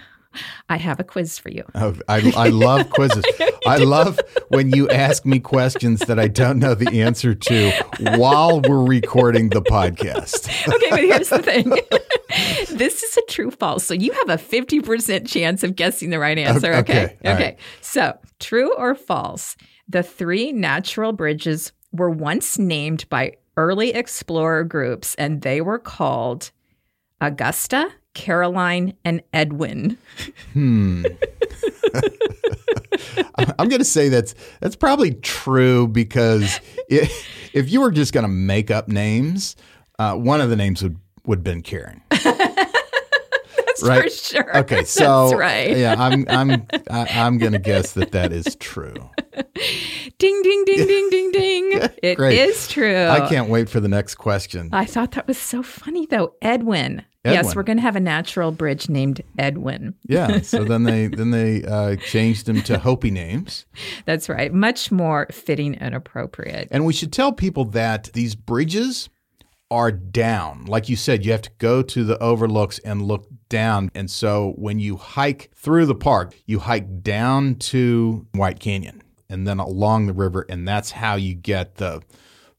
I 0.68 0.76
have 0.76 0.98
a 1.00 1.04
quiz 1.04 1.38
for 1.38 1.50
you. 1.50 1.64
oh, 1.74 1.94
I, 2.08 2.32
I 2.36 2.48
love 2.48 2.90
quizzes. 2.90 3.24
I 3.66 3.78
love 3.78 4.18
when 4.48 4.70
you 4.70 4.88
ask 4.88 5.24
me 5.24 5.38
questions 5.38 6.00
that 6.00 6.18
I 6.18 6.28
don't 6.28 6.58
know 6.58 6.74
the 6.74 7.02
answer 7.02 7.34
to 7.34 7.72
while 8.16 8.60
we're 8.60 8.84
recording 8.84 9.50
the 9.50 9.62
podcast. 9.62 10.48
okay, 10.74 10.90
but 10.90 11.00
here's 11.00 11.28
the 11.28 11.42
thing. 11.42 11.70
this 12.76 13.02
is 13.02 13.16
a 13.16 13.22
true 13.28 13.50
false. 13.50 13.84
So 13.84 13.94
you 13.94 14.12
have 14.12 14.30
a 14.30 14.36
50% 14.42 15.26
chance 15.28 15.62
of 15.62 15.76
guessing 15.76 16.10
the 16.10 16.18
right 16.18 16.38
answer. 16.38 16.74
Okay, 16.74 17.04
Okay. 17.04 17.16
Okay. 17.24 17.44
right. 17.44 17.58
So 17.80 18.18
true 18.40 18.74
or 18.76 18.94
false? 18.94 19.56
The 19.88 20.02
three 20.02 20.52
natural 20.52 21.12
bridges 21.12 21.72
were 21.92 22.10
once 22.10 22.58
named 22.58 23.08
by 23.08 23.34
early 23.56 23.92
explorer 23.92 24.64
groups 24.64 25.14
and 25.16 25.42
they 25.42 25.60
were 25.60 25.78
called 25.78 26.50
Augusta, 27.20 27.88
Caroline, 28.14 28.94
and 29.04 29.22
Edwin. 29.32 29.96
Hmm. 30.52 31.04
I'm 33.58 33.68
going 33.68 33.78
to 33.80 33.84
say 33.84 34.08
that's 34.08 34.34
that's 34.60 34.76
probably 34.76 35.12
true 35.14 35.88
because 35.88 36.60
if, 36.88 37.26
if 37.54 37.70
you 37.70 37.80
were 37.80 37.90
just 37.90 38.12
going 38.12 38.24
to 38.24 38.28
make 38.32 38.70
up 38.70 38.88
names, 38.88 39.56
uh, 39.98 40.14
one 40.14 40.40
of 40.40 40.50
the 40.50 40.56
names 40.56 40.82
would 40.82 40.98
would 41.24 41.38
have 41.38 41.44
been 41.44 41.62
Karen. 41.62 42.02
That's 42.10 43.82
Right. 43.84 44.02
for 44.04 44.08
sure. 44.10 44.58
Okay, 44.58 44.84
so 44.84 45.28
That's 45.30 45.38
right. 45.38 45.76
yeah, 45.76 45.94
I'm 45.98 46.26
I'm 46.30 46.66
I, 46.90 47.06
I'm 47.10 47.38
going 47.38 47.52
to 47.52 47.58
guess 47.58 47.92
that 47.92 48.12
that 48.12 48.32
is 48.32 48.56
true. 48.60 48.94
Ding, 50.18 50.42
ding, 50.42 50.64
ding, 50.66 50.86
ding, 50.86 51.08
ding, 51.10 51.32
ding. 51.32 51.72
It 51.72 51.98
is 52.02 52.16
Great. 52.16 52.56
true. 52.68 53.06
I 53.06 53.28
can't 53.28 53.48
wait 53.48 53.68
for 53.68 53.80
the 53.80 53.88
next 53.88 54.16
question. 54.16 54.68
I 54.72 54.84
thought 54.84 55.12
that 55.12 55.26
was 55.26 55.38
so 55.38 55.62
funny, 55.62 56.06
though. 56.06 56.34
Edwin. 56.42 57.04
Yes, 57.24 57.54
we're 57.54 57.62
going 57.62 57.78
to 57.78 57.82
have 57.82 57.96
a 57.96 58.00
natural 58.00 58.50
bridge 58.50 58.88
named 58.88 59.22
Edwin. 59.38 59.94
Yeah, 60.06 60.40
so 60.40 60.64
then 60.64 60.82
they 60.82 61.06
then 61.06 61.30
they 61.30 61.64
uh, 61.64 61.96
changed 61.96 62.46
them 62.46 62.62
to 62.62 62.78
Hopi 62.78 63.10
names. 63.10 63.66
That's 64.06 64.28
right. 64.28 64.52
Much 64.52 64.90
more 64.90 65.28
fitting 65.30 65.76
and 65.76 65.94
appropriate. 65.94 66.68
And 66.70 66.84
we 66.84 66.92
should 66.92 67.12
tell 67.12 67.32
people 67.32 67.64
that 67.66 68.10
these 68.12 68.34
bridges 68.34 69.08
are 69.70 69.90
down. 69.90 70.66
Like 70.66 70.88
you 70.88 70.96
said, 70.96 71.24
you 71.24 71.32
have 71.32 71.42
to 71.42 71.50
go 71.56 71.80
to 71.82 72.04
the 72.04 72.18
overlooks 72.18 72.78
and 72.80 73.00
look 73.02 73.26
down. 73.48 73.90
And 73.94 74.10
so 74.10 74.52
when 74.56 74.78
you 74.78 74.96
hike 74.96 75.50
through 75.54 75.86
the 75.86 75.94
park, 75.94 76.34
you 76.44 76.58
hike 76.58 77.02
down 77.02 77.54
to 77.56 78.26
White 78.34 78.60
Canyon 78.60 79.02
and 79.30 79.46
then 79.46 79.58
along 79.58 80.06
the 80.06 80.12
river. 80.12 80.44
And 80.48 80.68
that's 80.68 80.90
how 80.90 81.14
you 81.14 81.34
get 81.34 81.76
the 81.76 82.02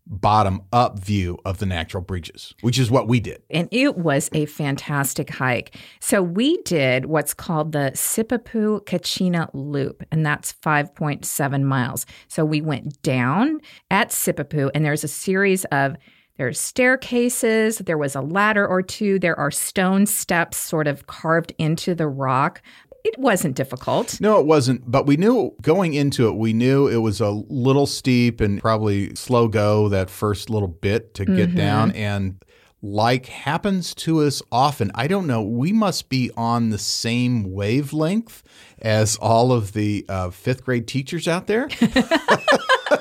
bottom 0.05 0.61
up 0.71 0.99
view 0.99 1.37
of 1.45 1.59
the 1.59 1.65
natural 1.65 2.03
bridges, 2.03 2.53
which 2.61 2.77
is 2.77 2.91
what 2.91 3.07
we 3.07 3.19
did. 3.19 3.41
And 3.49 3.69
it 3.71 3.97
was 3.97 4.29
a 4.33 4.45
fantastic 4.45 5.29
hike. 5.29 5.77
So 5.99 6.21
we 6.21 6.61
did 6.63 7.05
what's 7.05 7.33
called 7.33 7.71
the 7.71 7.91
Sipapu 7.93 8.83
Kachina 8.85 9.49
Loop, 9.53 10.03
and 10.11 10.25
that's 10.25 10.53
5.7 10.53 11.63
miles. 11.63 12.05
So 12.27 12.43
we 12.43 12.61
went 12.61 13.01
down 13.01 13.61
at 13.89 14.09
Sipapu, 14.09 14.69
and 14.75 14.85
there's 14.85 15.03
a 15.03 15.09
series 15.09 15.65
of 15.65 15.95
there's 16.37 16.59
staircases, 16.59 17.77
there 17.77 17.97
was 17.97 18.15
a 18.15 18.21
ladder 18.21 18.67
or 18.67 18.81
two, 18.81 19.19
there 19.19 19.37
are 19.37 19.51
stone 19.51 20.07
steps 20.07 20.57
sort 20.57 20.87
of 20.87 21.05
carved 21.05 21.53
into 21.59 21.93
the 21.93 22.07
rock. 22.07 22.61
It 23.03 23.19
wasn't 23.19 23.55
difficult. 23.55 24.21
No, 24.21 24.39
it 24.39 24.45
wasn't. 24.45 24.89
But 24.89 25.05
we 25.05 25.17
knew 25.17 25.53
going 25.61 25.93
into 25.93 26.27
it, 26.29 26.35
we 26.35 26.53
knew 26.53 26.87
it 26.87 26.97
was 26.97 27.19
a 27.19 27.29
little 27.29 27.85
steep 27.85 28.39
and 28.39 28.61
probably 28.61 29.13
slow 29.15 29.47
go 29.49 29.89
that 29.89 30.09
first 30.09 30.49
little 30.49 30.69
bit 30.69 31.13
to 31.15 31.25
get 31.25 31.53
down. 31.53 31.91
And 31.91 32.41
like 32.81 33.25
happens 33.27 33.93
to 33.95 34.21
us 34.21 34.41
often, 34.51 34.89
I 34.95 35.07
don't 35.07 35.27
know, 35.27 35.41
we 35.43 35.71
must 35.73 36.07
be 36.09 36.31
on 36.37 36.69
the 36.69 36.77
same 36.77 37.51
wavelength 37.53 38.41
as 38.81 39.15
all 39.17 39.51
of 39.51 39.73
the 39.73 40.05
uh, 40.07 40.29
fifth 40.29 40.63
grade 40.63 40.87
teachers 40.87 41.27
out 41.27 41.47
there. 41.47 41.67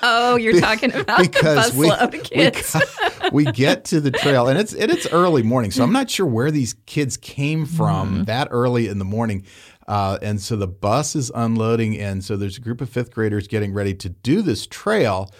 Oh, 0.04 0.36
you're 0.36 0.58
talking 0.58 0.92
about 0.92 1.18
the 1.18 1.28
because 1.28 1.74
we, 1.74 1.88
we, 2.10 2.18
kids. 2.24 2.72
got- 2.72 3.32
we 3.32 3.44
get 3.44 3.84
to 3.86 4.00
the 4.00 4.10
trail 4.10 4.48
and 4.48 4.58
it's 4.58 4.72
and 4.72 4.90
it's 4.90 5.06
early 5.12 5.42
morning 5.42 5.70
so 5.70 5.84
i'm 5.84 5.92
not 5.92 6.10
sure 6.10 6.26
where 6.26 6.50
these 6.50 6.74
kids 6.86 7.16
came 7.16 7.66
from 7.66 8.08
Mm-hmm. 8.14 8.24
that 8.24 8.48
early 8.50 8.88
in 8.88 8.98
the 8.98 9.04
morning 9.04 9.44
uh, 9.88 10.18
and 10.22 10.40
so 10.40 10.56
the 10.56 10.66
bus 10.66 11.14
is 11.16 11.30
unloading 11.34 11.98
and 11.98 12.24
so 12.24 12.36
there's 12.36 12.58
a 12.58 12.60
group 12.60 12.80
of 12.80 12.88
fifth 12.88 13.12
graders 13.12 13.46
getting 13.48 13.72
ready 13.72 13.94
to 13.94 14.08
do 14.08 14.42
this 14.42 14.66
trail 14.66 15.30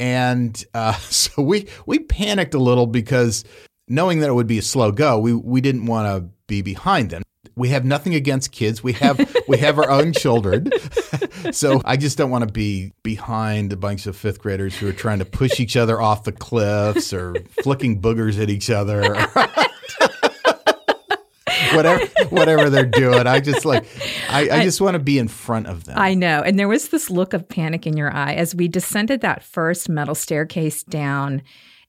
and 0.00 0.64
uh, 0.74 0.92
so 0.98 1.42
we 1.42 1.66
we 1.86 1.98
panicked 1.98 2.54
a 2.54 2.58
little 2.58 2.86
because 2.86 3.44
knowing 3.88 4.20
that 4.20 4.28
it 4.28 4.34
would 4.34 4.46
be 4.46 4.58
a 4.58 4.62
slow 4.62 4.92
go 4.92 5.18
we 5.18 5.32
we 5.34 5.60
didn't 5.60 5.86
want 5.86 6.06
to 6.06 6.28
be 6.46 6.62
behind 6.62 7.10
them 7.10 7.22
we 7.54 7.68
have 7.68 7.84
nothing 7.84 8.14
against 8.14 8.52
kids. 8.52 8.82
We 8.82 8.92
have 8.94 9.18
we 9.48 9.58
have 9.58 9.78
our 9.78 9.90
own 9.90 10.12
children. 10.12 10.70
so 11.52 11.82
I 11.84 11.96
just 11.96 12.16
don't 12.16 12.30
want 12.30 12.46
to 12.46 12.52
be 12.52 12.92
behind 13.02 13.72
a 13.72 13.76
bunch 13.76 14.06
of 14.06 14.16
fifth 14.16 14.40
graders 14.40 14.76
who 14.76 14.88
are 14.88 14.92
trying 14.92 15.18
to 15.18 15.24
push 15.24 15.60
each 15.60 15.76
other 15.76 16.00
off 16.00 16.24
the 16.24 16.32
cliffs 16.32 17.12
or 17.12 17.34
flicking 17.62 18.00
boogers 18.00 18.40
at 18.40 18.48
each 18.48 18.70
other. 18.70 19.02
whatever 21.74 22.04
whatever 22.30 22.70
they're 22.70 22.84
doing. 22.84 23.26
I 23.26 23.40
just 23.40 23.64
like 23.64 23.84
I, 24.28 24.48
I 24.50 24.64
just 24.64 24.80
want 24.80 24.94
to 24.94 24.98
be 24.98 25.18
in 25.18 25.28
front 25.28 25.66
of 25.66 25.84
them. 25.84 25.98
I 25.98 26.14
know. 26.14 26.42
And 26.42 26.58
there 26.58 26.68
was 26.68 26.88
this 26.88 27.10
look 27.10 27.32
of 27.32 27.48
panic 27.48 27.86
in 27.86 27.96
your 27.96 28.12
eye 28.12 28.34
as 28.34 28.54
we 28.54 28.68
descended 28.68 29.20
that 29.20 29.42
first 29.42 29.88
metal 29.88 30.14
staircase 30.14 30.82
down. 30.82 31.42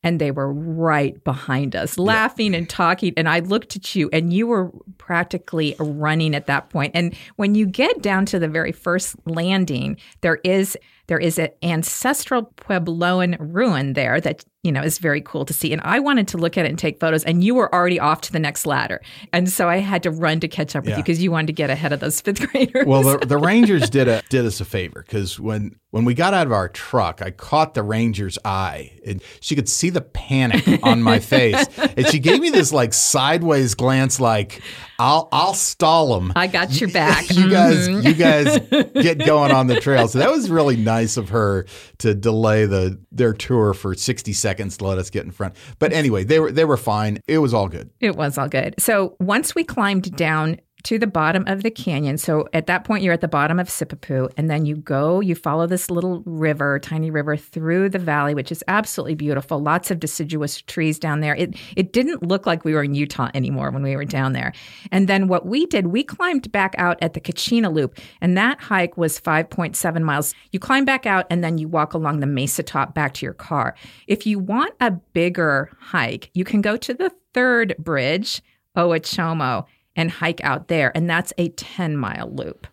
And 0.05 0.19
they 0.19 0.31
were 0.31 0.51
right 0.51 1.23
behind 1.23 1.77
us, 1.77 1.97
laughing 1.97 2.53
and 2.53 2.69
talking. 2.69 3.13
And 3.15 3.29
I 3.29 3.39
looked 3.39 3.77
at 3.77 3.95
you, 3.95 4.09
and 4.11 4.33
you 4.33 4.47
were 4.47 4.69
practically 5.05 5.75
running 5.79 6.33
at 6.33 6.47
that 6.47 6.69
point. 6.69 6.91
And 6.95 7.13
when 7.35 7.55
you 7.55 7.65
get 7.65 8.01
down 8.01 8.25
to 8.27 8.39
the 8.39 8.47
very 8.47 8.71
first 8.71 9.15
landing, 9.25 9.97
there 10.21 10.39
is 10.45 10.77
there 11.07 11.19
is 11.19 11.37
an 11.37 11.49
ancestral 11.61 12.43
Puebloan 12.55 13.35
ruin 13.37 13.91
there 13.91 14.21
that 14.21 14.45
you 14.63 14.71
know 14.71 14.81
is 14.81 14.99
very 14.99 15.19
cool 15.19 15.43
to 15.43 15.53
see. 15.53 15.73
And 15.73 15.81
I 15.83 15.99
wanted 15.99 16.29
to 16.29 16.37
look 16.37 16.57
at 16.57 16.65
it 16.65 16.69
and 16.69 16.79
take 16.79 17.01
photos, 17.01 17.25
and 17.25 17.43
you 17.43 17.53
were 17.53 17.73
already 17.75 17.99
off 17.99 18.21
to 18.21 18.31
the 18.31 18.39
next 18.39 18.65
ladder. 18.65 19.01
And 19.33 19.49
so 19.49 19.67
I 19.67 19.77
had 19.79 20.01
to 20.03 20.11
run 20.11 20.39
to 20.39 20.47
catch 20.47 20.73
up 20.77 20.83
with 20.85 20.91
Yeah. 20.91 20.97
you 20.97 21.03
because 21.03 21.21
you 21.21 21.29
wanted 21.31 21.47
to 21.47 21.53
get 21.53 21.69
ahead 21.69 21.91
of 21.91 21.99
those 21.99 22.21
fifth 22.21 22.49
graders. 22.51 22.85
Well, 22.87 23.03
the, 23.03 23.25
the 23.25 23.37
Rangers 23.37 23.89
did 23.89 24.07
a 24.07 24.21
did 24.29 24.45
us 24.45 24.61
a 24.61 24.65
favor 24.65 25.03
because 25.05 25.37
when 25.37 25.75
when 25.91 26.05
we 26.05 26.13
got 26.13 26.33
out 26.33 26.47
of 26.47 26.53
our 26.53 26.69
truck, 26.69 27.21
I 27.21 27.31
caught 27.31 27.73
the 27.73 27.83
Ranger's 27.83 28.39
eye, 28.45 28.97
and 29.05 29.21
she 29.41 29.55
could 29.55 29.67
see 29.67 29.89
the 29.89 30.01
panic 30.01 30.65
on 30.83 31.03
my 31.03 31.19
face, 31.19 31.67
and 31.77 32.07
she 32.07 32.19
gave 32.19 32.39
me 32.39 32.49
this 32.49 32.71
like 32.71 32.93
sideways 32.93 33.75
glance, 33.75 34.21
like 34.21 34.61
I'll 34.99 35.29
I'll 35.31 35.53
stall 35.53 36.19
them. 36.19 36.33
I 36.35 36.47
got 36.47 36.79
your 36.79 36.89
back. 36.91 37.29
you 37.35 37.49
guys, 37.49 37.87
mm-hmm. 37.87 38.07
you 38.07 38.13
guys 38.13 38.59
get 39.03 39.25
going 39.25 39.51
on 39.51 39.67
the 39.67 39.79
trail. 39.79 40.07
So 40.07 40.19
that 40.19 40.31
was 40.31 40.49
really 40.49 40.77
nice 40.77 41.17
of 41.17 41.29
her 41.29 41.65
to 41.99 42.13
delay 42.13 42.65
the 42.65 42.99
their 43.11 43.33
tour 43.33 43.73
for 43.73 43.95
sixty 43.95 44.33
seconds 44.33 44.77
to 44.77 44.85
let 44.85 44.97
us 44.97 45.09
get 45.09 45.25
in 45.25 45.31
front. 45.31 45.55
But 45.79 45.93
anyway, 45.93 46.23
they 46.23 46.39
were 46.39 46.51
they 46.51 46.65
were 46.65 46.77
fine. 46.77 47.19
It 47.27 47.39
was 47.39 47.53
all 47.53 47.67
good. 47.67 47.89
It 47.99 48.15
was 48.15 48.37
all 48.37 48.47
good. 48.47 48.75
So 48.79 49.15
once 49.19 49.55
we 49.55 49.63
climbed 49.63 50.15
down 50.15 50.59
to 50.83 50.99
the 50.99 51.07
bottom 51.07 51.45
of 51.47 51.63
the 51.63 51.71
canyon. 51.71 52.17
So 52.17 52.47
at 52.53 52.67
that 52.67 52.83
point, 52.83 53.03
you're 53.03 53.13
at 53.13 53.21
the 53.21 53.27
bottom 53.27 53.59
of 53.59 53.69
Sipapu, 53.69 54.31
and 54.37 54.49
then 54.49 54.65
you 54.65 54.75
go, 54.75 55.21
you 55.21 55.33
follow 55.33 55.65
this 55.65 55.89
little 55.89 56.21
river, 56.25 56.77
tiny 56.79 57.09
river, 57.09 57.37
through 57.37 57.89
the 57.89 57.99
valley, 57.99 58.35
which 58.35 58.51
is 58.51 58.63
absolutely 58.67 59.15
beautiful. 59.15 59.59
Lots 59.59 59.91
of 59.91 59.99
deciduous 59.99 60.61
trees 60.61 60.99
down 60.99 61.21
there. 61.21 61.35
It 61.35 61.55
it 61.77 61.93
didn't 61.93 62.23
look 62.23 62.45
like 62.45 62.65
we 62.65 62.73
were 62.73 62.83
in 62.83 62.95
Utah 62.95 63.29
anymore 63.33 63.71
when 63.71 63.81
we 63.81 63.95
were 63.95 64.05
down 64.05 64.33
there. 64.33 64.53
And 64.91 65.07
then 65.07 65.27
what 65.27 65.45
we 65.45 65.65
did, 65.65 65.87
we 65.87 66.03
climbed 66.03 66.51
back 66.51 66.75
out 66.77 66.97
at 67.01 67.13
the 67.13 67.21
Kachina 67.21 67.73
Loop, 67.73 67.97
and 68.19 68.37
that 68.37 68.59
hike 68.59 68.97
was 68.97 69.19
5.7 69.19 70.01
miles. 70.01 70.35
You 70.51 70.59
climb 70.59 70.85
back 70.85 71.05
out, 71.05 71.25
and 71.29 71.43
then 71.43 71.57
you 71.57 71.67
walk 71.69 71.93
along 71.93 72.19
the 72.19 72.27
mesa 72.27 72.63
top 72.63 72.93
back 72.93 73.13
to 73.15 73.25
your 73.25 73.33
car. 73.33 73.75
If 74.07 74.27
you 74.27 74.37
want 74.37 74.73
a 74.81 74.91
bigger 74.91 75.71
hike, 75.79 76.29
you 76.33 76.43
can 76.43 76.61
go 76.61 76.75
to 76.77 76.93
the 76.93 77.11
third 77.33 77.75
bridge, 77.79 78.41
Owachomo 78.75 79.65
and 79.95 80.11
hike 80.11 80.43
out 80.43 80.67
there. 80.67 80.91
And 80.95 81.09
that's 81.09 81.33
a 81.37 81.49
10 81.49 81.97
mile 81.97 82.31
loop. 82.31 82.67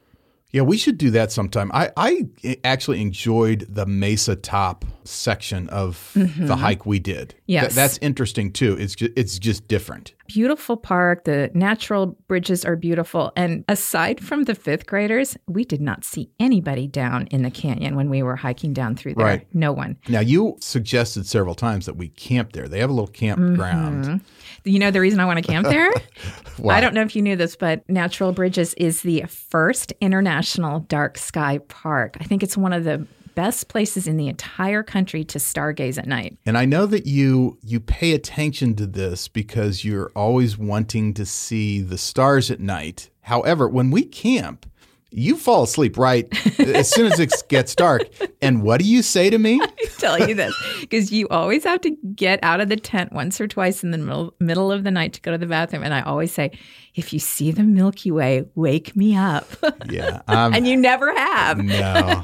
Yeah, 0.52 0.62
we 0.62 0.76
should 0.76 0.98
do 0.98 1.10
that 1.10 1.30
sometime. 1.30 1.70
I, 1.72 1.90
I 1.96 2.28
actually 2.64 3.00
enjoyed 3.00 3.66
the 3.68 3.86
Mesa 3.86 4.34
Top 4.34 4.84
section 5.04 5.68
of 5.68 6.12
mm-hmm. 6.14 6.46
the 6.46 6.56
hike 6.56 6.84
we 6.84 6.98
did. 6.98 7.36
Yes. 7.46 7.66
Th- 7.66 7.74
that's 7.74 7.98
interesting 7.98 8.52
too. 8.52 8.76
It's 8.76 8.96
just, 8.96 9.12
it's 9.14 9.38
just 9.38 9.68
different. 9.68 10.12
Beautiful 10.32 10.76
park. 10.76 11.24
The 11.24 11.50
natural 11.54 12.16
bridges 12.28 12.64
are 12.64 12.76
beautiful. 12.76 13.32
And 13.34 13.64
aside 13.68 14.20
from 14.20 14.44
the 14.44 14.54
fifth 14.54 14.86
graders, 14.86 15.36
we 15.48 15.64
did 15.64 15.80
not 15.80 16.04
see 16.04 16.30
anybody 16.38 16.86
down 16.86 17.26
in 17.32 17.42
the 17.42 17.50
canyon 17.50 17.96
when 17.96 18.08
we 18.08 18.22
were 18.22 18.36
hiking 18.36 18.72
down 18.72 18.94
through 18.94 19.14
there. 19.14 19.26
Right. 19.26 19.54
No 19.54 19.72
one. 19.72 19.96
Now, 20.08 20.20
you 20.20 20.56
suggested 20.60 21.26
several 21.26 21.56
times 21.56 21.86
that 21.86 21.96
we 21.96 22.10
camp 22.10 22.52
there. 22.52 22.68
They 22.68 22.78
have 22.78 22.90
a 22.90 22.92
little 22.92 23.08
campground. 23.08 24.04
Mm-hmm. 24.04 24.68
You 24.68 24.78
know 24.78 24.92
the 24.92 25.00
reason 25.00 25.18
I 25.18 25.24
want 25.24 25.38
to 25.38 25.42
camp 25.42 25.66
there? 25.66 25.90
I 26.68 26.80
don't 26.80 26.94
know 26.94 27.02
if 27.02 27.16
you 27.16 27.22
knew 27.22 27.34
this, 27.34 27.56
but 27.56 27.88
Natural 27.88 28.30
Bridges 28.30 28.72
is 28.74 29.02
the 29.02 29.24
first 29.26 29.92
international 30.00 30.80
dark 30.80 31.18
sky 31.18 31.58
park. 31.58 32.16
I 32.20 32.24
think 32.24 32.44
it's 32.44 32.56
one 32.56 32.72
of 32.72 32.84
the 32.84 33.04
best 33.40 33.68
places 33.68 34.06
in 34.06 34.18
the 34.18 34.28
entire 34.28 34.82
country 34.82 35.24
to 35.24 35.38
stargaze 35.38 35.96
at 35.96 36.06
night. 36.06 36.36
And 36.44 36.58
I 36.58 36.66
know 36.66 36.84
that 36.84 37.06
you 37.06 37.56
you 37.62 37.80
pay 37.80 38.12
attention 38.12 38.74
to 38.74 38.86
this 38.86 39.28
because 39.28 39.82
you're 39.82 40.12
always 40.14 40.58
wanting 40.58 41.14
to 41.14 41.24
see 41.24 41.80
the 41.80 41.96
stars 41.96 42.50
at 42.50 42.60
night. 42.60 43.08
However, 43.22 43.66
when 43.66 43.90
we 43.90 44.02
camp, 44.02 44.66
you 45.10 45.36
fall 45.36 45.62
asleep 45.62 45.96
right 45.96 46.28
as 46.58 46.90
soon 46.90 47.10
as 47.10 47.18
it 47.18 47.32
gets 47.48 47.74
dark. 47.74 48.02
And 48.42 48.62
what 48.62 48.78
do 48.78 48.86
you 48.86 49.02
say 49.02 49.30
to 49.30 49.38
me? 49.38 49.58
I 49.62 49.68
tell 49.98 50.18
you 50.28 50.34
this 50.34 50.54
because 50.80 51.10
you 51.10 51.26
always 51.28 51.64
have 51.64 51.80
to 51.80 51.96
get 52.14 52.40
out 52.42 52.60
of 52.60 52.68
the 52.68 52.76
tent 52.76 53.12
once 53.12 53.40
or 53.40 53.48
twice 53.48 53.82
in 53.82 53.90
the 53.90 53.98
middle, 53.98 54.34
middle 54.38 54.70
of 54.70 54.84
the 54.84 54.90
night 54.90 55.14
to 55.14 55.20
go 55.20 55.32
to 55.32 55.38
the 55.38 55.46
bathroom. 55.46 55.82
And 55.82 55.94
I 55.94 56.02
always 56.02 56.32
say, 56.32 56.52
if 56.94 57.12
you 57.12 57.18
see 57.18 57.50
the 57.50 57.62
Milky 57.62 58.10
Way, 58.10 58.44
wake 58.54 58.94
me 58.94 59.16
up. 59.16 59.46
Yeah. 59.88 60.22
Um, 60.28 60.54
and 60.54 60.66
you 60.66 60.76
never 60.76 61.12
have. 61.12 61.58
No. 61.58 62.22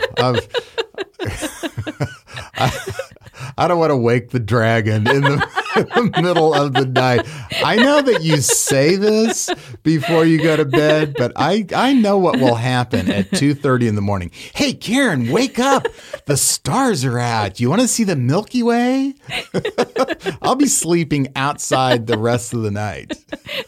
I, 2.59 2.71
I 3.57 3.69
don't 3.69 3.79
want 3.79 3.91
to 3.91 3.97
wake 3.97 4.31
the 4.31 4.41
dragon 4.41 5.07
in 5.07 5.23
the, 5.23 5.87
in 5.97 6.11
the, 6.11 6.23
middle 6.23 6.55
of 6.55 6.73
the 6.73 6.87
night. 6.87 7.27
I 7.65 7.77
know 7.77 8.03
that 8.03 8.23
you 8.23 8.39
say 8.39 8.97
this 8.97 9.51
before 9.83 10.25
you 10.25 10.43
go 10.43 10.57
to 10.57 10.65
bed, 10.65 11.15
but 11.17 11.33
I, 11.37 11.67
I 11.75 11.93
know 11.93 12.19
what 12.19 12.39
will 12.39 12.55
happen 12.55 13.11
at 13.11 13.31
2.30 13.31 13.89
in 13.89 13.95
the 13.95 14.03
morning. 14.03 14.31
Hey, 14.55 14.73
Karen, 14.73 15.31
wake 15.31 15.59
up. 15.59 15.87
The 16.27 16.37
stars 16.37 17.05
are 17.05 17.19
out. 17.19 17.61
You 17.61 17.69
want 17.69 17.83
to 17.83 17.89
see 17.89 18.05
the 18.05 18.17
Milky 18.17 18.63
Way? 18.63 19.15
I'll 20.43 20.57
be 20.57 20.67
sleeping 20.67 21.29
outside 21.37 22.07
the 22.07 22.19
rest 22.19 22.55
of 22.55 22.63
the 22.63 22.71
night. 22.71 23.13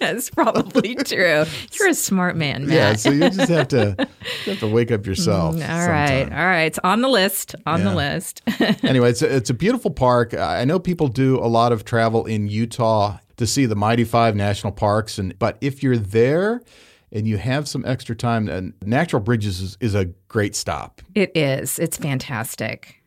That's 0.00 0.30
probably 0.30 0.94
true. 0.94 1.44
You're 1.78 1.88
a 1.88 1.94
smart 1.94 2.36
man, 2.36 2.66
Matt. 2.66 2.74
Yeah, 2.74 2.92
so 2.94 3.10
you 3.10 3.30
just 3.30 3.50
have 3.50 3.68
to, 3.68 4.08
have 4.46 4.60
to 4.60 4.66
wake 4.66 4.90
up 4.90 5.06
yourself. 5.06 5.56
Mm, 5.56 5.68
all 5.68 5.88
right, 5.88 6.24
all 6.24 6.46
right. 6.46 6.64
It's 6.64 6.78
on 6.82 7.02
the 7.02 7.08
list. 7.08 7.54
On 7.66 7.80
yeah. 7.80 7.88
the 7.88 7.94
list. 7.94 8.42
anyway, 8.84 9.10
it's 9.10 9.22
a, 9.22 9.34
it's 9.34 9.50
a 9.50 9.54
beautiful 9.58 9.90
park. 9.90 10.34
I 10.34 10.64
know 10.64 10.78
people 10.78 11.08
do 11.08 11.38
a 11.38 11.46
lot 11.46 11.72
of 11.72 11.84
travel 11.84 12.24
in 12.24 12.48
Utah 12.48 13.18
to 13.36 13.46
see 13.46 13.66
the 13.66 13.76
Mighty 13.76 14.04
Five 14.04 14.36
national 14.36 14.72
parks, 14.72 15.18
and 15.18 15.38
but 15.38 15.58
if 15.60 15.82
you're 15.82 15.96
there 15.96 16.62
and 17.12 17.26
you 17.26 17.38
have 17.38 17.68
some 17.68 17.84
extra 17.86 18.14
time, 18.14 18.74
Natural 18.84 19.20
Bridges 19.20 19.60
is, 19.60 19.78
is 19.80 19.94
a 19.94 20.06
great 20.28 20.54
stop. 20.54 21.00
It 21.14 21.32
is. 21.34 21.78
It's 21.78 21.96
fantastic. 21.96 22.97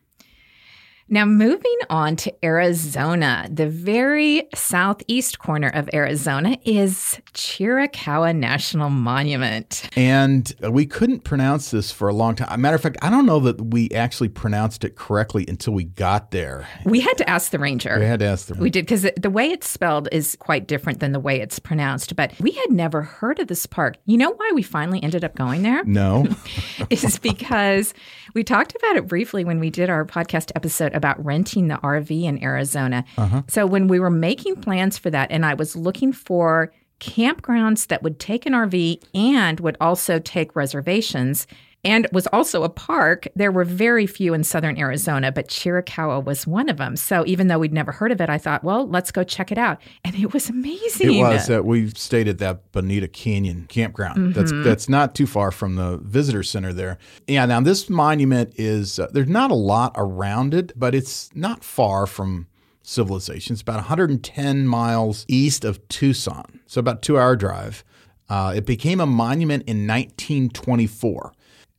Now, 1.12 1.26
moving 1.26 1.76
on 1.90 2.16
to 2.16 2.32
Arizona, 2.42 3.46
the 3.52 3.68
very 3.68 4.48
southeast 4.54 5.38
corner 5.38 5.68
of 5.68 5.90
Arizona 5.92 6.56
is 6.64 7.20
Chiricahua 7.34 8.34
National 8.34 8.88
Monument. 8.88 9.90
And 9.94 10.50
uh, 10.64 10.72
we 10.72 10.86
couldn't 10.86 11.20
pronounce 11.20 11.70
this 11.70 11.92
for 11.92 12.08
a 12.08 12.14
long 12.14 12.34
time. 12.34 12.58
matter 12.62 12.76
of 12.76 12.80
fact, 12.80 12.96
I 13.02 13.10
don't 13.10 13.26
know 13.26 13.40
that 13.40 13.60
we 13.60 13.90
actually 13.90 14.30
pronounced 14.30 14.84
it 14.84 14.96
correctly 14.96 15.44
until 15.46 15.74
we 15.74 15.84
got 15.84 16.30
there. 16.30 16.66
We 16.86 17.00
had 17.00 17.18
to 17.18 17.28
ask 17.28 17.50
the 17.50 17.58
ranger. 17.58 17.94
We 17.98 18.06
had 18.06 18.20
to 18.20 18.26
ask 18.26 18.46
the 18.46 18.54
ranger. 18.54 18.62
We 18.62 18.70
did, 18.70 18.86
because 18.86 19.06
the 19.14 19.28
way 19.28 19.50
it's 19.50 19.68
spelled 19.68 20.08
is 20.12 20.34
quite 20.40 20.66
different 20.66 21.00
than 21.00 21.12
the 21.12 21.20
way 21.20 21.42
it's 21.42 21.58
pronounced. 21.58 22.16
But 22.16 22.32
we 22.40 22.52
had 22.52 22.70
never 22.70 23.02
heard 23.02 23.38
of 23.38 23.48
this 23.48 23.66
park. 23.66 23.98
You 24.06 24.16
know 24.16 24.30
why 24.30 24.50
we 24.54 24.62
finally 24.62 25.02
ended 25.02 25.24
up 25.24 25.34
going 25.34 25.62
there? 25.62 25.84
No. 25.84 26.26
is 26.88 27.18
because 27.18 27.92
we 28.32 28.44
talked 28.44 28.74
about 28.74 28.96
it 28.96 29.06
briefly 29.06 29.44
when 29.44 29.60
we 29.60 29.68
did 29.68 29.90
our 29.90 30.06
podcast 30.06 30.52
episode 30.56 30.94
about 31.02 31.22
renting 31.24 31.66
the 31.66 31.74
RV 31.76 32.22
in 32.22 32.42
Arizona. 32.42 33.04
Uh-huh. 33.18 33.42
So 33.48 33.66
when 33.66 33.88
we 33.88 33.98
were 33.98 34.10
making 34.10 34.56
plans 34.56 34.98
for 34.98 35.10
that, 35.10 35.32
and 35.32 35.44
I 35.44 35.54
was 35.54 35.74
looking 35.74 36.12
for 36.12 36.72
campgrounds 37.00 37.88
that 37.88 38.04
would 38.04 38.20
take 38.20 38.46
an 38.46 38.52
RV 38.52 39.02
and 39.12 39.58
would 39.58 39.76
also 39.80 40.20
take 40.20 40.54
reservations 40.54 41.48
and 41.84 42.06
was 42.12 42.26
also 42.28 42.62
a 42.62 42.68
park. 42.68 43.26
There 43.34 43.50
were 43.50 43.64
very 43.64 44.06
few 44.06 44.34
in 44.34 44.44
southern 44.44 44.78
Arizona, 44.78 45.32
but 45.32 45.48
Chiricahua 45.48 46.24
was 46.24 46.46
one 46.46 46.68
of 46.68 46.76
them. 46.76 46.96
So 46.96 47.24
even 47.26 47.48
though 47.48 47.58
we'd 47.58 47.72
never 47.72 47.90
heard 47.90 48.12
of 48.12 48.20
it, 48.20 48.30
I 48.30 48.38
thought, 48.38 48.62
well, 48.62 48.88
let's 48.88 49.10
go 49.10 49.24
check 49.24 49.50
it 49.50 49.58
out. 49.58 49.80
And 50.04 50.14
it 50.14 50.32
was 50.32 50.48
amazing. 50.48 51.14
It 51.14 51.18
was. 51.20 51.46
that 51.48 51.64
we 51.64 51.90
stayed 51.90 52.28
at 52.28 52.38
that 52.38 52.70
Bonita 52.72 53.08
Canyon 53.08 53.66
campground. 53.68 54.18
Mm-hmm. 54.18 54.32
That's 54.32 54.52
that's 54.64 54.88
not 54.88 55.14
too 55.14 55.26
far 55.26 55.50
from 55.50 55.74
the 55.74 55.98
visitor 55.98 56.42
center 56.42 56.72
there. 56.72 56.98
Yeah. 57.26 57.46
Now 57.46 57.60
this 57.60 57.90
monument 57.90 58.54
is 58.56 58.98
uh, 58.98 59.08
there's 59.12 59.28
not 59.28 59.50
a 59.50 59.56
lot 59.56 59.92
around 59.96 60.54
it, 60.54 60.72
but 60.76 60.94
it's 60.94 61.30
not 61.34 61.64
far 61.64 62.06
from 62.06 62.46
civilization. 62.82 63.54
It's 63.54 63.62
about 63.62 63.76
110 63.76 64.66
miles 64.66 65.24
east 65.28 65.64
of 65.64 65.86
Tucson, 65.88 66.60
so 66.66 66.78
about 66.78 67.02
two 67.02 67.18
hour 67.18 67.36
drive. 67.36 67.84
Uh, 68.28 68.54
it 68.56 68.64
became 68.64 69.00
a 69.00 69.06
monument 69.06 69.64
in 69.64 69.86
1924. 69.86 71.32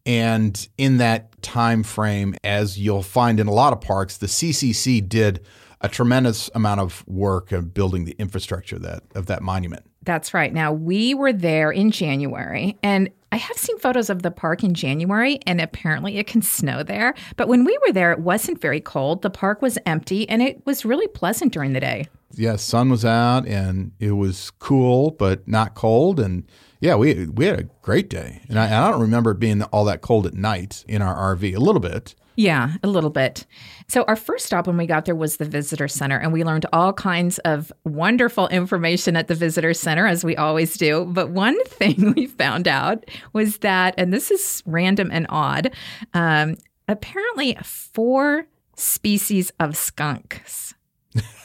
And 0.05 0.67
in 0.77 0.97
that 0.97 1.41
time 1.41 1.83
frame, 1.83 2.35
as 2.43 2.77
you'll 2.77 3.03
find 3.03 3.39
in 3.39 3.47
a 3.47 3.53
lot 3.53 3.73
of 3.73 3.81
parks, 3.81 4.17
the 4.17 4.27
CCC 4.27 5.07
did 5.07 5.45
a 5.81 5.89
tremendous 5.89 6.49
amount 6.55 6.79
of 6.79 7.03
work 7.07 7.51
of 7.51 7.73
building 7.73 8.05
the 8.05 8.15
infrastructure 8.17 8.79
that 8.79 9.03
of 9.15 9.25
that 9.27 9.41
monument. 9.41 9.85
That's 10.03 10.33
right. 10.33 10.53
Now 10.53 10.71
we 10.71 11.13
were 11.13 11.33
there 11.33 11.71
in 11.71 11.91
January, 11.91 12.77
and 12.83 13.09
I 13.31 13.37
have 13.37 13.57
seen 13.57 13.79
photos 13.79 14.09
of 14.09 14.21
the 14.21 14.31
park 14.31 14.63
in 14.63 14.73
January, 14.73 15.39
and 15.45 15.59
apparently 15.59 16.17
it 16.17 16.27
can 16.27 16.41
snow 16.41 16.83
there. 16.83 17.13
But 17.35 17.47
when 17.47 17.63
we 17.65 17.77
were 17.85 17.91
there, 17.91 18.11
it 18.11 18.19
wasn't 18.19 18.61
very 18.61 18.79
cold. 18.79 19.21
The 19.21 19.29
park 19.29 19.61
was 19.61 19.77
empty, 19.85 20.27
and 20.29 20.41
it 20.41 20.65
was 20.65 20.85
really 20.85 21.07
pleasant 21.07 21.51
during 21.51 21.73
the 21.73 21.79
day. 21.79 22.07
Yeah, 22.35 22.55
sun 22.55 22.89
was 22.89 23.05
out, 23.05 23.47
and 23.47 23.91
it 23.99 24.13
was 24.13 24.51
cool, 24.59 25.11
but 25.11 25.47
not 25.47 25.75
cold, 25.75 26.19
and 26.19 26.45
yeah, 26.79 26.95
we 26.95 27.27
we 27.27 27.45
had 27.45 27.59
a 27.59 27.63
great 27.81 28.09
day, 28.09 28.41
and 28.49 28.59
I, 28.59 28.65
I, 28.65 28.91
don't 28.91 28.99
remember 28.99 29.31
it 29.31 29.39
being 29.39 29.61
all 29.63 29.85
that 29.85 30.01
cold 30.01 30.25
at 30.25 30.33
night 30.33 30.83
in 30.87 31.01
our 31.01 31.35
RV. 31.35 31.55
A 31.55 31.59
little 31.59 31.79
bit. 31.79 32.15
Yeah, 32.35 32.73
a 32.81 32.87
little 32.87 33.11
bit. 33.11 33.45
So 33.87 34.03
our 34.07 34.15
first 34.15 34.45
stop 34.45 34.65
when 34.65 34.75
we 34.75 34.87
got 34.87 35.05
there 35.05 35.15
was 35.15 35.37
the 35.37 35.45
visitor 35.45 35.87
center, 35.87 36.17
and 36.17 36.33
we 36.33 36.43
learned 36.43 36.65
all 36.73 36.91
kinds 36.91 37.37
of 37.39 37.71
wonderful 37.85 38.47
information 38.47 39.15
at 39.15 39.27
the 39.27 39.35
visitor 39.35 39.73
center, 39.73 40.07
as 40.07 40.23
we 40.23 40.35
always 40.35 40.75
do. 40.75 41.05
But 41.05 41.29
one 41.29 41.63
thing 41.67 42.13
we 42.15 42.25
found 42.25 42.67
out 42.67 43.05
was 43.33 43.59
that, 43.59 43.93
and 43.97 44.11
this 44.11 44.31
is 44.31 44.63
random 44.65 45.09
and 45.11 45.27
odd, 45.29 45.71
um, 46.13 46.55
apparently 46.87 47.55
four 47.63 48.47
species 48.75 49.51
of 49.59 49.77
skunks 49.77 50.73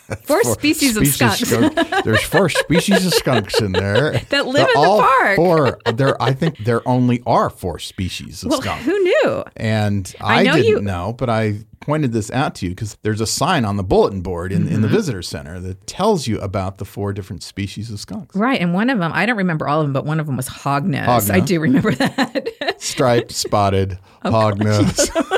Four, 0.08 0.42
four 0.42 0.54
species, 0.54 0.94
species, 0.94 1.20
of 1.20 1.36
skunks. 1.36 1.74
skunk. 1.74 2.04
There's 2.04 2.22
four 2.22 2.48
species 2.48 3.04
of 3.04 3.12
skunks 3.12 3.60
in 3.60 3.72
there 3.72 4.12
that 4.30 4.46
live 4.46 4.66
They're 4.66 4.82
in 4.84 4.90
the 4.90 5.06
park. 5.06 5.36
Four. 5.36 5.78
There, 5.94 6.22
I 6.22 6.32
think 6.32 6.56
there 6.64 6.86
only 6.88 7.22
are 7.26 7.50
four 7.50 7.78
species 7.78 8.42
of 8.42 8.50
well, 8.50 8.62
skunk. 8.62 8.80
Who 8.82 8.98
knew? 8.98 9.44
And 9.54 10.14
I, 10.18 10.40
I 10.40 10.42
know 10.44 10.54
didn't 10.54 10.68
you... 10.68 10.80
know, 10.80 11.12
but 11.12 11.28
I 11.28 11.58
pointed 11.80 12.12
this 12.12 12.30
out 12.30 12.54
to 12.54 12.66
you 12.66 12.72
because 12.72 12.96
there's 13.02 13.20
a 13.20 13.26
sign 13.26 13.64
on 13.64 13.76
the 13.76 13.82
bulletin 13.82 14.20
board 14.22 14.50
in, 14.50 14.64
mm-hmm. 14.64 14.74
in 14.74 14.80
the 14.80 14.88
mm-hmm. 14.88 14.96
visitor 14.96 15.22
center 15.22 15.60
that 15.60 15.86
tells 15.86 16.26
you 16.26 16.38
about 16.40 16.78
the 16.78 16.84
four 16.84 17.12
different 17.12 17.42
species 17.42 17.90
of 17.90 18.00
skunks. 18.00 18.34
Right, 18.34 18.60
and 18.60 18.72
one 18.72 18.88
of 18.90 18.98
them, 18.98 19.12
I 19.14 19.26
don't 19.26 19.36
remember 19.36 19.68
all 19.68 19.80
of 19.80 19.86
them, 19.86 19.92
but 19.92 20.06
one 20.06 20.20
of 20.20 20.26
them 20.26 20.36
was 20.36 20.48
hognose. 20.48 21.04
hognose. 21.04 21.30
I 21.30 21.40
do 21.40 21.60
remember 21.60 21.92
that. 21.92 22.76
Striped, 22.78 23.32
spotted, 23.32 23.98
oh, 24.24 24.30
hognose. 24.30 25.10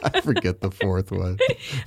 I 0.14 0.20
forget 0.20 0.60
the 0.60 0.70
fourth 0.70 1.10
one. 1.10 1.38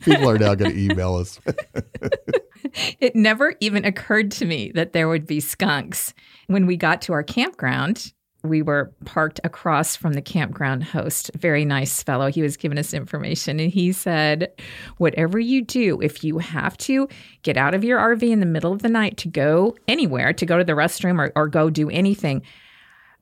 People 0.02 0.30
are 0.30 0.38
now 0.38 0.56
going 0.56 0.72
to 0.72 0.80
email 0.80 1.16
us. 1.16 1.40
it 3.00 3.16
never 3.16 3.56
even 3.60 3.86
occurred 3.86 4.32
to 4.32 4.46
me 4.46 4.72
that 4.76 4.94
there 4.94 5.08
would 5.08 5.28
be 5.28 5.40
skunks. 5.40 6.14
When 6.48 6.66
we 6.66 6.78
got 6.78 7.02
to 7.04 7.14
our 7.14 7.24
campground, 7.24 8.14
we 8.44 8.62
were 8.62 8.92
parked 9.06 9.40
across 9.44 9.96
from 9.96 10.14
the 10.14 10.22
campground 10.22 10.84
host, 10.84 11.30
very 11.38 11.64
nice 11.64 12.02
fellow. 12.02 12.32
He 12.32 12.42
was 12.42 12.58
giving 12.58 12.78
us 12.78 12.94
information 12.94 13.60
and 13.60 13.72
he 13.72 13.92
said, 13.92 14.52
Whatever 14.98 15.40
you 15.40 15.62
do, 15.62 16.02
if 16.02 16.24
you 16.24 16.40
have 16.40 16.78
to 16.80 17.08
get 17.44 17.56
out 17.56 17.76
of 17.76 17.84
your 17.84 18.00
RV 18.00 18.24
in 18.24 18.40
the 18.40 18.46
middle 18.46 18.74
of 18.74 18.82
the 18.82 18.90
night 18.90 19.18
to 19.18 19.28
go 19.28 19.76
anywhere, 19.88 20.34
to 20.34 20.46
go 20.46 20.58
to 20.58 20.64
the 20.64 20.74
restroom 20.74 21.20
or, 21.20 21.32
or 21.36 21.48
go 21.48 21.70
do 21.70 21.90
anything, 21.90 22.42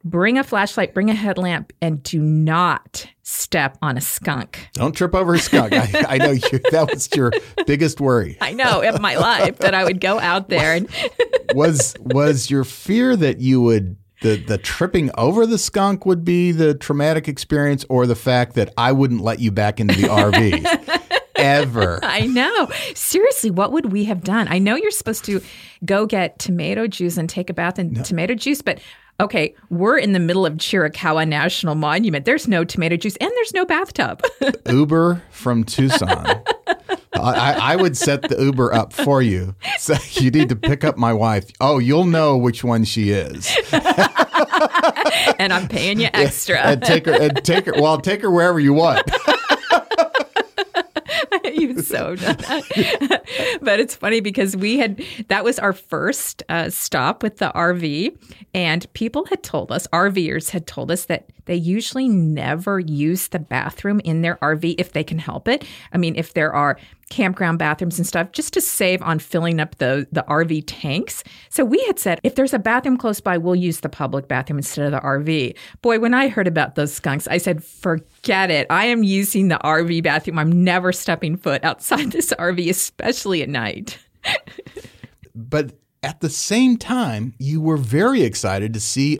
bring 0.04 0.38
a 0.38 0.44
flashlight, 0.44 0.94
bring 0.94 1.10
a 1.10 1.14
headlamp, 1.14 1.74
and 1.82 2.02
do 2.04 2.22
not 2.22 3.06
step 3.24 3.78
on 3.82 3.98
a 3.98 4.02
skunk. 4.02 4.70
Don't 4.74 4.94
trip 4.94 5.14
over 5.14 5.34
a 5.34 5.40
skunk. 5.40 5.74
I, 5.74 6.06
I 6.08 6.18
know 6.18 6.32
you, 6.32 6.60
that 6.72 6.90
was 6.92 7.10
your 7.16 7.32
biggest 7.66 8.00
worry. 8.02 8.38
I 8.42 8.54
know 8.54 8.82
in 8.82 9.02
my 9.02 9.16
life 9.16 9.60
that 9.60 9.74
I 9.74 9.84
would 9.84 10.00
go 10.00 10.20
out 10.20 10.50
there 10.50 10.74
and 10.74 10.90
was 11.54 11.96
was 12.00 12.50
your 12.50 12.64
fear 12.64 13.16
that 13.16 13.40
you 13.40 13.62
would 13.62 13.98
the 14.22 14.36
the 14.36 14.58
tripping 14.58 15.12
over 15.18 15.46
the 15.46 15.58
skunk 15.58 16.06
would 16.06 16.26
be 16.26 16.52
the 16.52 16.74
traumatic 16.74 17.28
experience, 17.28 17.86
or 17.90 18.06
the 18.06 18.16
fact 18.16 18.56
that 18.56 18.74
I 18.78 18.92
wouldn't 18.92 19.22
let 19.22 19.40
you 19.40 19.52
back 19.52 19.80
into 19.80 19.96
the 19.96 20.08
RV 20.08 21.20
ever? 21.36 22.00
I 22.04 22.28
know. 22.28 22.70
Seriously, 22.96 23.50
what 23.50 23.72
would 23.72 23.92
we 23.92 24.06
have 24.06 24.24
done? 24.24 24.48
I 24.50 24.60
know 24.60 24.76
you're 24.76 24.92
supposed 24.92 25.26
to 25.26 25.42
go 25.86 26.06
get 26.06 26.38
tomato 26.40 26.88
juice 26.88 27.18
and 27.18 27.30
take 27.30 27.50
a 27.50 27.54
bath 27.54 27.80
in 27.80 27.94
tomato 28.04 28.36
juice, 28.36 28.62
but 28.62 28.80
okay, 29.20 29.54
we're 29.70 29.98
in 29.98 30.14
the 30.14 30.20
middle 30.20 30.46
of 30.46 30.54
Chiricahua 30.56 31.28
National 31.28 31.76
Monument. 31.76 32.26
There's 32.26 32.48
no 32.48 32.64
tomato 32.64 32.96
juice 32.98 33.16
and 33.18 33.30
there's 33.36 33.54
no 33.54 33.66
bathtub. 33.66 34.22
Uber 34.70 35.22
from 35.32 35.64
Tucson. 35.64 36.26
I, 37.14 37.74
I 37.74 37.76
would 37.76 37.98
set 37.98 38.22
the 38.24 38.42
Uber 38.42 38.74
up 38.74 38.94
for 38.94 39.22
you. 39.22 39.56
So 39.78 39.96
you 40.14 40.32
need 40.32 40.50
to 40.50 40.56
pick 40.56 40.84
up 40.84 40.98
my 40.98 41.12
wife. 41.14 41.50
Oh, 41.60 41.80
you'll 41.80 42.06
know 42.06 42.38
which 42.38 42.64
one 42.64 42.86
she 42.86 43.12
is. 43.12 43.56
and 45.38 45.52
I'm 45.52 45.68
paying 45.68 46.00
you 46.00 46.10
extra. 46.14 46.60
and 46.60 46.82
take 46.82 47.06
her 47.06 47.14
and 47.14 47.44
take 47.44 47.66
her. 47.66 47.74
Well, 47.76 48.00
take 48.00 48.22
her 48.22 48.32
wherever 48.32 48.60
you 48.60 48.74
want. 48.74 49.10
So 51.90 52.16
but 53.62 53.80
it's 53.80 53.96
funny 53.96 54.20
because 54.20 54.56
we 54.56 54.78
had 54.78 55.04
that 55.28 55.44
was 55.44 55.58
our 55.58 55.74
first 55.74 56.44
uh, 56.48 56.70
stop 56.70 57.24
with 57.24 57.38
the 57.38 57.52
RV, 57.56 58.16
and 58.54 58.92
people 58.94 59.26
had 59.26 59.42
told 59.42 59.72
us, 59.72 59.88
RVers 59.88 60.52
had 60.52 60.68
told 60.68 60.92
us 60.92 61.06
that 61.06 61.30
they 61.50 61.56
usually 61.56 62.08
never 62.08 62.80
use 62.80 63.30
the 63.30 63.40
bathroom 63.40 64.00
in 64.02 64.22
their 64.22 64.36
RV 64.36 64.76
if 64.78 64.94
they 64.94 65.04
can 65.04 65.18
help 65.18 65.48
it. 65.48 65.66
I 65.92 65.98
mean, 65.98 66.16
if 66.16 66.36
there 66.36 66.54
are 66.54 66.78
campground 67.10 67.58
bathrooms 67.58 67.98
and 67.98 68.06
stuff, 68.06 68.34
just 68.34 68.54
to 68.54 68.62
save 68.62 69.02
on 69.02 69.18
filling 69.18 69.60
up 69.60 69.76
the, 69.80 70.08
the 70.12 70.24
RV 70.30 70.66
tanks. 70.68 71.24
So 71.50 71.66
we 71.66 71.84
had 71.88 71.98
said, 71.98 72.20
if 72.22 72.36
there's 72.36 72.54
a 72.54 72.60
bathroom 72.60 72.98
close 72.98 73.20
by, 73.20 73.40
we'll 73.40 73.56
use 73.56 73.80
the 73.80 73.90
public 73.90 74.28
bathroom 74.28 74.60
instead 74.60 74.86
of 74.86 74.92
the 74.92 75.00
RV. 75.00 75.58
Boy, 75.82 75.98
when 75.98 76.14
I 76.14 76.28
heard 76.28 76.48
about 76.48 76.76
those 76.76 76.94
skunks, 76.94 77.28
I 77.28 77.40
said, 77.40 77.64
forget 77.64 78.52
it. 78.52 78.68
I 78.70 78.86
am 78.86 79.02
using 79.02 79.48
the 79.48 79.60
RV 79.64 80.04
bathroom. 80.04 80.38
I'm 80.38 80.64
never 80.64 80.92
stepping 80.92 81.36
foot 81.36 81.64
outside 81.64 82.12
this 82.12 82.32
RV, 82.38 82.70
especially 82.70 83.42
at 83.42 83.50
night. 83.50 83.98
but 85.34 85.74
at 86.04 86.22
the 86.22 86.30
same 86.30 86.78
time, 86.78 87.34
you 87.40 87.60
were 87.60 87.78
very 87.78 88.22
excited 88.22 88.72
to 88.76 88.80
see 88.80 89.20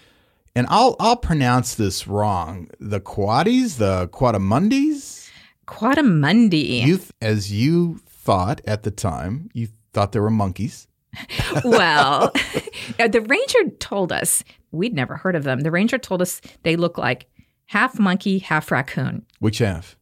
and 0.56 0.68
I'll 0.70 0.96
I'll 1.00 1.18
pronounce 1.18 1.76
this 1.76 2.08
wrong. 2.08 2.70
The 2.80 3.00
Quaddies, 3.00 3.78
the 3.78 4.08
Quadamundis, 4.10 5.30
Quadamundi. 5.68 6.86
You, 6.86 7.00
as 7.22 7.52
you 7.52 8.02
thought 8.08 8.62
at 8.66 8.84
the 8.84 8.92
time, 8.92 9.50
you 9.54 9.70
thought 9.94 10.12
they 10.12 10.20
were 10.20 10.30
monkeys. 10.30 10.88
well, 11.64 12.32
the 12.98 13.26
ranger 13.28 13.76
told 13.80 14.12
us 14.12 14.44
we'd 14.72 14.94
never 14.94 15.18
heard 15.18 15.36
of 15.36 15.44
them. 15.44 15.62
The 15.62 15.72
ranger 15.72 15.98
told 15.98 16.22
us 16.22 16.42
they 16.64 16.76
look 16.76 16.98
like 16.98 17.28
half 17.68 18.00
monkey, 18.00 18.40
half 18.40 18.72
raccoon. 18.72 19.26
Which 19.40 19.60
half? 19.60 19.96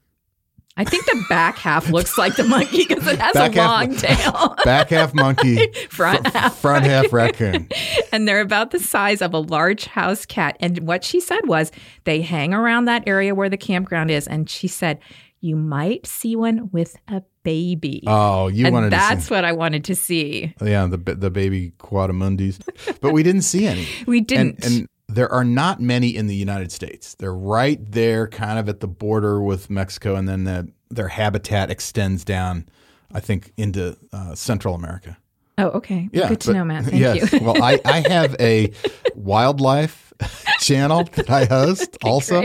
I 0.78 0.84
think 0.84 1.06
the 1.06 1.26
back 1.28 1.58
half 1.58 1.90
looks 1.90 2.18
like 2.18 2.36
the 2.36 2.44
monkey 2.44 2.86
because 2.88 3.08
it 3.08 3.20
has 3.20 3.34
back 3.34 3.56
a 3.56 3.60
long 3.60 3.96
tail. 3.96 4.56
back 4.64 4.90
half 4.90 5.14
monkey, 5.14 5.72
front 5.90 6.28
half 6.28 6.56
front 6.58 6.86
half 6.86 7.12
raccoon. 7.12 7.68
and 8.12 8.28
they're 8.28 8.42
about 8.42 8.70
the 8.70 8.80
size 8.80 9.24
of 9.24 9.34
a 9.34 9.40
large 9.40 9.86
house 9.86 10.26
cat. 10.26 10.56
And 10.60 10.80
what 10.80 11.04
she 11.04 11.20
said 11.20 11.48
was 11.48 11.72
they 12.04 12.22
hang 12.22 12.54
around 12.54 12.86
that 12.86 13.04
area 13.08 13.34
where 13.34 13.50
the 13.50 13.58
campground 13.58 14.12
is. 14.12 14.28
And 14.28 14.48
she 14.48 14.68
said 14.68 15.00
you 15.42 15.56
might 15.56 16.06
see 16.06 16.36
one 16.36 16.70
with 16.72 16.96
a 17.08 17.24
baby. 17.44 18.04
Oh, 18.06 18.48
you 18.48 18.66
and 18.66 18.74
wanted 18.74 18.92
that's 18.92 19.30
what 19.30 19.46
I 19.46 19.54
wanted 19.54 19.84
to 19.86 19.96
see. 19.96 20.54
Yeah, 20.62 20.86
the 20.86 20.98
the 20.98 21.32
baby 21.32 21.72
quadamundis, 21.80 22.60
but 23.02 23.14
we 23.14 23.24
didn't 23.24 23.44
see 23.44 23.66
any. 23.66 23.88
we 24.06 24.22
didn't. 24.22 24.64
And, 24.64 24.74
and 24.74 24.90
there 25.08 25.32
are 25.32 25.44
not 25.44 25.80
many 25.80 26.16
in 26.16 26.28
the 26.28 26.36
United 26.36 26.72
States. 26.72 27.16
They're 27.16 27.34
right 27.34 27.80
there, 27.92 28.28
kind 28.28 28.60
of 28.60 28.68
at 28.68 28.82
the 28.82 28.88
border 28.88 29.42
with 29.42 29.70
Mexico, 29.70 30.16
and 30.16 30.28
then 30.28 30.44
the, 30.44 30.72
their 30.90 31.08
habitat 31.08 31.72
extends 31.72 32.26
down, 32.26 32.68
I 33.14 33.20
think, 33.20 33.54
into 33.58 33.98
uh, 34.12 34.36
Central 34.36 34.76
America. 34.76 35.18
Oh, 35.58 35.70
okay. 35.70 36.08
Yeah, 36.12 36.28
good 36.28 36.42
to 36.42 36.50
but, 36.50 36.54
know, 36.54 36.66
Matt. 36.66 36.86
Thank 36.86 36.98
yes. 36.98 37.34
you. 37.34 37.40
well, 37.40 37.64
I, 37.64 37.80
I 37.84 38.08
have 38.08 38.36
a 38.40 38.72
wildlife 39.16 40.14
channel 40.60 41.06
that 41.14 41.30
I 41.30 41.46
host 41.46 41.98
also. 42.04 42.42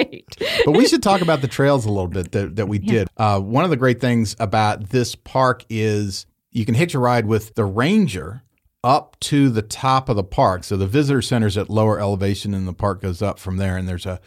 But 0.65 0.73
we 0.73 0.87
should 0.87 1.03
talk 1.03 1.21
about 1.21 1.43
the 1.43 1.49
trails 1.49 1.85
a 1.85 1.91
little 1.91 2.09
bit 2.09 2.33
that, 2.33 2.57
that 2.57 2.67
we 2.67 2.79
yeah. 2.79 2.93
did. 2.93 3.09
Uh, 3.17 3.41
one 3.41 3.65
of 3.65 3.71
the 3.71 3.77
great 3.77 4.01
things 4.01 4.35
about 4.39 4.91
this 4.91 5.15
park 5.15 5.65
is 5.69 6.27
you 6.53 6.65
can 6.65 6.75
hitch 6.75 6.95
a 6.95 6.99
ride 6.99 7.27
with 7.27 7.55
the 7.55 7.65
ranger 7.65 8.43
up 8.85 9.17
to 9.21 9.49
the 9.49 9.63
top 9.63 10.09
of 10.09 10.17
the 10.17 10.25
park. 10.25 10.65
So 10.65 10.77
the 10.77 10.87
visitor 10.87 11.23
center 11.23 11.47
is 11.47 11.57
at 11.57 11.71
lower 11.71 12.01
elevation 12.01 12.55
and 12.55 12.67
the 12.67 12.73
park 12.73 13.01
goes 13.01 13.23
up 13.23 13.39
from 13.39 13.57
there. 13.57 13.77
And 13.77 13.89
there's 13.89 14.07
a 14.07 14.21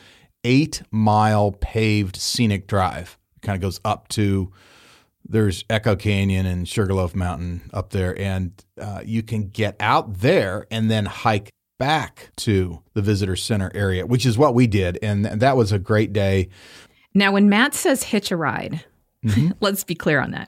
eight 0.43 0.81
mile 0.91 1.51
paved 1.51 2.15
scenic 2.15 2.67
drive. 2.67 3.17
It 3.35 3.41
kind 3.41 3.55
of 3.55 3.61
goes 3.61 3.79
up 3.83 4.07
to 4.09 4.51
there's 5.27 5.65
Echo 5.69 5.95
Canyon 5.95 6.45
and 6.45 6.67
Sugarloaf 6.67 7.15
Mountain 7.15 7.69
up 7.73 7.89
there. 7.89 8.17
And 8.19 8.51
uh, 8.79 9.01
you 9.03 9.23
can 9.23 9.49
get 9.49 9.75
out 9.79 10.19
there 10.19 10.67
and 10.69 10.89
then 10.89 11.05
hike 11.05 11.49
back 11.77 12.29
to 12.37 12.81
the 12.93 13.01
visitor 13.01 13.35
center 13.35 13.71
area, 13.75 14.05
which 14.05 14.25
is 14.25 14.37
what 14.37 14.53
we 14.53 14.67
did. 14.67 14.97
And 15.01 15.25
that 15.25 15.57
was 15.57 15.71
a 15.71 15.79
great 15.79 16.13
day. 16.13 16.49
Now, 17.13 17.31
when 17.31 17.49
Matt 17.49 17.73
says 17.73 18.03
hitch 18.03 18.31
a 18.31 18.37
ride, 18.37 18.85
Mm-hmm. 19.25 19.51
Let's 19.61 19.83
be 19.83 19.95
clear 19.95 20.19
on 20.19 20.31
that. 20.31 20.47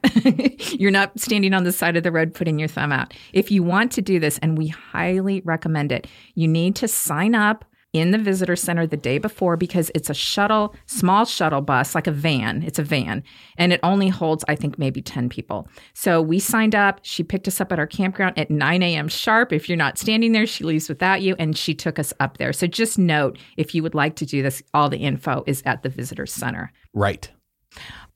You're 0.79 0.91
not 0.91 1.19
standing 1.19 1.53
on 1.53 1.63
the 1.63 1.71
side 1.71 1.97
of 1.97 2.03
the 2.03 2.11
road 2.11 2.33
putting 2.33 2.59
your 2.59 2.67
thumb 2.67 2.91
out. 2.91 3.13
If 3.33 3.51
you 3.51 3.63
want 3.63 3.91
to 3.93 4.01
do 4.01 4.19
this, 4.19 4.37
and 4.39 4.57
we 4.57 4.67
highly 4.67 5.41
recommend 5.45 5.91
it, 5.91 6.07
you 6.35 6.47
need 6.47 6.75
to 6.77 6.87
sign 6.87 7.35
up 7.35 7.65
in 7.93 8.11
the 8.11 8.17
visitor 8.17 8.55
center 8.55 8.85
the 8.85 8.97
day 8.97 9.17
before 9.17 9.57
because 9.57 9.89
it's 9.95 10.09
a 10.09 10.13
shuttle, 10.13 10.75
small 10.85 11.25
shuttle 11.25 11.61
bus, 11.61 11.95
like 11.95 12.07
a 12.07 12.11
van. 12.11 12.61
It's 12.63 12.79
a 12.79 12.83
van, 12.83 13.23
and 13.57 13.73
it 13.73 13.79
only 13.81 14.09
holds, 14.09 14.43
I 14.47 14.55
think, 14.55 14.77
maybe 14.77 15.01
10 15.01 15.29
people. 15.29 15.67
So 15.93 16.21
we 16.21 16.39
signed 16.39 16.75
up. 16.75 16.99
She 17.01 17.23
picked 17.23 17.47
us 17.47 17.61
up 17.61 17.71
at 17.71 17.79
our 17.79 17.87
campground 17.87 18.37
at 18.37 18.51
9 18.51 18.83
a.m. 18.83 19.07
sharp. 19.07 19.53
If 19.53 19.69
you're 19.69 19.77
not 19.77 19.97
standing 19.97 20.31
there, 20.33 20.45
she 20.45 20.63
leaves 20.63 20.89
without 20.89 21.21
you, 21.21 21.35
and 21.39 21.57
she 21.57 21.73
took 21.73 21.97
us 21.97 22.13
up 22.19 22.37
there. 22.37 22.53
So 22.53 22.67
just 22.67 22.99
note 22.99 23.37
if 23.55 23.73
you 23.73 23.83
would 23.83 23.95
like 23.95 24.15
to 24.17 24.25
do 24.25 24.43
this, 24.43 24.61
all 24.73 24.89
the 24.89 24.97
info 24.97 25.43
is 25.47 25.63
at 25.65 25.83
the 25.83 25.89
visitor 25.89 26.25
center. 26.25 26.71
Right. 26.93 27.29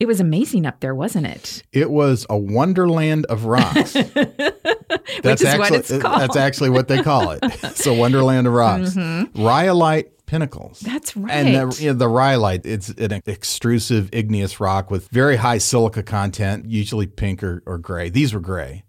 It 0.02 0.08
was 0.08 0.20
amazing 0.20 0.66
up 0.66 0.80
there, 0.80 0.96
wasn't 0.96 1.28
it? 1.28 1.62
It 1.72 1.92
was 1.92 2.26
a 2.28 2.36
wonderland 2.36 3.28
of 3.28 3.46
rocks. 3.46 3.94
that's 3.94 4.16
Which 4.16 5.42
is 5.42 5.44
actually, 5.44 5.60
what 5.60 5.74
it's 5.74 5.90
called. 5.96 6.22
That's 6.22 6.36
actually 6.36 6.72
what 6.72 6.88
they 6.88 7.04
call 7.04 7.30
it. 7.30 7.40
it's 7.44 7.86
a 7.86 7.94
wonderland 7.94 8.48
of 8.48 8.54
rocks. 8.54 8.96
Mm-hmm. 8.96 9.40
Rhyolite 9.46 10.26
pinnacles. 10.26 10.80
That's 10.80 11.16
right. 11.16 11.32
And 11.32 11.72
the, 11.72 11.80
you 11.80 11.92
know, 11.92 12.00
the 12.00 12.08
rhyolite, 12.08 12.66
it's 12.66 12.90
an 12.90 13.22
extrusive 13.28 14.10
igneous 14.12 14.60
rock 14.60 14.90
with 14.90 15.08
very 15.10 15.36
high 15.36 15.60
silica 15.60 16.02
content, 16.02 16.66
usually 16.66 17.06
pink 17.06 17.44
or, 17.44 17.62
or 17.68 17.78
gray. 17.78 18.10
These 18.10 18.34
were 18.34 18.40
gray. 18.40 18.84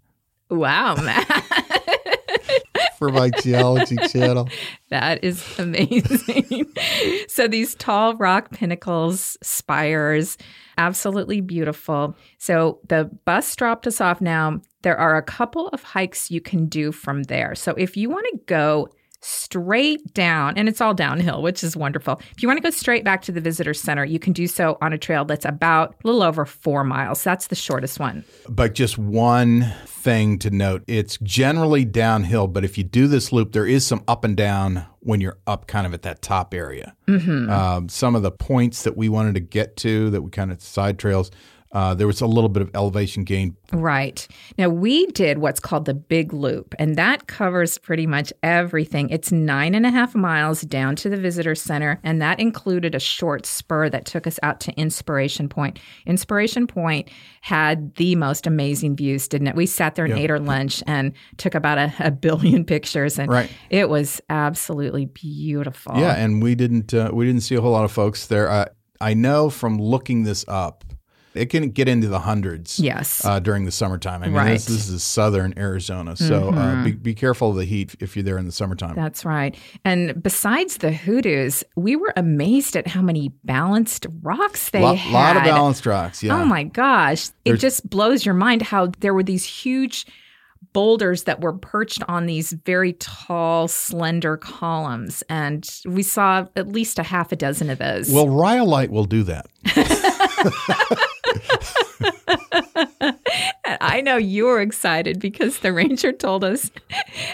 Wow, 0.49 0.95
Matt 0.95 1.45
for 3.03 3.11
my 3.11 3.29
geology 3.41 3.97
channel. 4.07 4.49
That 4.89 5.23
is 5.23 5.43
amazing. 5.57 6.71
so 7.27 7.47
these 7.47 7.73
tall 7.73 8.15
rock 8.15 8.51
pinnacles, 8.51 9.37
spires, 9.41 10.37
absolutely 10.77 11.41
beautiful. 11.41 12.15
So 12.37 12.79
the 12.87 13.09
bus 13.25 13.55
dropped 13.55 13.87
us 13.87 13.99
off 13.99 14.21
now. 14.21 14.61
There 14.83 14.95
are 14.95 15.17
a 15.17 15.23
couple 15.23 15.69
of 15.69 15.81
hikes 15.81 16.29
you 16.29 16.41
can 16.41 16.67
do 16.67 16.91
from 16.91 17.23
there. 17.23 17.55
So 17.55 17.73
if 17.75 17.97
you 17.97 18.07
want 18.07 18.27
to 18.33 18.39
go 18.45 18.87
straight 19.23 20.13
down, 20.13 20.57
and 20.57 20.67
it's 20.67 20.81
all 20.81 20.93
downhill, 20.93 21.41
which 21.41 21.63
is 21.63 21.75
wonderful. 21.75 22.21
If 22.31 22.43
you 22.43 22.47
want 22.47 22.57
to 22.57 22.63
go 22.63 22.69
straight 22.69 23.03
back 23.03 23.21
to 23.23 23.31
the 23.31 23.41
visitor 23.41 23.73
center, 23.73 24.05
you 24.05 24.19
can 24.19 24.33
do 24.33 24.47
so 24.47 24.77
on 24.81 24.93
a 24.93 24.97
trail 24.97 25.25
that's 25.25 25.45
about 25.45 25.95
a 26.03 26.07
little 26.07 26.23
over 26.23 26.45
four 26.45 26.83
miles. 26.83 27.23
That's 27.23 27.47
the 27.47 27.55
shortest 27.55 27.99
one. 27.99 28.23
But 28.49 28.73
just 28.73 28.97
one 28.97 29.73
thing 29.85 30.37
to 30.39 30.49
note 30.49 30.83
it's 30.87 31.17
generally 31.23 31.85
downhill, 31.85 32.47
but 32.47 32.65
if 32.65 32.77
you 32.77 32.83
do 32.83 33.07
this 33.07 33.31
loop, 33.31 33.53
there 33.53 33.65
is 33.65 33.85
some 33.85 34.03
up 34.07 34.23
and 34.23 34.35
down 34.35 34.85
when 34.99 35.21
you're 35.21 35.37
up 35.47 35.67
kind 35.67 35.85
of 35.85 35.93
at 35.93 36.01
that 36.03 36.21
top 36.21 36.53
area. 36.53 36.95
Mm-hmm. 37.07 37.49
Um, 37.49 37.89
some 37.89 38.15
of 38.15 38.21
the 38.21 38.31
points 38.31 38.83
that 38.83 38.97
we 38.97 39.09
wanted 39.09 39.35
to 39.35 39.41
get 39.41 39.75
to 39.77 40.09
that 40.09 40.21
we 40.21 40.29
kind 40.29 40.51
of 40.51 40.61
side 40.61 40.99
trails 40.99 41.31
uh, 41.73 41.93
there 41.93 42.07
was 42.07 42.21
a 42.21 42.27
little 42.27 42.49
bit 42.49 42.61
of 42.61 42.69
elevation 42.75 43.23
gain. 43.23 43.57
Right. 43.71 44.27
Now, 44.57 44.69
we 44.69 45.07
did 45.07 45.39
what's 45.39 45.59
called 45.59 45.85
the 45.85 45.93
Big 45.93 46.31
Loop, 46.31 46.75
and 46.79 46.95
that 46.95 47.27
covers 47.27 47.77
pretty 47.79 48.05
much 48.07 48.31
everything. 48.43 49.09
It's 49.09 49.31
nine 49.31 49.73
and 49.73 49.85
a 49.85 49.89
half 49.89 50.13
miles 50.15 50.61
down 50.61 50.95
to 50.97 51.09
the 51.09 51.17
visitor 51.17 51.55
center, 51.55 51.99
and 52.03 52.21
that 52.21 52.39
included 52.39 52.93
a 52.95 52.99
short 52.99 53.45
spur 53.45 53.89
that 53.89 54.05
took 54.05 54.27
us 54.27 54.39
out 54.43 54.59
to 54.61 54.73
Inspiration 54.79 55.49
Point. 55.49 55.79
Inspiration 56.05 56.67
Point 56.67 57.09
had 57.41 57.95
the 57.95 58.15
most 58.15 58.45
amazing 58.47 58.95
views, 58.95 59.27
didn't 59.27 59.47
it? 59.47 59.55
We 59.55 59.65
sat 59.65 59.95
there 59.95 60.05
and 60.05 60.13
Yep. 60.13 60.23
ate 60.23 60.29
our 60.31 60.39
lunch 60.39 60.83
and 60.85 61.13
took 61.37 61.55
about 61.55 61.77
a, 61.79 61.91
a 61.99 62.11
billion 62.11 62.63
pictures, 62.73 63.17
and 63.17 63.29
Right. 63.31 63.49
it 63.71 63.89
was 63.89 64.21
absolutely 64.29 65.05
beautiful. 65.05 65.97
Yeah, 65.97 66.13
and 66.13 66.41
we 66.43 66.53
didn't 66.55 66.93
uh, 66.93 67.09
we 67.11 67.25
didn't 67.25 67.41
see 67.41 67.55
a 67.55 67.61
whole 67.61 67.71
lot 67.71 67.83
of 67.85 67.91
folks 67.91 68.27
there. 68.27 68.49
Uh, 68.49 68.65
I 69.01 69.13
know 69.15 69.49
from 69.49 69.79
looking 69.79 70.23
this 70.23 70.45
up, 70.47 70.83
it 71.33 71.47
can 71.49 71.69
get 71.69 71.87
into 71.87 72.07
the 72.07 72.19
hundreds. 72.19 72.79
Yes. 72.79 73.23
Uh, 73.25 73.39
during 73.39 73.65
the 73.65 73.71
summertime. 73.71 74.23
I 74.23 74.27
mean, 74.27 74.35
Right. 74.35 74.51
this, 74.53 74.65
this 74.65 74.89
is 74.89 75.03
southern 75.03 75.53
Arizona, 75.57 76.15
so 76.15 76.49
uh, 76.53 76.83
be, 76.83 76.91
be 76.91 77.13
careful 77.13 77.49
of 77.51 77.55
the 77.55 77.65
heat 77.65 77.95
if 77.99 78.15
you're 78.15 78.23
there 78.23 78.37
in 78.37 78.45
the 78.45 78.51
summertime. 78.51 78.95
That's 78.95 79.25
right. 79.25 79.55
And 79.83 80.21
besides 80.21 80.77
the 80.77 80.91
hoodoos, 80.91 81.63
we 81.75 81.95
were 81.95 82.13
amazed 82.15 82.75
at 82.75 82.87
how 82.87 83.01
many 83.01 83.31
balanced 83.43 84.05
rocks 84.21 84.69
they 84.69 84.81
lot, 84.81 84.97
had. 84.97 85.11
A 85.11 85.13
lot 85.13 85.37
of 85.37 85.43
balanced 85.43 85.85
rocks. 85.85 86.21
Yeah. 86.23 86.39
Oh 86.41 86.45
my 86.45 86.63
gosh. 86.63 87.29
It 87.45 87.57
just 87.57 87.89
blows 87.89 88.25
your 88.25 88.35
mind 88.35 88.61
how 88.61 88.91
there 88.99 89.13
were 89.13 89.23
these 89.23 89.45
huge 89.45 90.05
boulders 90.71 91.23
that 91.23 91.41
were 91.41 91.53
perched 91.53 92.01
on 92.07 92.25
these 92.25 92.53
very 92.65 92.93
tall, 92.93 93.67
slender 93.67 94.37
columns. 94.37 95.23
And 95.29 95.69
we 95.85 96.01
saw 96.03 96.47
at 96.55 96.67
least 96.67 96.97
a 96.99 97.03
half 97.03 97.31
a 97.31 97.35
dozen 97.35 97.69
of 97.69 97.77
those. 97.79 98.09
Well, 98.11 98.29
Rhyolite 98.29 98.89
will 98.89 99.05
do 99.05 99.23
that. 99.23 99.47
I 103.81 104.01
know 104.01 104.17
you're 104.17 104.61
excited 104.61 105.19
because 105.19 105.59
the 105.59 105.73
ranger 105.73 106.11
told 106.11 106.43
us 106.43 106.71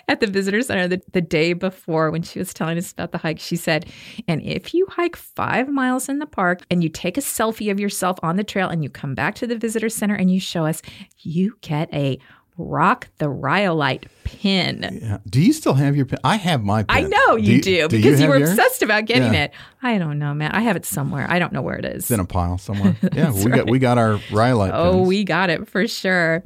at 0.08 0.20
the 0.20 0.28
visitor 0.28 0.62
center 0.62 0.88
the, 0.88 1.02
the 1.12 1.22
day 1.22 1.54
before 1.54 2.12
when 2.12 2.22
she 2.22 2.40
was 2.40 2.54
telling 2.54 2.78
us 2.78 2.92
about 2.92 3.12
the 3.12 3.18
hike, 3.18 3.40
she 3.40 3.56
said, 3.56 3.88
and 4.28 4.42
if 4.42 4.74
you 4.74 4.86
hike 4.90 5.16
five 5.16 5.70
miles 5.70 6.10
in 6.10 6.20
the 6.20 6.26
park 6.26 6.62
and 6.70 6.84
you 6.84 6.90
take 6.90 7.18
a 7.18 7.22
selfie 7.22 7.72
of 7.72 7.80
yourself 7.80 8.18
on 8.24 8.36
the 8.36 8.44
trail 8.44 8.70
and 8.70 8.84
you 8.84 8.90
come 8.90 9.16
back 9.16 9.36
to 9.36 9.48
the 9.48 9.58
visitor 9.58 9.90
center 9.90 10.16
and 10.16 10.32
you 10.32 10.40
show 10.40 10.66
us, 10.66 10.82
you 11.20 11.58
get 11.62 11.94
a 11.94 12.20
rock 12.60 13.08
the 13.18 13.30
rhyolite 13.30 14.06
pin. 14.26 15.00
Yeah. 15.02 15.18
Do 15.28 15.42
you 15.42 15.54
still 15.54 15.74
have 15.74 15.96
your 15.96 16.06
pin? 16.06 16.20
I 16.24 16.36
have 16.36 16.64
my 16.64 16.84
pen. 16.84 17.06
I 17.06 17.08
know 17.08 17.36
you 17.38 17.62
do, 17.62 17.88
do 17.88 17.98
because 17.98 18.20
you, 18.20 18.26
have 18.26 18.30
were 18.30 18.38
yours? 18.38 18.52
obsessed 18.52 18.84
about 18.84 19.06
getting 19.06 19.34
Yeah. 19.34 19.46
it. 19.46 19.52
I 19.82 19.98
don't 19.98 20.20
know, 20.20 20.34
man. 20.34 20.52
I 20.52 20.60
have 20.62 20.76
it 20.76 20.86
somewhere. 20.86 21.26
I 21.30 21.40
don't 21.40 21.54
know 21.54 21.62
where 21.62 21.78
it 21.78 21.86
is. 21.86 22.04
It's 22.04 22.12
in 22.12 22.20
a 22.20 22.26
pile 22.26 22.58
somewhere. 22.58 22.96
Yeah, 23.14 23.32
we 23.32 23.50
got 23.50 23.70
we 23.70 23.80
got 23.80 23.98
our 23.98 24.20
Rhyolite 24.32 24.74
Oh, 24.74 24.92
pens. 24.98 25.08
we 25.08 25.24
got 25.24 25.50
it 25.50 25.68
for 25.68 25.88
sure. 25.88 26.44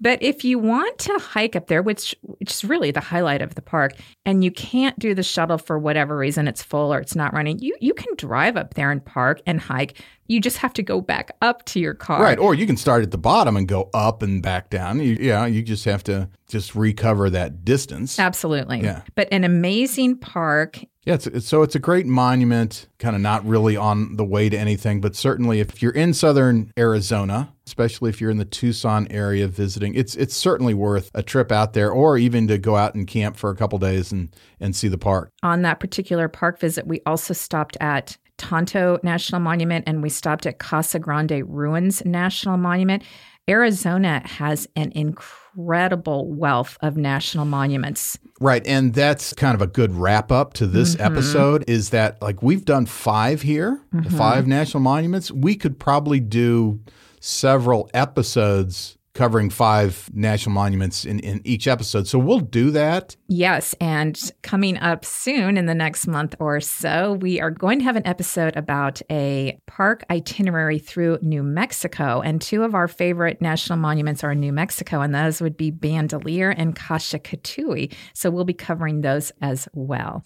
But 0.00 0.22
if 0.22 0.44
you 0.44 0.58
want 0.58 0.96
to 1.00 1.18
hike 1.18 1.56
up 1.56 1.66
there, 1.66 1.82
which 1.82 2.14
which 2.22 2.52
is 2.52 2.64
really 2.64 2.92
the 2.92 3.00
highlight 3.00 3.42
of 3.42 3.54
the 3.56 3.62
park, 3.62 3.92
and 4.24 4.42
you 4.44 4.50
can't 4.52 4.96
do 4.98 5.14
the 5.14 5.22
shuttle 5.24 5.58
for 5.58 5.78
whatever 5.78 6.16
reason, 6.16 6.46
it's 6.48 6.62
full 6.62 6.94
or 6.94 7.00
it's 7.00 7.16
not 7.16 7.34
running, 7.34 7.58
you 7.58 7.76
you 7.80 7.92
can 7.92 8.14
drive 8.16 8.56
up 8.56 8.74
there 8.74 8.90
and 8.92 9.04
park 9.04 9.42
and 9.46 9.60
hike. 9.60 10.00
You 10.28 10.40
just 10.40 10.58
have 10.58 10.72
to 10.74 10.82
go 10.82 11.00
back 11.00 11.30
up 11.42 11.64
to 11.66 11.80
your 11.80 11.94
car. 11.94 12.22
Right, 12.22 12.38
or 12.38 12.54
you 12.54 12.66
can 12.66 12.76
start 12.76 13.02
at 13.02 13.10
the 13.10 13.18
bottom 13.18 13.56
and 13.56 13.66
go 13.66 13.90
up 13.94 14.22
and 14.22 14.42
back 14.42 14.70
down. 14.70 15.00
You, 15.00 15.16
yeah, 15.20 15.46
you 15.46 15.62
just 15.62 15.84
have 15.84 16.02
to 16.04 16.28
just 16.48 16.74
recover 16.74 17.30
that 17.30 17.64
distance. 17.64 18.18
Absolutely. 18.18 18.80
Yeah. 18.80 19.02
But 19.14 19.28
an 19.32 19.44
amazing 19.44 20.18
park. 20.18 20.80
Yeah, 21.04 21.14
it's, 21.14 21.26
it's, 21.28 21.46
so 21.46 21.62
it's 21.62 21.76
a 21.76 21.78
great 21.78 22.06
monument, 22.06 22.88
kind 22.98 23.14
of 23.14 23.22
not 23.22 23.46
really 23.46 23.76
on 23.76 24.16
the 24.16 24.24
way 24.24 24.48
to 24.48 24.58
anything, 24.58 25.00
but 25.00 25.14
certainly 25.14 25.60
if 25.60 25.80
you're 25.80 25.92
in 25.92 26.12
southern 26.12 26.72
Arizona, 26.76 27.52
especially 27.64 28.10
if 28.10 28.20
you're 28.20 28.30
in 28.30 28.38
the 28.38 28.44
Tucson 28.44 29.06
area 29.08 29.46
visiting, 29.46 29.94
it's 29.94 30.16
it's 30.16 30.36
certainly 30.36 30.74
worth 30.74 31.12
a 31.14 31.22
trip 31.22 31.52
out 31.52 31.74
there, 31.74 31.92
or 31.92 32.18
even 32.18 32.48
to 32.48 32.58
go 32.58 32.74
out 32.74 32.96
and 32.96 33.06
camp 33.06 33.36
for 33.36 33.50
a 33.50 33.56
couple 33.56 33.78
days 33.78 34.10
and 34.10 34.34
and 34.58 34.74
see 34.74 34.88
the 34.88 34.98
park. 34.98 35.30
On 35.44 35.62
that 35.62 35.78
particular 35.78 36.26
park 36.26 36.58
visit, 36.58 36.88
we 36.88 37.00
also 37.06 37.34
stopped 37.34 37.76
at 37.80 38.16
Tonto 38.38 38.98
National 39.02 39.40
Monument 39.40 39.84
and 39.86 40.02
we 40.02 40.08
stopped 40.08 40.46
at 40.46 40.58
Casa 40.58 40.98
Grande 40.98 41.42
Ruins 41.46 42.04
National 42.04 42.56
Monument. 42.56 43.02
Arizona 43.48 44.22
has 44.26 44.66
an 44.74 44.90
incredible 44.92 46.26
wealth 46.32 46.76
of 46.80 46.96
national 46.96 47.44
monuments. 47.44 48.18
Right, 48.40 48.66
and 48.66 48.92
that's 48.92 49.32
kind 49.32 49.54
of 49.54 49.62
a 49.62 49.66
good 49.66 49.92
wrap 49.94 50.30
up 50.32 50.52
to 50.54 50.66
this 50.66 50.96
Mm-hmm. 50.96 51.04
episode. 51.14 51.64
Is 51.68 51.90
that 51.90 52.20
like 52.20 52.42
we've 52.42 52.64
done 52.64 52.86
five 52.86 53.42
here, 53.42 53.80
Mm-hmm. 53.94 54.16
five 54.16 54.46
national 54.46 54.80
monuments. 54.80 55.30
We 55.30 55.54
could 55.56 55.78
probably 55.78 56.20
do 56.20 56.80
several 57.20 57.88
episodes 57.94 58.95
covering 59.16 59.50
five 59.50 60.08
national 60.12 60.52
monuments 60.52 61.04
in, 61.04 61.18
in 61.20 61.40
each 61.44 61.66
episode. 61.66 62.06
So 62.06 62.18
we'll 62.18 62.40
do 62.40 62.70
that. 62.70 63.16
Yes, 63.28 63.74
and 63.80 64.18
coming 64.42 64.76
up 64.78 65.04
soon 65.04 65.56
in 65.56 65.66
the 65.66 65.74
next 65.74 66.06
month 66.06 66.36
or 66.38 66.60
so, 66.60 67.14
we 67.14 67.40
are 67.40 67.50
going 67.50 67.78
to 67.78 67.84
have 67.84 67.96
an 67.96 68.06
episode 68.06 68.56
about 68.56 69.02
a 69.10 69.58
park 69.66 70.04
itinerary 70.10 70.78
through 70.78 71.18
New 71.22 71.42
Mexico. 71.42 72.20
And 72.20 72.40
two 72.40 72.62
of 72.62 72.74
our 72.74 72.86
favorite 72.86 73.40
national 73.40 73.78
monuments 73.78 74.22
are 74.22 74.32
in 74.32 74.40
New 74.40 74.52
Mexico, 74.52 75.00
and 75.00 75.14
those 75.14 75.40
would 75.40 75.56
be 75.56 75.72
Bandelier 75.72 76.54
and 76.56 76.76
Kasha-Katuwe. 76.76 77.92
So 78.12 78.30
we'll 78.30 78.44
be 78.44 78.54
covering 78.54 79.00
those 79.00 79.32
as 79.40 79.66
well. 79.72 80.24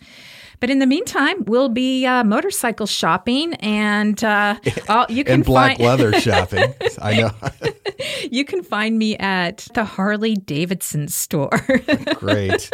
But 0.58 0.68
in 0.68 0.78
the 0.78 0.86
meantime, 0.86 1.44
we'll 1.46 1.70
be 1.70 2.04
uh, 2.04 2.24
motorcycle 2.24 2.86
shopping, 2.86 3.54
and 3.54 4.22
uh, 4.22 4.56
all, 4.88 5.06
you 5.08 5.24
can 5.24 5.34
And 5.34 5.44
black 5.44 5.78
find 5.78 5.86
leather 5.86 6.12
shopping. 6.20 6.74
I 7.00 7.16
know. 7.16 7.30
you 8.30 8.44
can 8.44 8.62
find 8.62 8.79
me 8.88 9.16
at 9.18 9.66
the 9.74 9.84
Harley 9.84 10.36
Davidson 10.36 11.08
store. 11.08 11.50
Great. 12.14 12.70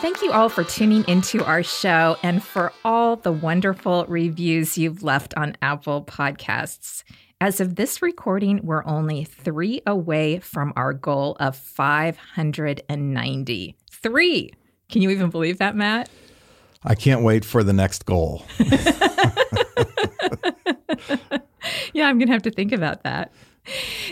Thank 0.00 0.22
you 0.22 0.32
all 0.32 0.48
for 0.50 0.64
tuning 0.64 1.02
into 1.08 1.42
our 1.44 1.62
show 1.62 2.16
and 2.22 2.44
for 2.44 2.72
all 2.84 3.16
the 3.16 3.32
wonderful 3.32 4.04
reviews 4.06 4.76
you've 4.76 5.02
left 5.02 5.32
on 5.36 5.56
Apple 5.62 6.04
Podcasts. 6.04 7.04
As 7.40 7.58
of 7.58 7.76
this 7.76 8.02
recording, 8.02 8.60
we're 8.62 8.84
only 8.86 9.24
three 9.24 9.80
away 9.86 10.40
from 10.40 10.74
our 10.76 10.92
goal 10.92 11.36
of 11.40 11.56
590. 11.56 13.76
Three! 13.90 14.52
Can 14.90 15.00
you 15.02 15.10
even 15.10 15.30
believe 15.30 15.58
that, 15.58 15.74
Matt? 15.74 16.08
I 16.84 16.94
can't 16.94 17.22
wait 17.22 17.44
for 17.44 17.64
the 17.64 17.72
next 17.72 18.04
goal. 18.04 18.44
Yeah, 21.92 22.08
I'm 22.08 22.18
going 22.18 22.28
to 22.28 22.32
have 22.32 22.42
to 22.42 22.50
think 22.50 22.72
about 22.72 23.02
that. 23.04 23.32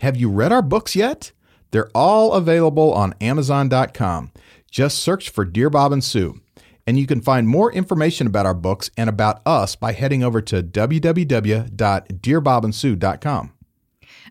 Have 0.00 0.16
you 0.16 0.28
read 0.28 0.52
our 0.52 0.62
books 0.62 0.96
yet? 0.96 1.32
They're 1.70 1.90
all 1.94 2.32
available 2.32 2.92
on 2.92 3.14
Amazon.com. 3.20 4.32
Just 4.70 4.98
search 4.98 5.30
for 5.30 5.44
Dear 5.44 5.70
Bob 5.70 5.92
and 5.92 6.02
Sue. 6.02 6.40
And 6.86 6.98
you 6.98 7.06
can 7.06 7.20
find 7.20 7.48
more 7.48 7.72
information 7.72 8.26
about 8.26 8.46
our 8.46 8.54
books 8.54 8.90
and 8.96 9.10
about 9.10 9.42
us 9.44 9.74
by 9.74 9.92
heading 9.92 10.22
over 10.22 10.40
to 10.42 10.62
www.dearbobandsue.com. 10.62 13.52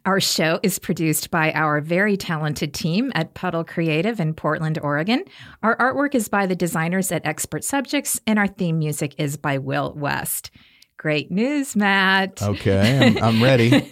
Our 0.05 0.19
show 0.19 0.59
is 0.61 0.77
produced 0.77 1.31
by 1.31 1.51
our 1.53 1.81
very 1.81 2.15
talented 2.15 2.73
team 2.73 3.11
at 3.15 3.33
Puddle 3.33 3.63
Creative 3.63 4.19
in 4.19 4.35
Portland, 4.35 4.77
Oregon. 4.81 5.23
Our 5.63 5.75
artwork 5.77 6.13
is 6.13 6.27
by 6.27 6.45
the 6.45 6.55
designers 6.55 7.11
at 7.11 7.25
Expert 7.25 7.63
Subjects, 7.63 8.21
and 8.27 8.37
our 8.37 8.47
theme 8.47 8.77
music 8.77 9.15
is 9.17 9.35
by 9.35 9.57
Will 9.57 9.93
West. 9.95 10.51
Great 10.97 11.31
news, 11.31 11.75
Matt. 11.75 12.41
Okay, 12.41 13.15
I'm, 13.17 13.17
I'm 13.23 13.43
ready. 13.43 13.87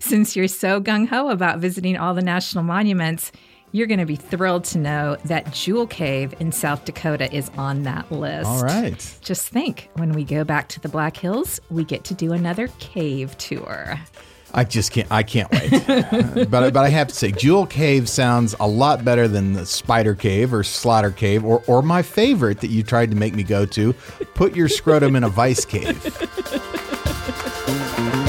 Since 0.00 0.36
you're 0.36 0.48
so 0.48 0.80
gung 0.80 1.08
ho 1.08 1.30
about 1.30 1.58
visiting 1.58 1.96
all 1.96 2.14
the 2.14 2.22
national 2.22 2.64
monuments, 2.64 3.32
you're 3.76 3.86
going 3.86 4.00
to 4.00 4.06
be 4.06 4.16
thrilled 4.16 4.64
to 4.64 4.78
know 4.78 5.18
that 5.26 5.52
Jewel 5.52 5.86
Cave 5.86 6.34
in 6.40 6.50
South 6.50 6.86
Dakota 6.86 7.30
is 7.30 7.50
on 7.58 7.82
that 7.82 8.10
list. 8.10 8.48
All 8.48 8.62
right. 8.62 9.18
Just 9.20 9.50
think 9.50 9.90
when 9.96 10.12
we 10.12 10.24
go 10.24 10.44
back 10.44 10.68
to 10.68 10.80
the 10.80 10.88
Black 10.88 11.14
Hills, 11.14 11.60
we 11.68 11.84
get 11.84 12.02
to 12.04 12.14
do 12.14 12.32
another 12.32 12.68
cave 12.78 13.36
tour. 13.36 14.00
I 14.54 14.64
just 14.64 14.92
can't. 14.92 15.06
I 15.10 15.22
can't 15.22 15.50
wait. 15.52 15.70
but 16.50 16.72
but 16.72 16.76
I 16.78 16.88
have 16.88 17.08
to 17.08 17.14
say, 17.14 17.32
Jewel 17.32 17.66
Cave 17.66 18.08
sounds 18.08 18.54
a 18.58 18.66
lot 18.66 19.04
better 19.04 19.28
than 19.28 19.52
the 19.52 19.66
Spider 19.66 20.14
Cave 20.14 20.54
or 20.54 20.64
Slaughter 20.64 21.10
Cave 21.10 21.44
or 21.44 21.62
or 21.66 21.82
my 21.82 22.00
favorite 22.00 22.60
that 22.62 22.70
you 22.70 22.82
tried 22.82 23.10
to 23.10 23.16
make 23.16 23.34
me 23.34 23.42
go 23.42 23.66
to. 23.66 23.92
Put 24.32 24.56
your 24.56 24.70
scrotum 24.70 25.16
in 25.16 25.24
a 25.24 25.28
vice 25.28 25.66
cave. 25.66 26.02